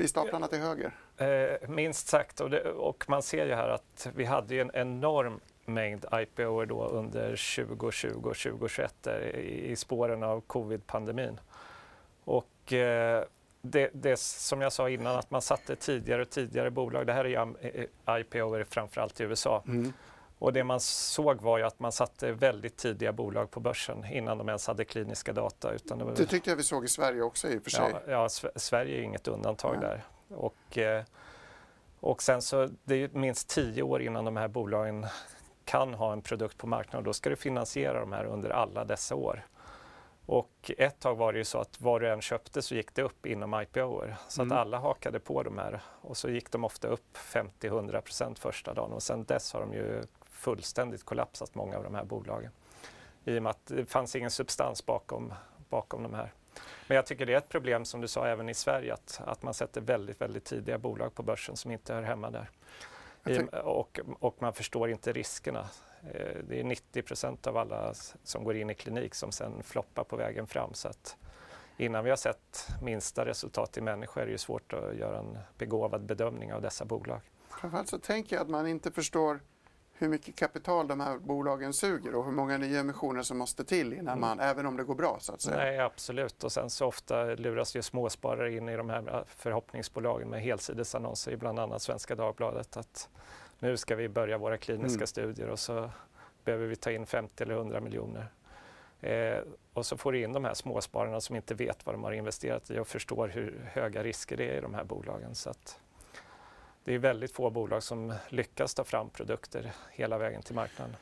i 0.00 0.08
staplarna 0.08 0.48
till 0.48 0.58
höger. 0.58 0.94
Eh, 1.16 1.68
minst 1.68 2.08
sagt, 2.08 2.40
och, 2.40 2.50
det, 2.50 2.70
och, 2.70 3.04
man 3.08 3.22
ser 3.22 3.46
ju 3.46 3.54
här 3.54 3.68
att 3.68 4.08
vi 4.14 4.24
hade 4.24 4.60
en 4.60 4.70
enorm 4.74 5.40
mängd 5.66 6.04
IPO 6.12 6.64
då 6.64 6.86
under 6.88 7.28
2020 7.56 8.08
och 8.08 8.36
2021 8.36 9.06
i 9.36 9.76
spåren 9.76 10.22
av 10.22 10.40
covid-pandemin. 10.40 11.40
Och 12.24 12.72
eh, 12.72 13.24
det, 13.62 13.90
det, 13.92 14.20
som 14.20 14.60
jag 14.60 14.72
sa 14.72 14.90
innan, 14.90 15.16
att 15.16 15.30
man 15.30 15.42
satte 15.42 15.76
tidigare 15.76 16.22
och 16.22 16.30
tidigare 16.30 16.70
bolag. 16.70 17.06
Det 17.06 17.12
här 17.12 17.24
är 17.24 17.28
ju 17.28 17.88
eh, 18.06 18.20
IPO 18.20 18.64
framförallt 18.64 19.20
i 19.20 19.24
USA. 19.24 19.62
Mm. 19.66 19.92
Och 20.38 20.52
det 20.52 20.64
man 20.64 20.80
såg 20.80 21.40
var 21.40 21.58
ju 21.58 21.64
att 21.64 21.80
man 21.80 21.92
satte 21.92 22.32
väldigt 22.32 22.76
tidiga 22.76 23.12
bolag 23.12 23.50
på 23.50 23.60
börsen 23.60 24.04
innan 24.04 24.38
de 24.38 24.48
ens 24.48 24.66
hade 24.66 24.84
kliniska 24.84 25.32
data. 25.32 25.72
Utan 25.72 25.98
det, 25.98 26.04
var... 26.04 26.14
det 26.14 26.26
tyckte 26.26 26.50
jag 26.50 26.56
vi 26.56 26.62
såg 26.62 26.84
i 26.84 26.88
Sverige 26.88 27.22
också 27.22 27.48
i 27.48 27.58
och 27.58 27.62
för 27.62 27.70
sig. 27.70 27.94
Ja, 28.06 28.12
ja 28.12 28.50
Sverige 28.56 28.98
är 28.98 29.02
inget 29.02 29.28
undantag 29.28 29.76
ja. 29.76 29.80
där. 29.80 30.04
Och, 30.28 30.78
eh, 30.78 31.04
och 32.00 32.22
sen 32.22 32.42
så, 32.42 32.68
det 32.84 32.94
är 32.94 33.08
minst 33.08 33.48
tio 33.48 33.82
år 33.82 34.02
innan 34.02 34.24
de 34.24 34.36
här 34.36 34.48
bolagen 34.48 35.06
kan 35.66 35.94
ha 35.94 36.12
en 36.12 36.22
produkt 36.22 36.58
på 36.58 36.66
marknaden 36.66 36.98
och 36.98 37.04
då 37.04 37.12
ska 37.12 37.30
du 37.30 37.36
finansiera 37.36 38.00
de 38.00 38.12
här 38.12 38.24
under 38.24 38.50
alla 38.50 38.84
dessa 38.84 39.14
år. 39.14 39.46
Och 40.26 40.70
ett 40.78 41.00
tag 41.00 41.16
var 41.16 41.32
det 41.32 41.38
ju 41.38 41.44
så 41.44 41.58
att 41.58 41.80
vad 41.80 42.00
du 42.00 42.10
än 42.10 42.20
köpte 42.20 42.62
så 42.62 42.74
gick 42.74 42.94
det 42.94 43.02
upp 43.02 43.26
inom 43.26 43.60
IPOer. 43.60 44.16
Så 44.28 44.42
mm. 44.42 44.52
att 44.52 44.58
alla 44.58 44.78
hakade 44.78 45.20
på 45.20 45.42
de 45.42 45.58
här 45.58 45.80
och 46.00 46.16
så 46.16 46.30
gick 46.30 46.50
de 46.50 46.64
ofta 46.64 46.88
upp 46.88 47.16
50-100% 47.16 48.38
första 48.38 48.74
dagen 48.74 48.92
och 48.92 49.02
sen 49.02 49.24
dess 49.24 49.52
har 49.52 49.60
de 49.60 49.72
ju 49.72 50.02
fullständigt 50.24 51.04
kollapsat 51.04 51.54
många 51.54 51.76
av 51.76 51.84
de 51.84 51.94
här 51.94 52.04
bolagen. 52.04 52.50
I 53.24 53.38
och 53.38 53.42
med 53.42 53.50
att 53.50 53.66
det 53.66 53.86
fanns 53.86 54.16
ingen 54.16 54.30
substans 54.30 54.86
bakom, 54.86 55.34
bakom 55.68 56.02
de 56.02 56.14
här. 56.14 56.32
Men 56.86 56.96
jag 56.96 57.06
tycker 57.06 57.26
det 57.26 57.32
är 57.32 57.38
ett 57.38 57.48
problem 57.48 57.84
som 57.84 58.00
du 58.00 58.08
sa 58.08 58.26
även 58.26 58.48
i 58.48 58.54
Sverige 58.54 58.94
att, 58.94 59.20
att 59.26 59.42
man 59.42 59.54
sätter 59.54 59.80
väldigt, 59.80 60.20
väldigt 60.20 60.44
tidiga 60.44 60.78
bolag 60.78 61.14
på 61.14 61.22
börsen 61.22 61.56
som 61.56 61.70
inte 61.70 61.94
hör 61.94 62.02
hemma 62.02 62.30
där. 62.30 62.50
Och, 63.64 64.00
och, 64.20 64.42
man 64.42 64.52
förstår 64.52 64.90
inte 64.90 65.12
riskerna. 65.12 65.68
Eh, 66.12 66.36
det 66.48 66.60
är 66.60 66.64
90 66.64 67.02
procent 67.02 67.46
av 67.46 67.56
alla 67.56 67.94
som 68.22 68.44
går 68.44 68.56
in 68.56 68.70
i 68.70 68.74
klinik 68.74 69.14
som 69.14 69.32
sen 69.32 69.62
floppar 69.62 70.04
på 70.04 70.16
vägen 70.16 70.46
fram. 70.46 70.74
Så 70.74 70.88
att 70.88 71.16
innan 71.76 72.04
vi 72.04 72.10
har 72.10 72.16
sett 72.16 72.68
minsta 72.82 73.26
resultat 73.26 73.78
i 73.78 73.80
människor 73.80 74.22
är 74.22 74.26
det 74.26 74.38
svårt 74.38 74.72
att 74.72 74.96
göra 74.96 75.18
en 75.18 75.38
begåvad 75.58 76.06
bedömning 76.06 76.52
av 76.52 76.62
dessa 76.62 76.84
bolag. 76.84 77.20
Framförallt 77.48 77.88
så 77.88 77.98
tänker 77.98 78.36
jag 78.36 78.42
att 78.42 78.48
man 78.48 78.66
inte 78.66 78.90
förstår 78.90 79.40
hur 79.98 80.08
mycket 80.08 80.36
kapital 80.36 80.88
de 80.88 81.00
här 81.00 81.18
bolagen 81.18 81.72
suger 81.72 82.14
och 82.14 82.24
hur 82.24 82.32
många 82.32 82.58
nya 82.58 82.80
emissioner 82.80 83.22
som 83.22 83.38
måste 83.38 83.64
till 83.64 83.92
innan 83.92 84.08
mm. 84.08 84.20
man, 84.20 84.32
mm. 84.32 84.50
även 84.50 84.66
om 84.66 84.76
det 84.76 84.84
går 84.84 84.94
bra 84.94 85.16
så 85.20 85.32
att 85.32 85.40
säga. 85.40 85.56
Nej, 85.56 85.78
absolut. 85.80 86.44
Och 86.44 86.52
sen 86.52 86.70
så 86.70 86.86
ofta 86.86 87.24
luras 87.24 87.76
ju 87.76 87.82
småsparare 87.82 88.52
in 88.52 88.68
i 88.68 88.76
de 88.76 88.90
här 88.90 89.24
förhoppningsbolagen 89.28 90.28
med 90.28 90.42
helsidesannonser 90.42 91.32
i 91.32 91.36
bland 91.36 91.58
annat 91.58 91.82
Svenska 91.82 92.14
Dagbladet 92.14 92.76
att 92.76 93.08
nu 93.58 93.76
ska 93.76 93.96
vi 93.96 94.08
börja 94.08 94.38
våra 94.38 94.58
kliniska 94.58 94.98
mm. 94.98 95.06
studier 95.06 95.48
och 95.48 95.58
så 95.58 95.90
behöver 96.44 96.66
vi 96.66 96.76
ta 96.76 96.90
in 96.90 97.06
50 97.06 97.42
eller 97.42 97.54
100 97.54 97.80
miljoner. 97.80 98.28
Eh, 99.00 99.38
och 99.72 99.86
så 99.86 99.96
får 99.96 100.12
du 100.12 100.22
in 100.22 100.32
de 100.32 100.44
här 100.44 100.54
småspararna 100.54 101.20
som 101.20 101.36
inte 101.36 101.54
vet 101.54 101.86
vad 101.86 101.94
de 101.94 102.04
har 102.04 102.12
investerat 102.12 102.70
i 102.70 102.78
och 102.78 102.88
förstår 102.88 103.28
hur 103.28 103.70
höga 103.72 104.02
risker 104.02 104.36
det 104.36 104.50
är 104.50 104.58
i 104.58 104.60
de 104.60 104.74
här 104.74 104.84
bolagen. 104.84 105.34
Så 105.34 105.50
att 105.50 105.80
det 106.86 106.94
är 106.94 106.98
väldigt 106.98 107.32
få 107.32 107.50
bolag 107.50 107.82
som 107.82 108.14
lyckas 108.28 108.74
ta 108.74 108.84
fram 108.84 109.10
produkter 109.10 109.72
hela 109.90 110.18
vägen 110.18 110.42
till 110.42 110.54
marknaden. 110.54 110.96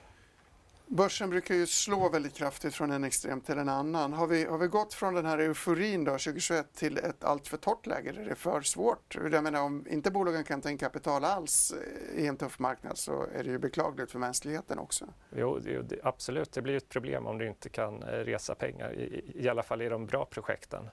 Börsen 0.86 1.30
brukar 1.30 1.54
ju 1.54 1.66
slå 1.66 2.08
väldigt 2.08 2.34
kraftigt 2.34 2.74
från 2.74 2.90
en 2.90 3.04
extrem 3.04 3.40
till 3.40 3.58
en 3.58 3.68
annan. 3.68 4.12
Har 4.12 4.26
vi, 4.26 4.44
har 4.44 4.58
vi 4.58 4.66
gått 4.66 4.94
från 4.94 5.14
den 5.14 5.26
här 5.26 5.38
euforin 5.38 6.04
då, 6.04 6.10
2021 6.10 6.74
till 6.74 6.98
ett 6.98 7.24
alltför 7.24 7.56
torrt 7.56 7.86
läge? 7.86 8.10
Är 8.10 8.28
det 8.28 8.34
för 8.34 8.60
svårt? 8.60 9.18
Jag 9.32 9.44
menar, 9.44 9.62
om 9.62 9.86
inte 9.90 10.10
bolagen 10.10 10.44
kan 10.44 10.60
ta 10.60 10.70
in 10.70 10.78
kapital 10.78 11.24
alls 11.24 11.74
i 12.16 12.26
en 12.26 12.36
tuff 12.36 12.58
marknad 12.58 12.98
så 12.98 13.26
är 13.34 13.44
det 13.44 13.50
ju 13.50 13.58
beklagligt 13.58 14.10
för 14.10 14.18
mänskligheten 14.18 14.78
också. 14.78 15.04
Jo, 15.36 15.58
det, 15.58 16.00
absolut. 16.02 16.52
Det 16.52 16.62
blir 16.62 16.76
ett 16.76 16.88
problem 16.88 17.26
om 17.26 17.38
du 17.38 17.48
inte 17.48 17.68
kan 17.68 18.02
eh, 18.02 18.06
resa 18.06 18.54
pengar, 18.54 18.92
i, 18.92 19.32
i 19.34 19.48
alla 19.48 19.62
fall 19.62 19.82
i 19.82 19.88
de 19.88 20.06
bra 20.06 20.24
projekten. 20.24 20.88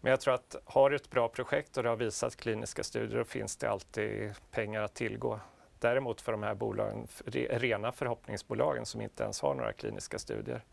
Men 0.00 0.10
jag 0.10 0.20
tror 0.20 0.34
att 0.34 0.56
har 0.64 0.90
du 0.90 0.96
ett 0.96 1.10
bra 1.10 1.28
projekt 1.28 1.76
och 1.76 1.82
det 1.82 1.88
har 1.88 1.96
visat 1.96 2.36
kliniska 2.36 2.84
studier, 2.84 3.18
då 3.18 3.24
finns 3.24 3.56
det 3.56 3.70
alltid 3.70 4.34
pengar 4.50 4.82
att 4.82 4.94
tillgå. 4.94 5.40
Däremot 5.78 6.20
för 6.20 6.32
de 6.32 6.42
här 6.42 6.54
bolagen, 6.54 7.08
rena 7.50 7.92
förhoppningsbolagen 7.92 8.86
som 8.86 9.00
inte 9.00 9.22
ens 9.22 9.40
har 9.40 9.54
några 9.54 9.72
kliniska 9.72 10.18
studier 10.18 10.64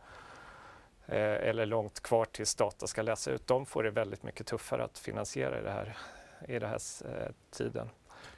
eh, 1.06 1.50
eller 1.50 1.66
långt 1.66 2.00
kvar 2.00 2.26
tills 2.26 2.56
data 2.56 2.88
ska 2.88 3.02
läsa 3.02 3.32
ut, 3.32 3.48
de 3.48 3.66
får 3.66 3.84
det 3.84 3.92
väldigt 3.92 4.24
mycket 4.24 4.48
tuffare 4.48 4.84
att 4.84 5.00
finansiera 5.00 5.60
i, 5.60 5.64
det 5.64 5.72
här, 5.72 5.98
i 6.48 6.60
den 6.60 6.70
här 6.70 6.80
eh, 7.06 7.32
tiden. 7.52 7.90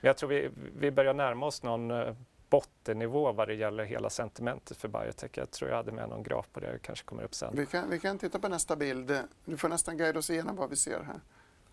Men 0.01 0.07
jag 0.07 0.17
tror 0.17 0.29
vi, 0.29 0.49
vi 0.77 0.91
börjar 0.91 1.13
närma 1.13 1.45
oss 1.45 1.63
någon 1.63 1.91
eh, 1.91 2.15
bottennivå 2.49 3.31
vad 3.31 3.47
det 3.47 3.53
gäller 3.53 3.83
hela 3.83 4.09
sentimentet 4.09 4.77
för 4.77 4.87
biotech. 4.87 5.31
Jag 5.33 5.51
tror 5.51 5.69
jag 5.69 5.77
hade 5.77 5.91
med 5.91 6.09
någon 6.09 6.23
graf 6.23 6.45
på 6.53 6.59
det, 6.59 6.71
det 6.71 6.79
kanske 6.79 7.05
kommer 7.05 7.23
upp 7.23 7.35
sen. 7.35 7.53
Vi 7.55 7.65
kan, 7.65 7.89
vi 7.89 7.99
kan 7.99 8.19
titta 8.19 8.39
på 8.39 8.47
nästa 8.47 8.75
bild. 8.75 9.19
Du 9.45 9.57
får 9.57 9.69
nästan 9.69 9.97
guida 9.97 10.19
oss 10.19 10.29
igenom 10.29 10.55
vad 10.55 10.69
vi 10.69 10.75
ser 10.75 11.03
här. 11.03 11.19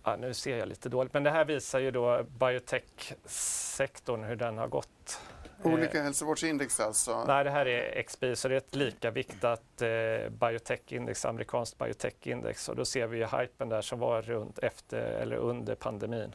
Ja, 0.05 0.17
nu 0.17 0.35
ser 0.35 0.57
jag 0.57 0.69
lite 0.69 0.89
dåligt, 0.89 1.13
men 1.13 1.23
det 1.23 1.31
här 1.31 1.45
visar 1.45 1.79
ju 1.79 1.91
då 1.91 2.23
biotech-sektorn, 2.39 4.25
hur 4.25 4.37
den 4.37 4.59
har 4.59 4.69
gått. 4.69 5.21
Olika 5.63 5.99
eh, 5.99 6.05
hälsovårdsindex 6.05 6.81
alltså? 6.81 7.25
Nej, 7.25 7.45
det 7.45 7.51
här 7.51 7.67
är 7.67 8.03
XBI, 8.03 8.37
så 8.37 8.49
det 8.49 8.55
är 8.55 8.59
ett 8.59 8.75
lika 8.75 9.11
viktat 9.11 9.83
eh, 9.83 9.89
biotech-index, 10.31 11.29
amerikanskt 11.29 11.79
biotech-index. 11.79 12.71
Och 12.71 12.77
då 12.77 12.85
ser 12.85 13.07
vi 13.07 13.19
ju 13.19 13.27
hypen 13.27 13.69
där 13.69 13.83
som 13.83 13.99
var 13.99 14.23
runt 14.23 14.59
efter 14.59 14.99
eller 14.99 15.37
under 15.37 15.75
pandemin. 15.75 16.35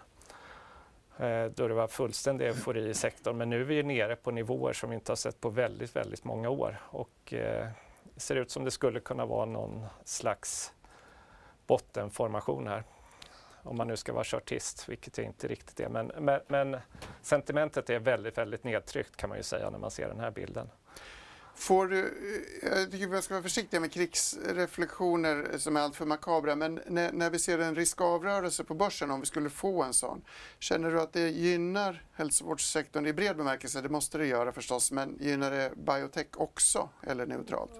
Eh, 1.20 1.46
då 1.46 1.68
det 1.68 1.74
var 1.74 1.88
fullständig 1.88 2.48
eufori 2.48 2.90
i 2.90 2.94
sektorn. 2.94 3.38
Men 3.38 3.50
nu 3.50 3.62
är 3.62 3.66
vi 3.66 3.84
nere 3.84 4.16
på 4.16 4.32
nivåer 4.32 4.74
som 4.74 4.90
vi 4.90 4.96
inte 4.96 5.12
har 5.12 5.16
sett 5.18 5.42
på 5.42 5.50
väldigt, 5.50 5.96
väldigt 5.96 6.24
många 6.24 6.50
år. 6.50 6.82
Och 6.84 7.34
eh, 7.34 7.68
det 8.14 8.20
ser 8.20 8.36
ut 8.36 8.52
som 8.52 8.64
det 8.64 8.72
skulle 8.72 9.00
kunna 9.00 9.26
vara 9.26 9.46
någon 9.46 9.86
slags 10.04 10.74
bottenformation 11.68 12.68
här 12.68 12.84
om 13.68 13.78
man 13.78 13.88
nu 13.88 13.98
ska 13.98 14.14
vara 14.14 14.24
chartist, 14.24 14.90
vilket 14.90 15.18
jag 15.18 15.28
inte 15.28 15.48
riktigt 15.48 15.80
är. 15.80 15.90
Men, 15.90 16.12
men, 16.20 16.40
men, 16.48 16.78
sentimentet 17.22 17.90
är 17.90 18.00
väldigt, 18.00 18.38
väldigt 18.38 18.64
nedtryckt 18.64 19.16
kan 19.16 19.30
man 19.30 19.38
ju 19.38 19.44
säga 19.44 19.70
när 19.70 19.80
man 19.80 19.92
ser 19.92 20.08
den 20.08 20.20
här 20.20 20.32
bilden. 20.32 20.70
Får 21.58 21.88
du, 21.88 22.00
eh, 22.64 22.78
jag 22.80 22.92
tycker 22.92 23.08
vi 23.08 23.22
ska 23.22 23.34
vara 23.34 23.44
försiktiga 23.44 23.80
med 23.80 23.92
krigsreflektioner 23.92 25.58
som 25.58 25.78
är 25.78 25.82
alltför 25.82 26.06
makabra, 26.06 26.56
men 26.56 26.80
när, 26.88 27.12
när 27.12 27.30
vi 27.30 27.40
ser 27.40 27.60
en 27.60 27.76
riskavrörelse 27.76 28.64
på 28.64 28.74
börsen, 28.74 29.12
om 29.12 29.20
vi 29.20 29.26
skulle 29.26 29.50
få 29.50 29.84
en 29.84 29.94
sån, 29.94 30.22
känner 30.60 30.92
du 30.92 31.02
att 31.02 31.14
det 31.14 31.30
gynnar 31.30 32.04
hälsovårdssektorn 32.14 33.06
i 33.06 33.14
bred 33.14 33.38
bemärkelse? 33.38 33.82
Det 33.82 33.90
måste 33.90 34.18
det 34.18 34.26
göra 34.26 34.52
förstås, 34.52 34.92
men 34.92 35.18
gynnar 35.20 35.52
det 35.52 35.72
biotech 35.76 36.28
också 36.36 36.90
eller 37.04 37.26
neutralt? 37.26 37.72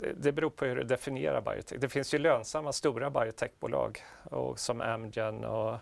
det, 0.00 0.12
det 0.12 0.32
beror 0.32 0.50
på 0.50 0.64
hur 0.64 0.76
du 0.76 0.84
definierar 0.84 1.40
biotech. 1.40 1.78
Det 1.80 1.88
finns 1.88 2.14
ju 2.14 2.18
lönsamma 2.18 2.72
stora 2.72 3.10
biotechbolag 3.10 4.04
och, 4.24 4.58
som 4.58 4.80
Amgen 4.80 5.44
och, 5.44 5.78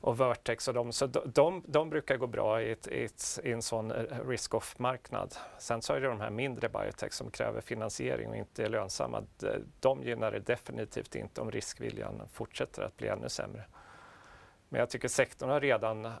och 0.00 0.20
Vertex 0.20 0.68
och 0.68 0.74
de, 0.74 0.92
så 0.92 1.06
de, 1.06 1.20
de, 1.24 1.62
de 1.66 1.90
brukar 1.90 2.16
gå 2.16 2.26
bra 2.26 2.62
i, 2.62 2.72
ett, 2.72 2.86
i, 2.86 3.04
ett, 3.04 3.40
i 3.44 3.52
en 3.52 3.62
sån 3.62 3.90
eh, 3.90 4.28
risk-off-marknad. 4.28 5.36
Sen 5.58 5.82
så 5.82 5.92
är 5.92 6.00
det 6.00 6.06
de 6.06 6.20
här 6.20 6.30
mindre 6.30 6.68
biotech 6.68 7.12
som 7.12 7.30
kräver 7.30 7.60
finansiering 7.60 8.28
och 8.28 8.36
inte 8.36 8.64
är 8.64 8.68
lönsamma. 8.68 9.22
De 9.80 10.02
gynnar 10.02 10.32
det 10.32 10.38
definitivt 10.40 11.14
inte 11.14 11.40
om 11.40 11.50
riskviljan 11.50 12.22
fortsätter 12.32 12.82
att 12.82 12.96
bli 12.96 13.08
ännu 13.08 13.28
sämre. 13.28 13.64
Men 14.68 14.78
jag 14.78 14.90
tycker 14.90 15.08
sektorn 15.08 15.50
har 15.50 15.60
redan 15.60 16.12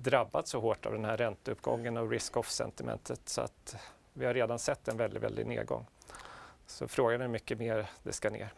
drabbats 0.00 0.50
så 0.50 0.60
hårt 0.60 0.86
av 0.86 0.92
den 0.92 1.04
här 1.04 1.16
ränteuppgången 1.16 1.96
och 1.96 2.10
risk-off-sentimentet 2.10 3.20
så 3.24 3.40
att 3.40 3.76
vi 4.12 4.26
har 4.26 4.34
redan 4.34 4.58
sett 4.58 4.88
en 4.88 4.96
väldigt, 4.96 5.22
väldigt 5.22 5.46
nedgång. 5.46 5.86
Så 6.66 6.88
frågan 6.88 7.20
är 7.20 7.24
hur 7.24 7.32
mycket 7.32 7.58
mer 7.58 7.90
det 8.02 8.12
ska 8.12 8.30
ner. 8.30 8.52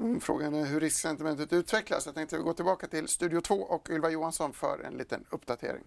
Mm, 0.00 0.20
frågan 0.20 0.54
är 0.54 0.64
hur 0.64 0.80
risksentimentet 0.80 1.52
utvecklas. 1.52 2.06
Jag 2.06 2.14
tänkte 2.14 2.38
gå 2.38 2.52
tillbaka 2.52 2.86
till 2.86 3.08
Studio 3.08 3.40
2 3.40 3.54
och 3.54 3.90
Ylva 3.90 4.10
Johansson 4.10 4.52
för 4.52 4.80
en 4.84 4.94
liten 4.94 5.24
uppdatering. 5.30 5.84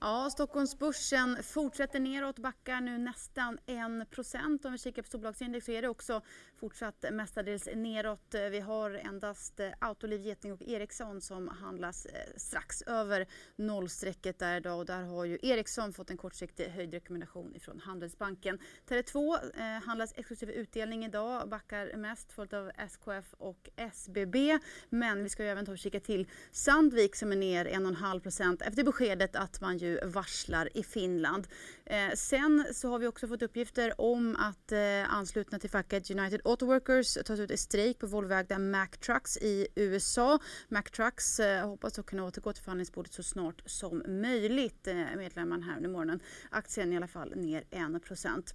Ja, 0.00 0.30
Stockholmsbörsen 0.30 1.42
fortsätter 1.42 2.00
neråt, 2.00 2.38
backar 2.38 2.80
nu 2.80 2.98
nästan 2.98 3.58
1. 3.66 4.64
Om 4.64 4.72
vi 4.72 4.78
kikar 4.78 5.02
på 5.02 5.06
storbolagsindex 5.06 5.66
så 5.66 5.72
är 5.72 5.82
det 5.82 5.88
också 5.88 6.22
fortsatt 6.56 7.04
mestadels 7.12 7.68
neråt. 7.74 8.34
Vi 8.50 8.60
har 8.60 8.90
endast 8.90 9.60
eh, 9.60 9.70
Autoliv, 9.78 10.20
Geting 10.20 10.52
och 10.52 10.62
Ericsson 10.62 11.20
som 11.20 11.48
handlas 11.48 12.06
eh, 12.06 12.12
strax 12.36 12.82
över 12.82 13.26
nollstrecket 13.56 14.38
där 14.38 14.56
idag 14.56 14.78
och 14.78 14.86
där 14.86 15.02
har 15.02 15.24
ju 15.24 15.38
Ericsson 15.42 15.92
fått 15.92 16.10
en 16.10 16.16
kortsiktig 16.16 16.64
höjd 16.64 16.94
rekommendation 16.94 17.56
ifrån 17.56 17.80
Handelsbanken. 17.80 18.58
Tele2 18.88 19.38
eh, 19.54 19.84
handlas 19.84 20.12
exklusiv 20.16 20.50
utdelning 20.50 21.04
idag, 21.04 21.48
backar 21.48 21.96
mest 21.96 22.32
följt 22.32 22.52
av 22.52 22.70
SKF 22.76 23.34
och 23.38 23.70
SBB. 23.76 24.58
Men 24.88 25.22
vi 25.22 25.28
ska 25.28 25.42
ju 25.42 25.48
även 25.48 25.66
ta 25.66 25.72
och 25.72 25.78
kika 25.78 26.00
till 26.00 26.28
Sandvik 26.50 27.16
som 27.16 27.32
är 27.32 27.36
ner 27.36 27.64
1,5 27.64 28.62
efter 28.62 28.84
beskedet 28.84 29.36
att 29.36 29.60
man 29.60 29.78
ju 29.78 29.87
ju 29.88 30.00
varslar 30.04 30.68
i 30.74 30.82
Finland. 30.82 31.46
Eh, 31.84 32.10
sen 32.14 32.64
så 32.72 32.88
har 32.88 32.98
vi 32.98 33.06
också 33.06 33.28
fått 33.28 33.42
uppgifter 33.42 34.00
om 34.00 34.36
att 34.36 34.72
eh, 34.72 35.14
anslutna 35.14 35.58
till 35.58 35.70
facket 35.70 36.10
United 36.10 36.40
Auto 36.44 36.66
Workers 36.66 37.14
tas 37.14 37.40
ut 37.40 37.50
i 37.50 37.56
strejk 37.56 37.98
på 37.98 38.06
Volvoägda 38.06 38.58
Mack 38.58 38.98
Trucks 38.98 39.36
i 39.36 39.66
USA. 39.74 40.38
Mack 40.68 40.90
Trucks 40.90 41.40
eh, 41.40 41.68
hoppas 41.68 41.98
att 41.98 42.06
kunna 42.06 42.24
återgå 42.24 42.52
till 42.52 42.62
förhandlingsbordet 42.62 43.12
så 43.12 43.22
snart 43.22 43.62
som 43.66 44.02
möjligt, 44.06 44.86
eh, 44.86 44.94
meddelar 44.94 45.44
man 45.44 45.62
här 45.62 45.76
under 45.76 45.90
morgonen. 45.90 46.20
Aktien 46.50 46.92
i 46.92 46.96
alla 46.96 47.08
fall 47.08 47.36
ner 47.36 47.64
1 47.70 48.04
procent. 48.04 48.54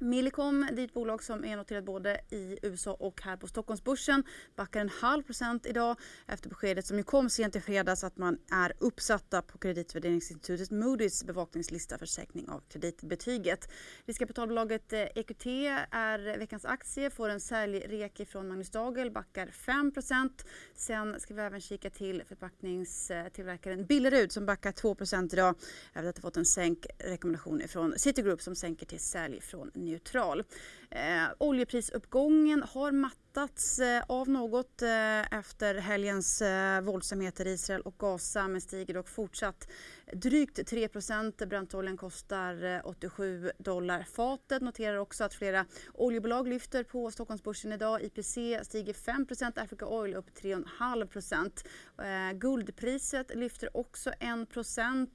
Millicom, 0.00 0.66
det 0.72 0.82
är 0.82 0.84
ett 0.84 0.94
bolag 0.94 1.22
som 1.22 1.44
är 1.44 1.56
noterat 1.56 1.84
både 1.84 2.20
i 2.30 2.58
USA 2.62 2.92
och 2.92 3.22
här 3.22 3.36
på 3.36 3.48
Stockholmsbörsen, 3.48 4.22
backar 4.56 4.80
en 4.80 4.88
halv 4.88 5.22
procent 5.22 5.66
idag 5.66 5.96
efter 6.26 6.48
beskedet 6.48 6.86
som 6.86 6.96
ju 6.96 7.02
kom 7.02 7.30
sent 7.30 7.56
i 7.56 7.60
fredags 7.60 8.04
att 8.04 8.16
man 8.16 8.38
är 8.50 8.72
uppsatta 8.78 9.42
på 9.42 9.58
kreditvärderingsinstitutet 9.58 10.70
Moody's 10.70 11.26
bevakningslista 11.26 11.98
för 11.98 12.06
säkring 12.06 12.48
av 12.48 12.62
kreditbetyget. 12.68 13.68
Riskkapitalbolaget 14.04 14.92
EQT 14.92 15.46
eh, 15.46 15.96
är 15.96 16.38
veckans 16.38 16.64
aktie, 16.64 17.10
får 17.10 17.28
en 17.28 17.40
säljrek 17.40 18.28
från 18.28 18.48
Magnus 18.48 18.70
Dagel, 18.70 19.10
backar 19.10 19.46
5% 19.46 20.30
Sen 20.74 21.20
ska 21.20 21.34
vi 21.34 21.40
även 21.40 21.60
kika 21.60 21.90
till 21.90 22.22
förpackningstillverkaren 22.28 23.86
Billerud 23.86 24.32
som 24.32 24.46
backar 24.46 24.72
2% 24.72 25.32
idag 25.32 25.54
efter 25.92 26.08
att 26.08 26.18
ha 26.18 26.22
fått 26.22 26.36
en 26.36 26.44
sänkrekommendation 26.44 27.62
från 27.68 27.98
Citigroup 27.98 28.42
som 28.42 28.54
sänker 28.54 28.86
till 28.86 29.00
sälj 29.00 29.40
från 29.40 29.70
neutral. 29.78 30.42
Eh, 30.90 31.28
oljeprisuppgången 31.38 32.62
har 32.62 32.92
mattats 32.92 33.78
eh, 33.78 34.02
av 34.08 34.28
något 34.28 34.82
eh, 34.82 35.38
efter 35.38 35.74
helgens 35.74 36.42
eh, 36.42 36.80
våldsamheter 36.80 37.46
i 37.46 37.50
Israel 37.50 37.80
och 37.80 37.94
Gaza 37.98 38.48
men 38.48 38.60
stiger 38.60 38.94
dock 38.94 39.08
fortsatt 39.08 39.68
drygt 40.12 40.58
3% 40.58 41.46
Brentoljan 41.46 41.96
kostar 41.96 42.64
eh, 42.64 42.80
87 42.84 43.50
dollar 43.58 44.02
fatet. 44.02 44.62
Noterar 44.62 44.96
också 44.96 45.24
att 45.24 45.34
flera 45.34 45.66
oljebolag 45.94 46.48
lyfter 46.48 46.84
på 46.84 47.10
Stockholmsbörsen 47.10 47.72
idag. 47.72 48.02
IPC 48.02 48.34
stiger 48.62 48.92
5% 48.92 49.62
Africa 49.62 49.86
Oil 49.86 50.14
upp 50.14 50.30
3,5 50.42 52.30
eh, 52.30 52.38
Guldpriset 52.38 53.34
lyfter 53.34 53.76
också 53.76 54.10
1 54.10 54.20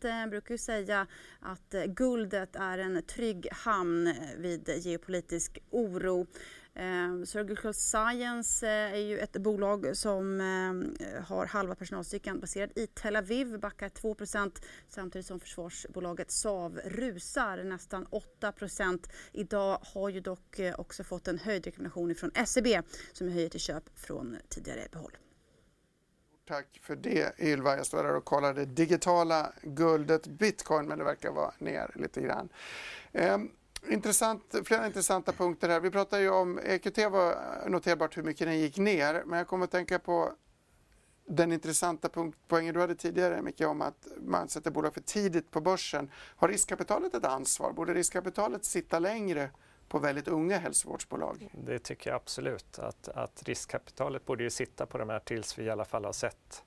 eh, 0.05 0.27
brukar 0.29 0.53
ju 0.53 0.57
säga 0.57 1.07
att 1.39 1.73
eh, 1.73 1.83
guldet 1.85 2.55
är 2.55 2.77
en 2.77 3.03
trygg 3.03 3.47
hamn 3.51 4.07
eh, 4.07 4.13
vid 4.37 4.69
geopolitisk 4.69 5.59
oro. 5.73 6.27
Ehm, 6.75 7.21
eh, 7.21 7.25
Surgical 7.25 7.73
Science 7.73 8.67
är 8.67 8.97
ju 8.97 9.19
ett 9.19 9.33
bolag 9.33 9.97
som 9.97 10.41
eh, 10.41 11.23
har 11.23 11.45
halva 11.45 11.75
personalstyrkan 11.75 12.39
baserad 12.39 12.71
i 12.75 12.87
Tel 12.87 13.15
Aviv, 13.15 13.59
backar 13.59 13.89
2% 13.89 14.51
samtidigt 14.89 15.27
som 15.27 15.39
försvarsbolaget 15.39 16.31
Saab 16.31 16.79
rusar 16.85 17.63
nästan 17.63 18.07
8% 18.41 19.09
Idag 19.31 19.79
har 19.81 20.09
ju 20.09 20.19
dock 20.19 20.59
eh, 20.59 20.79
också 20.79 21.03
fått 21.03 21.27
en 21.27 21.39
höjd 21.39 21.65
rekommendation 21.65 22.15
från 22.15 22.31
SEB 22.45 22.67
som 23.13 23.29
höjer 23.29 23.49
till 23.49 23.59
köp 23.59 23.99
från 23.99 24.37
tidigare 24.49 24.87
behåll. 24.91 25.17
Tack 26.47 26.79
för 26.81 26.95
det 26.95 27.39
Ylva. 27.39 27.77
Jag 27.77 27.85
står 27.85 28.03
där 28.03 28.15
och 28.15 28.25
kollar 28.25 28.53
det 28.53 28.65
digitala 28.65 29.53
guldet 29.61 30.27
bitcoin 30.27 30.87
men 30.87 30.97
det 30.97 31.03
verkar 31.03 31.31
vara 31.31 31.53
ner 31.59 31.91
lite 31.95 32.21
grann. 32.21 32.49
Ehm, 33.11 33.49
intressant, 33.89 34.55
flera 34.65 34.85
intressanta 34.85 35.31
punkter 35.31 35.69
här. 35.69 35.79
Vi 35.79 35.91
pratade 35.91 36.21
ju 36.21 36.29
om 36.29 36.59
EQT 36.63 36.97
var 36.97 37.35
noterbart 37.69 38.17
hur 38.17 38.23
mycket 38.23 38.47
den 38.47 38.59
gick 38.59 38.77
ner 38.77 39.23
men 39.25 39.37
jag 39.37 39.47
kommer 39.47 39.63
att 39.63 39.71
tänka 39.71 39.99
på 39.99 40.33
den 41.25 41.51
intressanta 41.51 42.09
punkt, 42.09 42.37
poängen 42.47 42.73
du 42.73 42.79
hade 42.79 42.95
tidigare 42.95 43.41
Micke 43.41 43.61
om 43.61 43.81
att 43.81 44.07
man 44.17 44.47
sätter 44.47 44.71
bolag 44.71 44.93
för 44.93 45.01
tidigt 45.01 45.51
på 45.51 45.61
börsen. 45.61 46.11
Har 46.15 46.47
riskkapitalet 46.47 47.13
ett 47.13 47.25
ansvar? 47.25 47.73
Borde 47.73 47.93
riskkapitalet 47.93 48.65
sitta 48.65 48.99
längre 48.99 49.49
på 49.87 49.99
väldigt 49.99 50.27
unga 50.27 50.57
hälsovårdsbolag? 50.57 51.49
Det 51.53 51.79
tycker 51.79 52.09
jag 52.09 52.15
absolut. 52.15 52.79
Att, 52.79 53.07
att 53.07 53.43
riskkapitalet 53.43 54.25
borde 54.25 54.43
ju 54.43 54.49
sitta 54.49 54.85
på 54.85 54.97
de 54.97 55.09
här 55.09 55.19
tills 55.19 55.59
vi 55.59 55.63
i 55.63 55.69
alla 55.69 55.85
fall 55.85 56.05
har 56.05 56.13
sett 56.13 56.63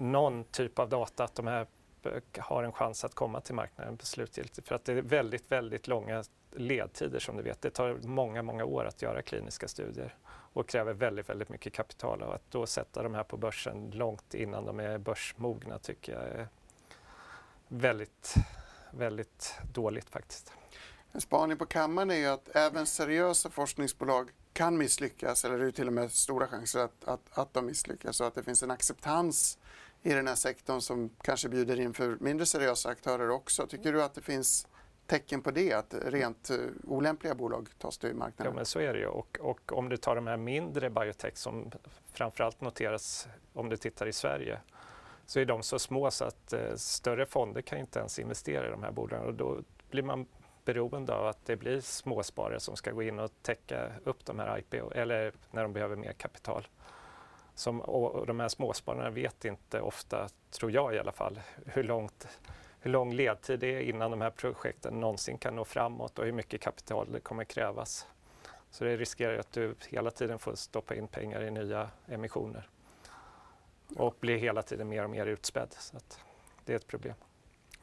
någon 0.00 0.44
typ 0.44 0.78
av 0.78 0.88
data 0.88 1.24
att 1.24 1.34
de 1.34 1.46
här 1.46 1.66
Eh, 2.06 2.20
har 2.38 2.62
en 2.62 2.72
chans 2.72 3.04
att 3.04 3.14
komma 3.14 3.40
till 3.40 3.54
marknaden 3.54 3.98
slutgiltigt. 4.02 4.68
För 4.68 4.74
att 4.74 4.84
det 4.84 4.92
är 4.92 5.02
väldigt, 5.02 5.52
väldigt 5.52 5.88
långa 5.88 6.24
ledtider 6.50 7.18
som 7.18 7.36
du 7.36 7.42
vet. 7.42 7.62
Det 7.62 7.70
tar 7.70 7.98
många, 8.02 8.42
många 8.42 8.64
år 8.64 8.84
att 8.84 9.02
göra 9.02 9.22
kliniska 9.22 9.68
studier 9.68 10.16
och 10.28 10.68
kräver 10.68 10.92
väldigt, 10.92 11.28
väldigt 11.28 11.48
mycket 11.48 11.72
kapital. 11.72 12.22
Och 12.22 12.34
att 12.34 12.50
då 12.50 12.66
sätta 12.66 13.02
de 13.02 13.14
här 13.14 13.24
på 13.24 13.36
börsen 13.36 13.90
långt 13.90 14.34
innan 14.34 14.64
de 14.64 14.80
är 14.80 14.98
börsmogna 14.98 15.78
tycker 15.78 16.12
jag 16.12 16.22
är 16.22 16.48
väldigt, 17.68 18.34
väldigt 18.90 19.54
dåligt 19.72 20.10
faktiskt. 20.10 20.52
En 21.12 21.20
spaning 21.20 21.56
på 21.56 21.66
kammaren 21.66 22.10
är 22.10 22.14
ju 22.14 22.26
att 22.26 22.48
även 22.56 22.86
seriösa 22.86 23.50
forskningsbolag 23.50 24.30
kan 24.52 24.78
misslyckas 24.78 25.44
eller 25.44 25.58
det 25.58 25.66
är 25.66 25.70
till 25.70 25.86
och 25.86 25.92
med 25.92 26.12
stora 26.12 26.46
chanser 26.46 26.80
att, 26.80 27.04
att, 27.04 27.38
att 27.38 27.54
de 27.54 27.66
misslyckas 27.66 28.20
och 28.20 28.26
att 28.26 28.34
det 28.34 28.42
finns 28.42 28.62
en 28.62 28.70
acceptans 28.70 29.58
i 30.02 30.12
den 30.12 30.28
här 30.28 30.34
sektorn 30.34 30.80
som 30.80 31.10
kanske 31.22 31.48
bjuder 31.48 31.80
in 31.80 31.94
för 31.94 32.16
mindre 32.20 32.46
seriösa 32.46 32.88
aktörer 32.88 33.30
också. 33.30 33.66
Tycker 33.66 33.92
du 33.92 34.02
att 34.02 34.14
det 34.14 34.20
finns 34.20 34.66
tecken 35.06 35.42
på 35.42 35.50
det, 35.50 35.72
att 35.72 35.94
rent 36.02 36.50
eh, 36.50 36.56
olämpliga 36.84 37.34
bolag 37.34 37.68
tas 37.78 37.98
till 37.98 38.14
marknaden? 38.14 38.52
Ja, 38.52 38.56
men 38.56 38.66
så 38.66 38.78
är 38.78 38.92
det 38.92 38.98
ju. 38.98 39.06
Och, 39.06 39.38
och 39.40 39.72
om 39.72 39.88
du 39.88 39.96
tar 39.96 40.14
de 40.14 40.26
här 40.26 40.36
mindre 40.36 40.90
biotech 40.90 41.36
som 41.36 41.70
framförallt 42.12 42.60
noteras 42.60 43.28
om 43.52 43.68
du 43.68 43.76
tittar 43.76 44.06
i 44.06 44.12
Sverige 44.12 44.60
så 45.26 45.40
är 45.40 45.44
de 45.44 45.62
så 45.62 45.78
små 45.78 46.10
så 46.10 46.24
att 46.24 46.52
eh, 46.52 46.74
större 46.76 47.26
fonder 47.26 47.62
kan 47.62 47.78
inte 47.78 47.98
ens 47.98 48.18
investera 48.18 48.66
i 48.68 48.70
de 48.70 48.82
här 48.82 48.92
bolagen 48.92 49.26
och 49.26 49.34
då 49.34 49.60
blir 49.90 50.02
man 50.02 50.26
beroende 50.64 51.14
av 51.14 51.26
att 51.26 51.46
det 51.46 51.56
blir 51.56 51.80
småsparare 51.80 52.60
som 52.60 52.76
ska 52.76 52.90
gå 52.90 53.02
in 53.02 53.18
och 53.18 53.30
täcka 53.42 53.90
upp 54.04 54.24
de 54.24 54.38
här 54.38 54.58
IPO 54.58 54.90
eller 54.90 55.32
när 55.50 55.62
de 55.62 55.72
behöver 55.72 55.96
mer 55.96 56.12
kapital. 56.12 56.66
Som, 57.54 57.80
och 57.80 58.26
de 58.26 58.40
här 58.40 58.48
småspararna 58.48 59.10
vet 59.10 59.44
inte 59.44 59.80
ofta, 59.80 60.28
tror 60.50 60.70
jag 60.70 60.94
i 60.94 60.98
alla 60.98 61.12
fall, 61.12 61.40
hur, 61.66 61.82
långt, 61.82 62.28
hur 62.80 62.90
lång 62.90 63.14
ledtid 63.14 63.60
det 63.60 63.66
är 63.66 63.80
innan 63.80 64.10
de 64.10 64.20
här 64.20 64.30
projekten 64.30 65.00
någonsin 65.00 65.38
kan 65.38 65.56
nå 65.56 65.64
framåt 65.64 66.18
och 66.18 66.24
hur 66.24 66.32
mycket 66.32 66.60
kapital 66.60 67.12
det 67.12 67.20
kommer 67.20 67.44
krävas. 67.44 68.06
Så 68.70 68.84
det 68.84 68.96
riskerar 68.96 69.38
att 69.38 69.52
du 69.52 69.74
hela 69.88 70.10
tiden 70.10 70.38
får 70.38 70.54
stoppa 70.54 70.94
in 70.94 71.08
pengar 71.08 71.42
i 71.42 71.50
nya 71.50 71.90
emissioner 72.06 72.68
och 73.96 74.16
blir 74.20 74.36
hela 74.36 74.62
tiden 74.62 74.88
mer 74.88 75.04
och 75.04 75.10
mer 75.10 75.26
utspädd. 75.26 75.74
Så 75.78 75.96
det 76.64 76.72
är 76.72 76.76
ett 76.76 76.86
problem. 76.86 77.14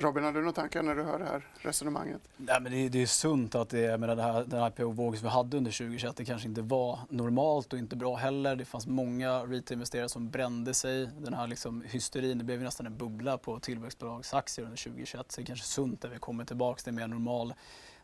Robin, 0.02 0.24
har 0.24 0.32
du 0.32 0.39
några 0.39 0.52
tankar 0.52 0.84
när 0.84 0.95
du 0.95 1.04
hör 1.04 1.20
det 1.20 1.26
här 1.26 1.47
resonemanget? 1.62 2.22
Nej, 2.38 2.62
men 2.62 2.72
det, 2.72 2.78
är, 2.78 2.89
det 2.89 3.02
är 3.02 3.06
sunt 3.06 3.56
att 3.56 3.70
det, 3.70 4.00
med 4.00 4.18
det 4.18 4.24
här, 4.24 4.43
den 4.47 4.68
IPO-våg 4.68 5.18
som 5.18 5.24
vi 5.24 5.30
hade 5.30 5.58
under 5.58 5.72
2021, 5.72 6.16
det 6.16 6.26
kanske 6.26 6.47
inte 6.47 6.62
var 6.62 7.00
normalt 7.10 7.74
och 7.74 7.80
inte 7.80 7.95
bra 7.95 8.16
heller. 8.16 8.56
Det 8.56 8.66
fanns 8.66 8.88
många 8.88 9.39
retail-investerare 9.39 10.10
som 10.10 10.30
brände 10.30 10.74
sig. 10.74 11.10
Den 11.18 11.34
här 11.34 11.47
liksom 11.47 11.84
hysterin, 11.88 12.38
det 12.38 12.43
blev 12.43 12.62
nästan 12.62 12.86
en 12.86 12.97
bubbla 12.97 13.38
på 13.38 13.60
tillväxtbolagsaktier 13.60 14.66
under 14.66 14.78
2021. 14.78 15.32
Så 15.32 15.41
det 15.41 15.43
är 15.43 15.45
kanske 15.45 15.66
sunt 15.66 16.06
att 16.06 16.12
vi 16.12 16.20
kommer 16.20 16.45
tillbaka 16.45 16.80
till 16.80 16.89
en 16.89 16.95
mer 16.95 17.08
normal 17.08 17.54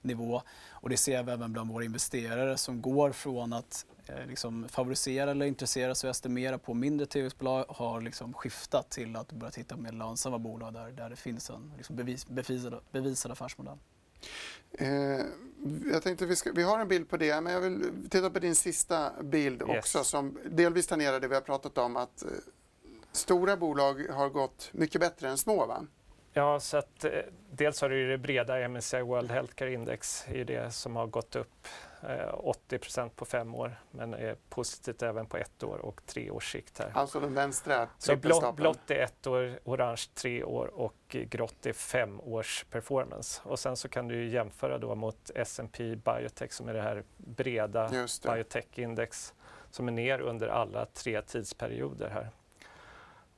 nivå. 0.06 0.42
Och 0.70 0.90
det 0.90 0.98
ser 0.98 1.24
vi 1.24 1.32
även 1.32 1.54
bland 1.54 1.72
våra 1.72 1.84
investerare 1.84 2.58
som 2.58 2.82
går 2.82 3.12
från 3.12 3.54
att 3.54 3.86
eh, 4.08 4.28
liksom 4.28 4.68
favorisera 4.70 5.32
eller 5.32 5.46
intressera 5.46 5.96
sig 5.96 6.08
och 6.08 6.12
estimera 6.12 6.58
på 6.58 6.74
mindre 6.74 7.06
tillväxtbolag 7.06 7.66
har 7.70 8.02
liksom 8.02 8.34
skiftat 8.34 8.90
till 8.90 9.16
att 9.16 9.32
börja 9.32 9.52
titta 9.52 9.76
på 9.76 9.82
mer 9.82 9.92
lönsamma 9.92 10.40
bolag 10.40 10.74
där, 10.74 10.92
där 10.92 11.10
det 11.10 11.16
finns 11.16 11.50
en 11.50 11.74
liksom 11.78 11.96
bevis, 11.96 12.28
bevisad, 12.28 12.80
bevisad 12.92 13.32
affärsmodell. 13.32 13.78
Eh, 14.72 15.26
jag 15.92 16.04
tänkte 16.04 16.26
vi, 16.26 16.36
ska, 16.36 16.52
vi 16.52 16.64
har 16.64 16.80
en 16.80 16.88
bild 16.88 17.10
på 17.10 17.18
det, 17.18 17.42
men 17.42 17.54
jag 17.54 17.62
vill 17.62 18.10
titta 18.10 18.30
på 18.30 18.40
din 18.40 18.56
sista 18.56 19.12
bild 19.24 19.62
yes. 19.62 19.78
också 19.78 20.04
som 20.04 20.38
delvis 20.46 20.88
tangerar 20.88 21.20
det 21.20 21.28
vi 21.28 21.36
har 21.36 21.42
pratat 21.42 21.78
om 21.78 21.98
att 21.98 22.24
eh, 22.24 22.30
stora 23.12 23.58
bolag 23.58 24.08
har 24.10 24.30
gått 24.30 24.70
mycket 24.72 25.02
bättre 25.02 25.30
än 25.30 25.38
små. 25.38 25.66
Va? 25.66 25.86
Ja, 26.38 26.60
så 26.60 26.78
att, 26.78 27.04
eh, 27.04 27.12
dels 27.52 27.82
har 27.82 27.90
du 27.90 28.10
det 28.10 28.18
breda 28.18 28.60
MSCI 28.68 29.02
World 29.02 29.32
Healthcare 29.32 29.74
Index, 29.74 30.26
är 30.28 30.46
det 30.46 30.72
som 30.72 30.96
har 30.96 31.08
gått 31.08 31.36
upp 31.36 31.68
eh, 32.02 32.34
80% 32.44 33.10
på 33.16 33.26
fem 33.26 33.56
år, 33.56 33.80
men 33.92 34.14
är 34.14 34.36
positivt 34.50 35.04
även 35.04 35.26
på 35.26 35.38
ett 35.38 35.64
år 35.64 35.78
och 35.78 36.02
tre 36.06 36.30
års 36.30 36.52
sikt. 36.52 36.80
Här. 36.80 36.92
Alltså 36.94 37.20
den 37.20 37.34
vänstra 37.34 37.88
Så 37.98 38.16
blått, 38.16 38.56
blått 38.56 38.92
är 38.92 38.96
ett 38.96 39.28
år, 39.28 39.60
orange 39.64 40.02
tre 40.14 40.44
år 40.44 40.68
och 40.68 40.96
grått 41.10 41.66
är 41.66 41.74
fem 41.74 42.20
års 42.22 42.66
performance. 42.70 43.42
Och 43.44 43.60
sen 43.60 43.78
så 43.78 43.90
kan 43.90 44.08
du 44.08 44.28
jämföra 44.28 44.78
då 44.78 44.96
mot 44.96 45.32
S&P 45.36 45.96
Biotech 45.96 46.52
som 46.52 46.70
är 46.70 46.74
det 46.74 46.82
här 46.82 47.04
breda 47.18 47.90
biotech-index 48.24 49.34
som 49.72 49.88
är 49.88 49.92
ner 49.92 50.20
under 50.20 50.48
alla 50.48 50.86
tre 50.86 51.22
tidsperioder 51.22 52.10
här. 52.10 52.30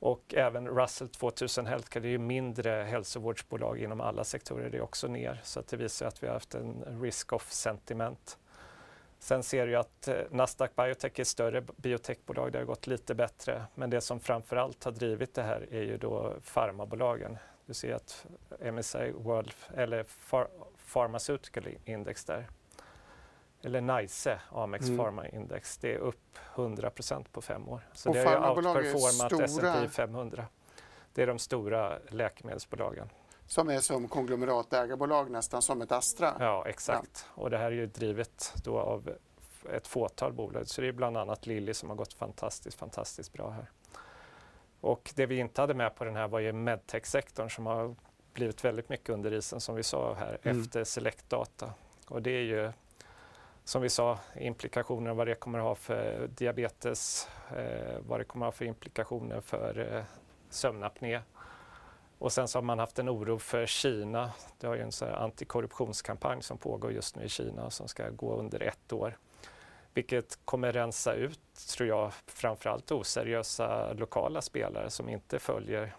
Och 0.00 0.34
även 0.34 0.68
Russell 0.68 1.08
2000 1.08 1.66
Healthcare, 1.66 2.02
det 2.02 2.08
är 2.08 2.10
ju 2.10 2.18
mindre 2.18 2.70
hälsovårdsbolag 2.70 3.78
inom 3.78 4.00
alla 4.00 4.24
sektorer, 4.24 4.70
det 4.70 4.78
är 4.78 4.82
också 4.82 5.08
ner. 5.08 5.40
Så 5.44 5.62
det 5.68 5.76
visar 5.76 6.06
att 6.06 6.22
vi 6.22 6.26
har 6.26 6.34
haft 6.34 6.54
en 6.54 7.00
risk-off 7.02 7.52
sentiment. 7.52 8.38
Sen 9.18 9.42
ser 9.42 9.66
du 9.66 9.76
att 9.76 10.08
eh, 10.08 10.14
Nasdaq 10.30 10.76
Biotech 10.76 11.12
är 11.18 11.20
ett 11.20 11.28
större 11.28 11.60
biotechbolag, 11.76 12.52
det 12.52 12.58
har 12.58 12.64
gått 12.64 12.86
lite 12.86 13.14
bättre. 13.14 13.64
Men 13.74 13.90
det 13.90 14.00
som 14.00 14.20
framförallt 14.20 14.84
har 14.84 14.92
drivit 14.92 15.34
det 15.34 15.42
här 15.42 15.66
är 15.70 15.82
ju 15.82 15.96
då 15.96 16.34
farmabolagen. 16.42 17.38
Du 17.66 17.74
ser 17.74 17.94
att 17.94 18.26
MSI 18.72 19.10
World, 19.10 19.54
eller 19.74 20.06
Pharmaceutical 20.92 21.68
Index 21.84 22.24
där, 22.24 22.46
eller 23.62 23.80
NICE, 23.80 24.40
Amex 24.50 24.86
mm. 24.86 24.98
Pharma 24.98 25.28
Index, 25.28 25.78
det 25.78 25.94
är 25.94 25.98
upp 25.98 26.38
100% 26.54 27.24
på 27.32 27.42
fem 27.42 27.68
år. 27.68 27.80
Så 27.92 28.08
och 28.08 28.14
det 28.14 28.24
har 28.24 28.56
outperformat 28.56 29.32
S&P 29.40 29.88
500. 29.88 30.46
Det 31.12 31.22
är 31.22 31.26
de 31.26 31.38
stora 31.38 31.98
läkemedelsbolagen. 32.08 33.08
Som 33.46 33.68
är 33.68 33.80
som 33.80 34.08
konglomeratägarbolag 34.08 35.30
nästan 35.30 35.62
som 35.62 35.82
ett 35.82 35.92
Astra? 35.92 36.36
Ja, 36.38 36.64
exakt. 36.66 37.26
Ja. 37.36 37.42
Och 37.42 37.50
det 37.50 37.58
här 37.58 37.66
är 37.66 37.70
ju 37.70 37.86
drivet 37.86 38.54
då 38.64 38.78
av 38.78 39.10
ett 39.72 39.86
fåtal 39.86 40.32
bolag. 40.32 40.68
Så 40.68 40.80
det 40.80 40.88
är 40.88 40.92
bland 40.92 41.16
annat 41.16 41.46
Lilly 41.46 41.74
som 41.74 41.88
har 41.88 41.96
gått 41.96 42.14
fantastiskt, 42.14 42.78
fantastiskt 42.78 43.32
bra 43.32 43.50
här. 43.50 43.70
Och 44.80 45.12
det 45.14 45.26
vi 45.26 45.38
inte 45.38 45.60
hade 45.60 45.74
med 45.74 45.94
på 45.94 46.04
den 46.04 46.16
här 46.16 46.28
var 46.28 46.38
ju 46.38 46.52
medtech-sektorn 46.52 47.50
som 47.50 47.66
har 47.66 47.94
blivit 48.32 48.64
väldigt 48.64 48.88
mycket 48.88 49.08
under 49.08 49.32
isen 49.32 49.60
som 49.60 49.74
vi 49.74 49.82
sa 49.82 50.14
här 50.14 50.38
mm. 50.42 50.60
efter 50.60 50.84
Select 50.84 51.30
Data. 51.30 51.72
Och 52.08 52.22
det 52.22 52.30
är 52.30 52.42
ju 52.42 52.72
som 53.68 53.82
vi 53.82 53.88
sa, 53.88 54.18
implikationer 54.36 55.14
vad 55.14 55.26
det 55.26 55.34
kommer 55.34 55.58
att 55.58 55.64
ha 55.64 55.74
för 55.74 56.28
diabetes, 56.28 57.28
eh, 57.56 57.98
vad 58.06 58.20
det 58.20 58.24
kommer 58.24 58.46
att 58.46 58.54
ha 58.54 58.58
för 58.58 58.64
implikationer 58.64 59.40
för 59.40 59.96
eh, 59.96 60.04
sömnapné. 60.50 61.20
Och 62.18 62.32
sen 62.32 62.48
så 62.48 62.58
har 62.58 62.62
man 62.62 62.78
haft 62.78 62.98
en 62.98 63.08
oro 63.08 63.38
för 63.38 63.66
Kina. 63.66 64.30
Det 64.60 64.66
har 64.66 64.74
ju 64.74 64.82
en 64.82 64.92
så 64.92 65.06
antikorruptionskampanj 65.06 66.42
som 66.42 66.58
pågår 66.58 66.92
just 66.92 67.16
nu 67.16 67.24
i 67.24 67.28
Kina 67.28 67.70
som 67.70 67.88
ska 67.88 68.10
gå 68.10 68.36
under 68.36 68.62
ett 68.62 68.92
år. 68.92 69.18
Vilket 69.94 70.38
kommer 70.44 70.72
rensa 70.72 71.12
ut, 71.12 71.40
tror 71.76 71.88
jag, 71.88 72.12
framförallt 72.26 72.92
oseriösa 72.92 73.92
lokala 73.92 74.42
spelare 74.42 74.90
som 74.90 75.08
inte 75.08 75.38
följer 75.38 75.96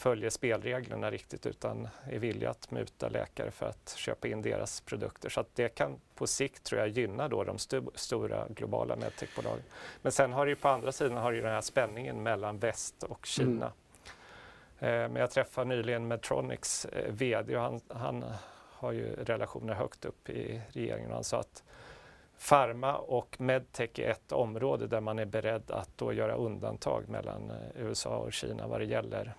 följer 0.00 0.30
spelreglerna 0.30 1.10
riktigt 1.10 1.46
utan 1.46 1.88
är 2.10 2.18
villiga 2.18 2.50
att 2.50 2.70
muta 2.70 3.08
läkare 3.08 3.50
för 3.50 3.66
att 3.66 3.94
köpa 3.96 4.28
in 4.28 4.42
deras 4.42 4.80
produkter. 4.80 5.28
Så 5.28 5.40
att 5.40 5.54
det 5.54 5.68
kan 5.68 6.00
på 6.14 6.26
sikt 6.26 6.64
tror 6.64 6.80
jag 6.80 6.88
gynna 6.88 7.28
då 7.28 7.44
de 7.44 7.56
st 7.56 7.80
stora 7.94 8.46
globala 8.48 8.96
medtechbolagen. 8.96 9.64
Men 10.02 10.12
sen 10.12 10.32
har 10.32 10.46
det 10.46 10.50
ju 10.50 10.56
på 10.56 10.68
andra 10.68 10.92
sidan 10.92 11.16
har 11.16 11.32
ju 11.32 11.40
den 11.40 11.50
här 11.50 11.60
spänningen 11.60 12.22
mellan 12.22 12.58
väst 12.58 13.02
och 13.02 13.26
Kina. 13.26 13.72
Mm. 14.78 15.02
Eh, 15.02 15.08
men 15.10 15.16
jag 15.16 15.30
träffade 15.30 15.68
nyligen 15.68 16.08
Medtronics 16.08 16.84
eh, 16.84 17.12
VD 17.12 17.56
och 17.56 17.62
han, 17.62 17.80
han 17.88 18.24
har 18.72 18.92
ju 18.92 19.14
relationer 19.14 19.74
högt 19.74 20.04
upp 20.04 20.30
i 20.30 20.60
regeringen 20.68 21.08
och 21.08 21.14
han 21.14 21.24
sa 21.24 21.40
att 21.40 21.62
Pharma 22.48 22.96
och 22.96 23.40
medtech 23.40 23.98
är 23.98 24.10
ett 24.10 24.32
område 24.32 24.86
där 24.86 25.00
man 25.00 25.18
är 25.18 25.24
beredd 25.24 25.70
att 25.70 25.98
då 25.98 26.12
göra 26.12 26.34
undantag 26.34 27.08
mellan 27.08 27.50
eh, 27.50 27.56
USA 27.86 28.16
och 28.16 28.32
Kina 28.32 28.66
vad 28.66 28.80
det 28.80 28.86
gäller 28.86 29.34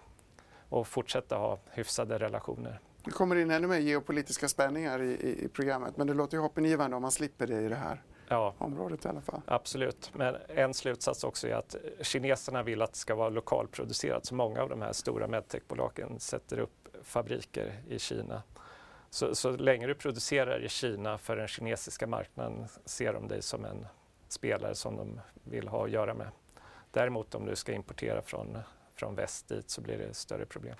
och 0.71 0.87
fortsätta 0.87 1.35
ha 1.35 1.59
hyfsade 1.71 2.17
relationer. 2.17 2.79
Det 3.03 3.11
kommer 3.11 3.35
in 3.35 3.51
ännu 3.51 3.67
mer 3.67 3.77
geopolitiska 3.77 4.47
spänningar 4.47 5.01
i, 5.01 5.11
i, 5.11 5.45
i 5.45 5.47
programmet 5.47 5.97
men 5.97 6.07
det 6.07 6.13
låter 6.13 6.37
ju 6.37 6.41
hoppingivande 6.41 6.95
om 6.95 7.01
man 7.01 7.11
slipper 7.11 7.47
det 7.47 7.61
i 7.61 7.67
det 7.69 7.75
här 7.75 8.01
ja, 8.27 8.53
området 8.57 9.05
i 9.05 9.07
alla 9.07 9.21
fall. 9.21 9.41
Absolut, 9.45 10.11
men 10.13 10.35
en 10.47 10.73
slutsats 10.73 11.23
också 11.23 11.47
är 11.47 11.53
att 11.53 11.75
kineserna 12.01 12.63
vill 12.63 12.81
att 12.81 12.91
det 12.91 12.97
ska 12.97 13.15
vara 13.15 13.29
lokalproducerat 13.29 14.25
så 14.25 14.35
många 14.35 14.61
av 14.61 14.69
de 14.69 14.81
här 14.81 14.93
stora 14.93 15.27
medtechbolagen 15.27 16.19
sätter 16.19 16.59
upp 16.59 16.87
fabriker 17.03 17.81
i 17.87 17.99
Kina. 17.99 18.43
Så, 19.09 19.35
så 19.35 19.51
länge 19.51 19.87
du 19.87 19.95
producerar 19.95 20.63
i 20.63 20.69
Kina 20.69 21.17
för 21.17 21.35
den 21.35 21.47
kinesiska 21.47 22.07
marknaden 22.07 22.67
ser 22.85 23.13
de 23.13 23.27
dig 23.27 23.41
som 23.41 23.65
en 23.65 23.87
spelare 24.27 24.75
som 24.75 24.97
de 24.97 25.19
vill 25.43 25.67
ha 25.67 25.85
att 25.85 25.91
göra 25.91 26.13
med. 26.13 26.27
Däremot 26.91 27.35
om 27.35 27.45
du 27.45 27.55
ska 27.55 27.73
importera 27.73 28.21
från, 28.21 28.57
från 29.01 29.15
väst 29.15 29.47
dit 29.47 29.69
så 29.69 29.81
blir 29.81 29.97
det 29.97 30.13
större 30.13 30.45
problem. 30.45 30.75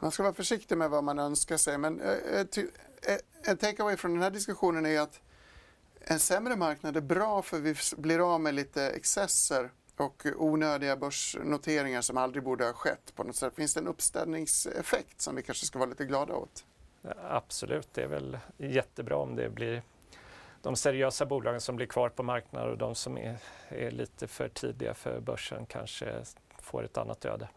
Man 0.00 0.10
ska 0.10 0.22
vara 0.22 0.34
försiktig 0.34 0.78
med 0.78 0.90
vad 0.90 1.04
man 1.04 1.18
önskar 1.18 1.56
sig 1.56 1.78
men 1.78 2.00
äh, 2.00 2.10
äh, 2.10 3.18
en 3.42 3.56
takeaway 3.56 3.96
från 3.96 4.12
den 4.12 4.22
här 4.22 4.30
diskussionen 4.30 4.86
är 4.86 5.00
att 5.00 5.20
en 6.00 6.18
sämre 6.18 6.56
marknad 6.56 6.96
är 6.96 7.00
bra 7.00 7.42
för 7.42 7.58
vi 7.60 7.74
blir 7.96 8.34
av 8.34 8.40
med 8.40 8.54
lite 8.54 8.90
excesser 8.90 9.70
och 9.96 10.26
onödiga 10.36 10.96
börsnoteringar 10.96 12.00
som 12.00 12.16
aldrig 12.16 12.42
borde 12.42 12.64
ha 12.64 12.72
skett 12.72 13.12
på 13.14 13.24
något 13.24 13.36
sätt. 13.36 13.54
Finns 13.54 13.74
det 13.74 13.80
en 13.80 13.88
uppställningseffekt 13.88 15.20
som 15.20 15.36
vi 15.36 15.42
kanske 15.42 15.66
ska 15.66 15.78
vara 15.78 15.90
lite 15.90 16.04
glada 16.04 16.34
åt? 16.34 16.64
Absolut, 17.22 17.88
det 17.94 18.02
är 18.02 18.08
väl 18.08 18.38
jättebra 18.56 19.16
om 19.16 19.36
det 19.36 19.50
blir 19.50 19.82
de 20.62 20.76
seriösa 20.76 21.26
bolagen 21.26 21.60
som 21.60 21.76
blir 21.76 21.86
kvar 21.86 22.08
på 22.08 22.22
marknaden 22.22 22.70
och 22.70 22.78
de 22.78 22.94
som 22.94 23.18
är, 23.18 23.38
är 23.68 23.90
lite 23.90 24.28
för 24.28 24.48
tidiga 24.48 24.94
för 24.94 25.20
börsen 25.20 25.66
kanske 25.66 26.24
får 26.66 26.84
ett 26.84 26.98
annat 26.98 27.24
öde. 27.24 27.48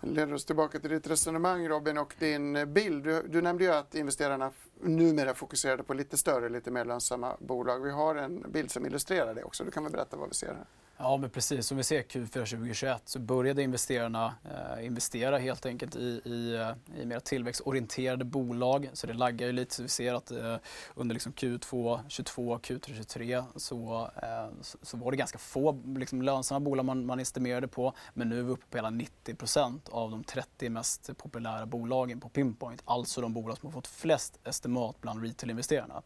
Det 0.00 0.10
leder 0.10 0.34
oss 0.34 0.44
tillbaka 0.44 0.80
till 0.80 0.90
ditt 0.90 1.06
resonemang 1.06 1.68
Robin 1.68 1.98
och 1.98 2.14
din 2.18 2.72
bild. 2.72 3.04
Du, 3.04 3.22
du 3.28 3.42
nämnde 3.42 3.64
ju 3.64 3.72
att 3.72 3.94
investerarna 3.94 4.50
numera 4.82 5.34
fokuserade 5.34 5.82
på 5.82 5.94
lite 5.94 6.18
större, 6.18 6.48
lite 6.48 6.70
mer 6.70 6.84
lönsamma 6.84 7.36
bolag. 7.40 7.80
Vi 7.80 7.90
har 7.90 8.14
en 8.14 8.44
bild 8.52 8.70
som 8.70 8.86
illustrerar 8.86 9.34
det 9.34 9.44
också. 9.44 9.64
Du 9.64 9.70
kan 9.70 9.82
väl 9.82 9.92
berätta 9.92 10.16
vad 10.16 10.28
vi 10.28 10.34
ser 10.34 10.46
här? 10.46 10.66
Ja, 11.02 11.16
men 11.16 11.30
precis. 11.30 11.66
Som 11.66 11.76
vi 11.76 11.82
ser 11.82 12.02
Q4 12.02 12.26
2021 12.26 13.02
så 13.04 13.18
började 13.18 13.62
investerarna 13.62 14.34
eh, 14.44 14.86
investera 14.86 15.38
helt 15.38 15.66
enkelt 15.66 15.96
i, 15.96 16.20
i, 16.24 16.54
eh, 16.54 17.00
i 17.02 17.06
mer 17.06 17.20
tillväxtorienterade 17.20 18.24
bolag. 18.24 18.90
Så 18.92 19.06
det 19.06 19.12
laggar 19.12 19.46
ju 19.46 19.52
lite. 19.52 19.74
Så 19.74 19.82
vi 19.82 19.88
ser 19.88 20.14
att 20.14 20.30
eh, 20.30 20.56
under 20.94 21.14
liksom 21.14 21.32
Q2 21.32 22.00
22, 22.08 22.58
Q3 22.58 22.94
23 22.96 23.42
så, 23.56 24.10
eh, 24.22 24.50
så, 24.60 24.78
så, 24.82 24.96
var 24.96 25.10
det 25.10 25.16
ganska 25.16 25.38
få 25.38 25.82
liksom, 25.96 26.22
lönsamma 26.22 26.60
bolag 26.60 26.84
man, 26.84 27.06
man 27.06 27.20
estimerade 27.20 27.68
på. 27.68 27.94
Men 28.14 28.28
nu 28.28 28.38
är 28.38 28.42
vi 28.42 28.50
uppe 28.52 28.66
på 28.70 28.78
hela 28.78 28.90
90% 28.90 29.90
av 29.90 30.10
de 30.10 30.24
30 30.24 30.68
mest 30.68 31.16
populära 31.18 31.66
bolagen 31.66 32.20
på 32.20 32.28
Pinpoint. 32.28 32.82
Alltså 32.84 33.20
de 33.20 33.32
bolag 33.32 33.58
som 33.58 33.66
har 33.66 33.72
fått 33.72 33.86
flest 33.86 34.40
estimat 34.44 34.71
bland 35.00 35.22
retail-investerarna 35.22 36.02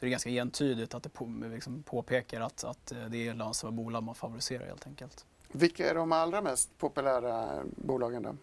det 0.00 0.06
är 0.06 0.10
ganska 0.10 0.30
entydigt 0.30 0.94
att 0.94 1.02
det 1.02 1.08
på, 1.08 1.24
liksom 1.52 1.82
påpekar 1.82 2.40
att, 2.40 2.64
att 2.64 2.92
eh, 2.92 3.04
det 3.04 3.28
är 3.28 3.34
lönsamma 3.34 3.70
bolag 3.70 4.02
man 4.02 4.14
favoriserar 4.14 4.66
helt 4.66 4.86
enkelt. 4.86 5.26
Vilka 5.52 5.90
är 5.90 5.94
de 5.94 6.12
allra 6.12 6.42
mest 6.42 6.78
populära 6.78 7.62
bolagen 7.76 8.22
då? 8.22 8.36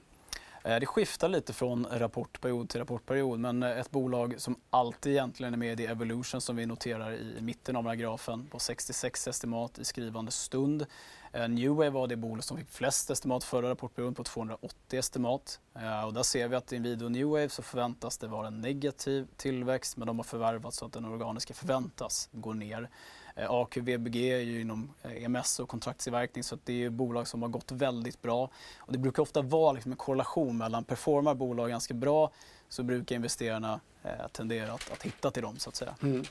Eh, 0.67 0.79
det 0.79 0.85
skiftar 0.85 1.29
lite 1.29 1.53
från 1.53 1.87
rapportperiod 1.91 2.69
till 2.69 2.79
rapportperiod 2.79 3.39
men 3.39 3.63
eh, 3.63 3.79
ett 3.79 3.91
bolag 3.91 4.35
som 4.37 4.55
alltid 4.69 5.11
egentligen 5.11 5.53
är 5.53 5.57
med 5.57 5.79
i 5.79 5.85
Evolution 5.85 6.41
som 6.41 6.55
vi 6.55 6.65
noterar 6.65 7.13
i 7.13 7.41
mitten 7.41 7.75
av 7.75 7.83
den 7.83 7.89
här 7.89 7.95
grafen 7.95 8.47
på 8.47 8.59
66 8.59 9.27
estimat 9.27 9.79
i 9.79 9.85
skrivande 9.85 10.31
stund. 10.31 10.85
Eh, 11.31 11.47
Newway 11.49 11.89
var 11.89 12.07
det 12.07 12.15
bolag 12.15 12.43
som 12.43 12.57
fick 12.57 12.69
flest 12.69 13.09
estimat 13.09 13.43
förra 13.43 13.69
rapportperioden 13.69 14.15
på 14.15 14.23
280 14.23 14.99
estimat. 14.99 15.59
Och 16.05 16.13
där 16.13 16.23
ser 16.23 16.47
vi 16.47 16.55
att 16.55 16.73
i 16.73 16.75
Inwido 16.75 17.09
Newwave 17.09 17.49
så 17.49 17.61
förväntas 17.61 18.17
det 18.17 18.27
vara 18.27 18.47
en 18.47 18.61
negativ 18.61 19.27
tillväxt 19.35 19.97
men 19.97 20.07
de 20.07 20.19
har 20.19 20.23
förvärvat 20.23 20.73
så 20.73 20.85
att 20.85 20.93
den 20.93 21.05
organiska 21.05 21.53
förväntas 21.53 22.29
gå 22.31 22.53
ner. 22.53 22.89
Eh, 23.37 23.51
AQ, 23.51 23.77
AQVBG 23.77 24.31
är 24.31 24.39
ju 24.39 24.61
inom 24.61 24.93
eh, 25.03 25.23
EMS 25.23 25.59
och 25.59 25.69
kontraktstillverkning 25.69 26.43
så 26.43 26.57
det 26.63 26.83
är 26.83 26.89
bolag 26.89 27.27
som 27.27 27.41
har 27.41 27.49
gått 27.49 27.71
väldigt 27.71 28.21
bra. 28.21 28.49
Och 28.77 28.91
det 28.91 28.97
brukar 28.97 29.23
ofta 29.23 29.41
vara 29.41 29.71
liksom 29.71 29.91
en 29.91 29.97
korrelation 29.97 30.57
mellan 30.57 30.83
performar 30.83 31.35
bolag 31.35 31.69
ganska 31.69 31.93
bra 31.93 32.31
så 32.69 32.83
brukar 32.83 33.15
investerarna 33.15 33.79
eh, 34.03 34.27
tendera 34.31 34.73
att, 34.73 34.91
att 34.91 35.03
hitta 35.03 35.31
till 35.31 35.43
dem 35.43 35.59
så 35.59 35.69
att 35.69 35.75
säga. 35.75 35.95
Mm. 36.03 36.23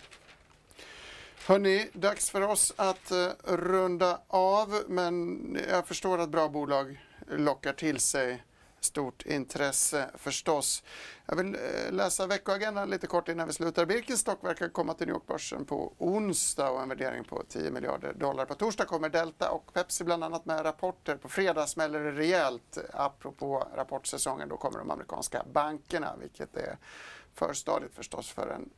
Hörni, 1.46 1.90
dags 1.92 2.30
för 2.30 2.40
oss 2.40 2.72
att 2.76 3.10
eh, 3.10 3.28
runda 3.44 4.20
av 4.28 4.82
men 4.88 5.58
jag 5.70 5.88
förstår 5.88 6.18
att 6.18 6.28
bra 6.28 6.48
bolag 6.48 7.00
lockar 7.28 7.72
till 7.72 8.00
sig 8.00 8.42
stort 8.86 9.26
intresse 9.26 10.10
förstås. 10.14 10.82
Jag 11.26 11.36
vill 11.36 11.54
eh, 11.54 11.92
läsa 11.92 12.26
veckoagendan 12.26 12.90
lite 12.90 13.06
kort 13.06 13.28
innan 13.28 13.46
vi 13.46 13.52
slutar. 13.52 13.86
Birkenstock 13.86 14.44
verkar 14.44 14.68
komma 14.68 14.94
till 14.94 15.06
New 15.06 15.14
York-börsen 15.14 15.64
på 15.64 15.94
onsdag 15.98 16.70
och 16.70 16.82
en 16.82 16.88
värdering 16.88 17.24
på 17.24 17.42
10 17.48 17.70
miljarder 17.70 18.12
dollar. 18.12 18.44
På 18.44 18.54
torsdag 18.54 18.84
kommer 18.84 19.08
Delta 19.08 19.50
och 19.50 19.74
Pepsi 19.74 20.04
bland 20.04 20.24
annat 20.24 20.46
med 20.46 20.64
rapporter. 20.64 21.16
På 21.16 21.28
fredag 21.28 21.66
smäller 21.66 22.00
det 22.00 22.12
rejält. 22.12 22.78
Apropå 22.92 23.68
rapportsäsongen, 23.76 24.48
då 24.48 24.56
kommer 24.56 24.78
de 24.78 24.90
amerikanska 24.90 25.44
bankerna, 25.52 26.16
vilket 26.20 26.56
är 26.56 26.78
förstadiet 27.34 27.94
förstås 27.94 28.30
för 28.30 28.48
en 28.48 28.70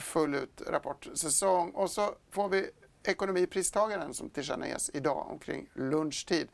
full 0.00 0.34
ut 0.34 0.62
rapportsäsong. 0.66 1.70
Och 1.70 1.90
så 1.90 2.14
får 2.30 2.48
vi 2.48 2.70
ekonomipristagaren 3.02 4.14
som 4.14 4.30
tillkännages 4.30 4.90
idag 4.94 5.26
omkring 5.30 5.68
lunchtid 5.74 6.48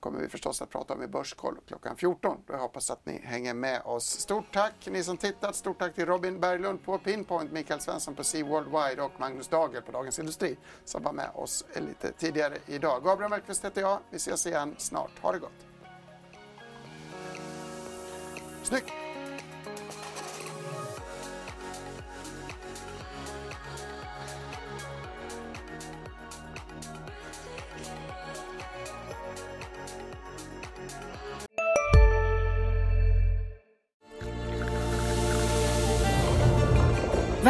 kommer 0.00 0.20
vi 0.20 0.28
förstås 0.28 0.62
att 0.62 0.70
prata 0.70 0.94
om 0.94 1.02
i 1.02 1.06
Börskoll 1.06 1.56
klockan 1.66 1.96
14. 1.96 2.38
Jag 2.46 2.58
hoppas 2.58 2.90
att 2.90 3.06
ni 3.06 3.20
hänger 3.24 3.54
med 3.54 3.82
oss. 3.84 4.04
Stort 4.04 4.44
tack 4.52 4.88
ni 4.90 5.02
som 5.02 5.16
tittat. 5.16 5.56
Stort 5.56 5.78
tack 5.78 5.94
till 5.94 6.06
Robin 6.06 6.40
Berglund 6.40 6.84
på 6.84 6.98
Pinpoint, 6.98 7.52
Mikael 7.52 7.80
Svensson 7.80 8.14
på 8.14 8.24
Sea 8.24 8.44
Worldwide 8.44 9.02
och 9.02 9.20
Magnus 9.20 9.48
Dagel 9.48 9.82
på 9.82 9.92
Dagens 9.92 10.18
Industri 10.18 10.56
som 10.84 11.02
var 11.02 11.12
med 11.12 11.30
oss 11.34 11.64
lite 11.74 12.12
tidigare 12.12 12.58
idag. 12.66 13.04
Gabriel 13.04 13.30
Mellqvist 13.30 13.64
heter 13.64 13.80
jag. 13.80 13.98
Vi 14.10 14.16
ses 14.16 14.46
igen 14.46 14.74
snart. 14.78 15.18
Ha 15.20 15.32
det 15.32 15.38
gott! 15.38 15.66
Snyggt! 18.62 19.05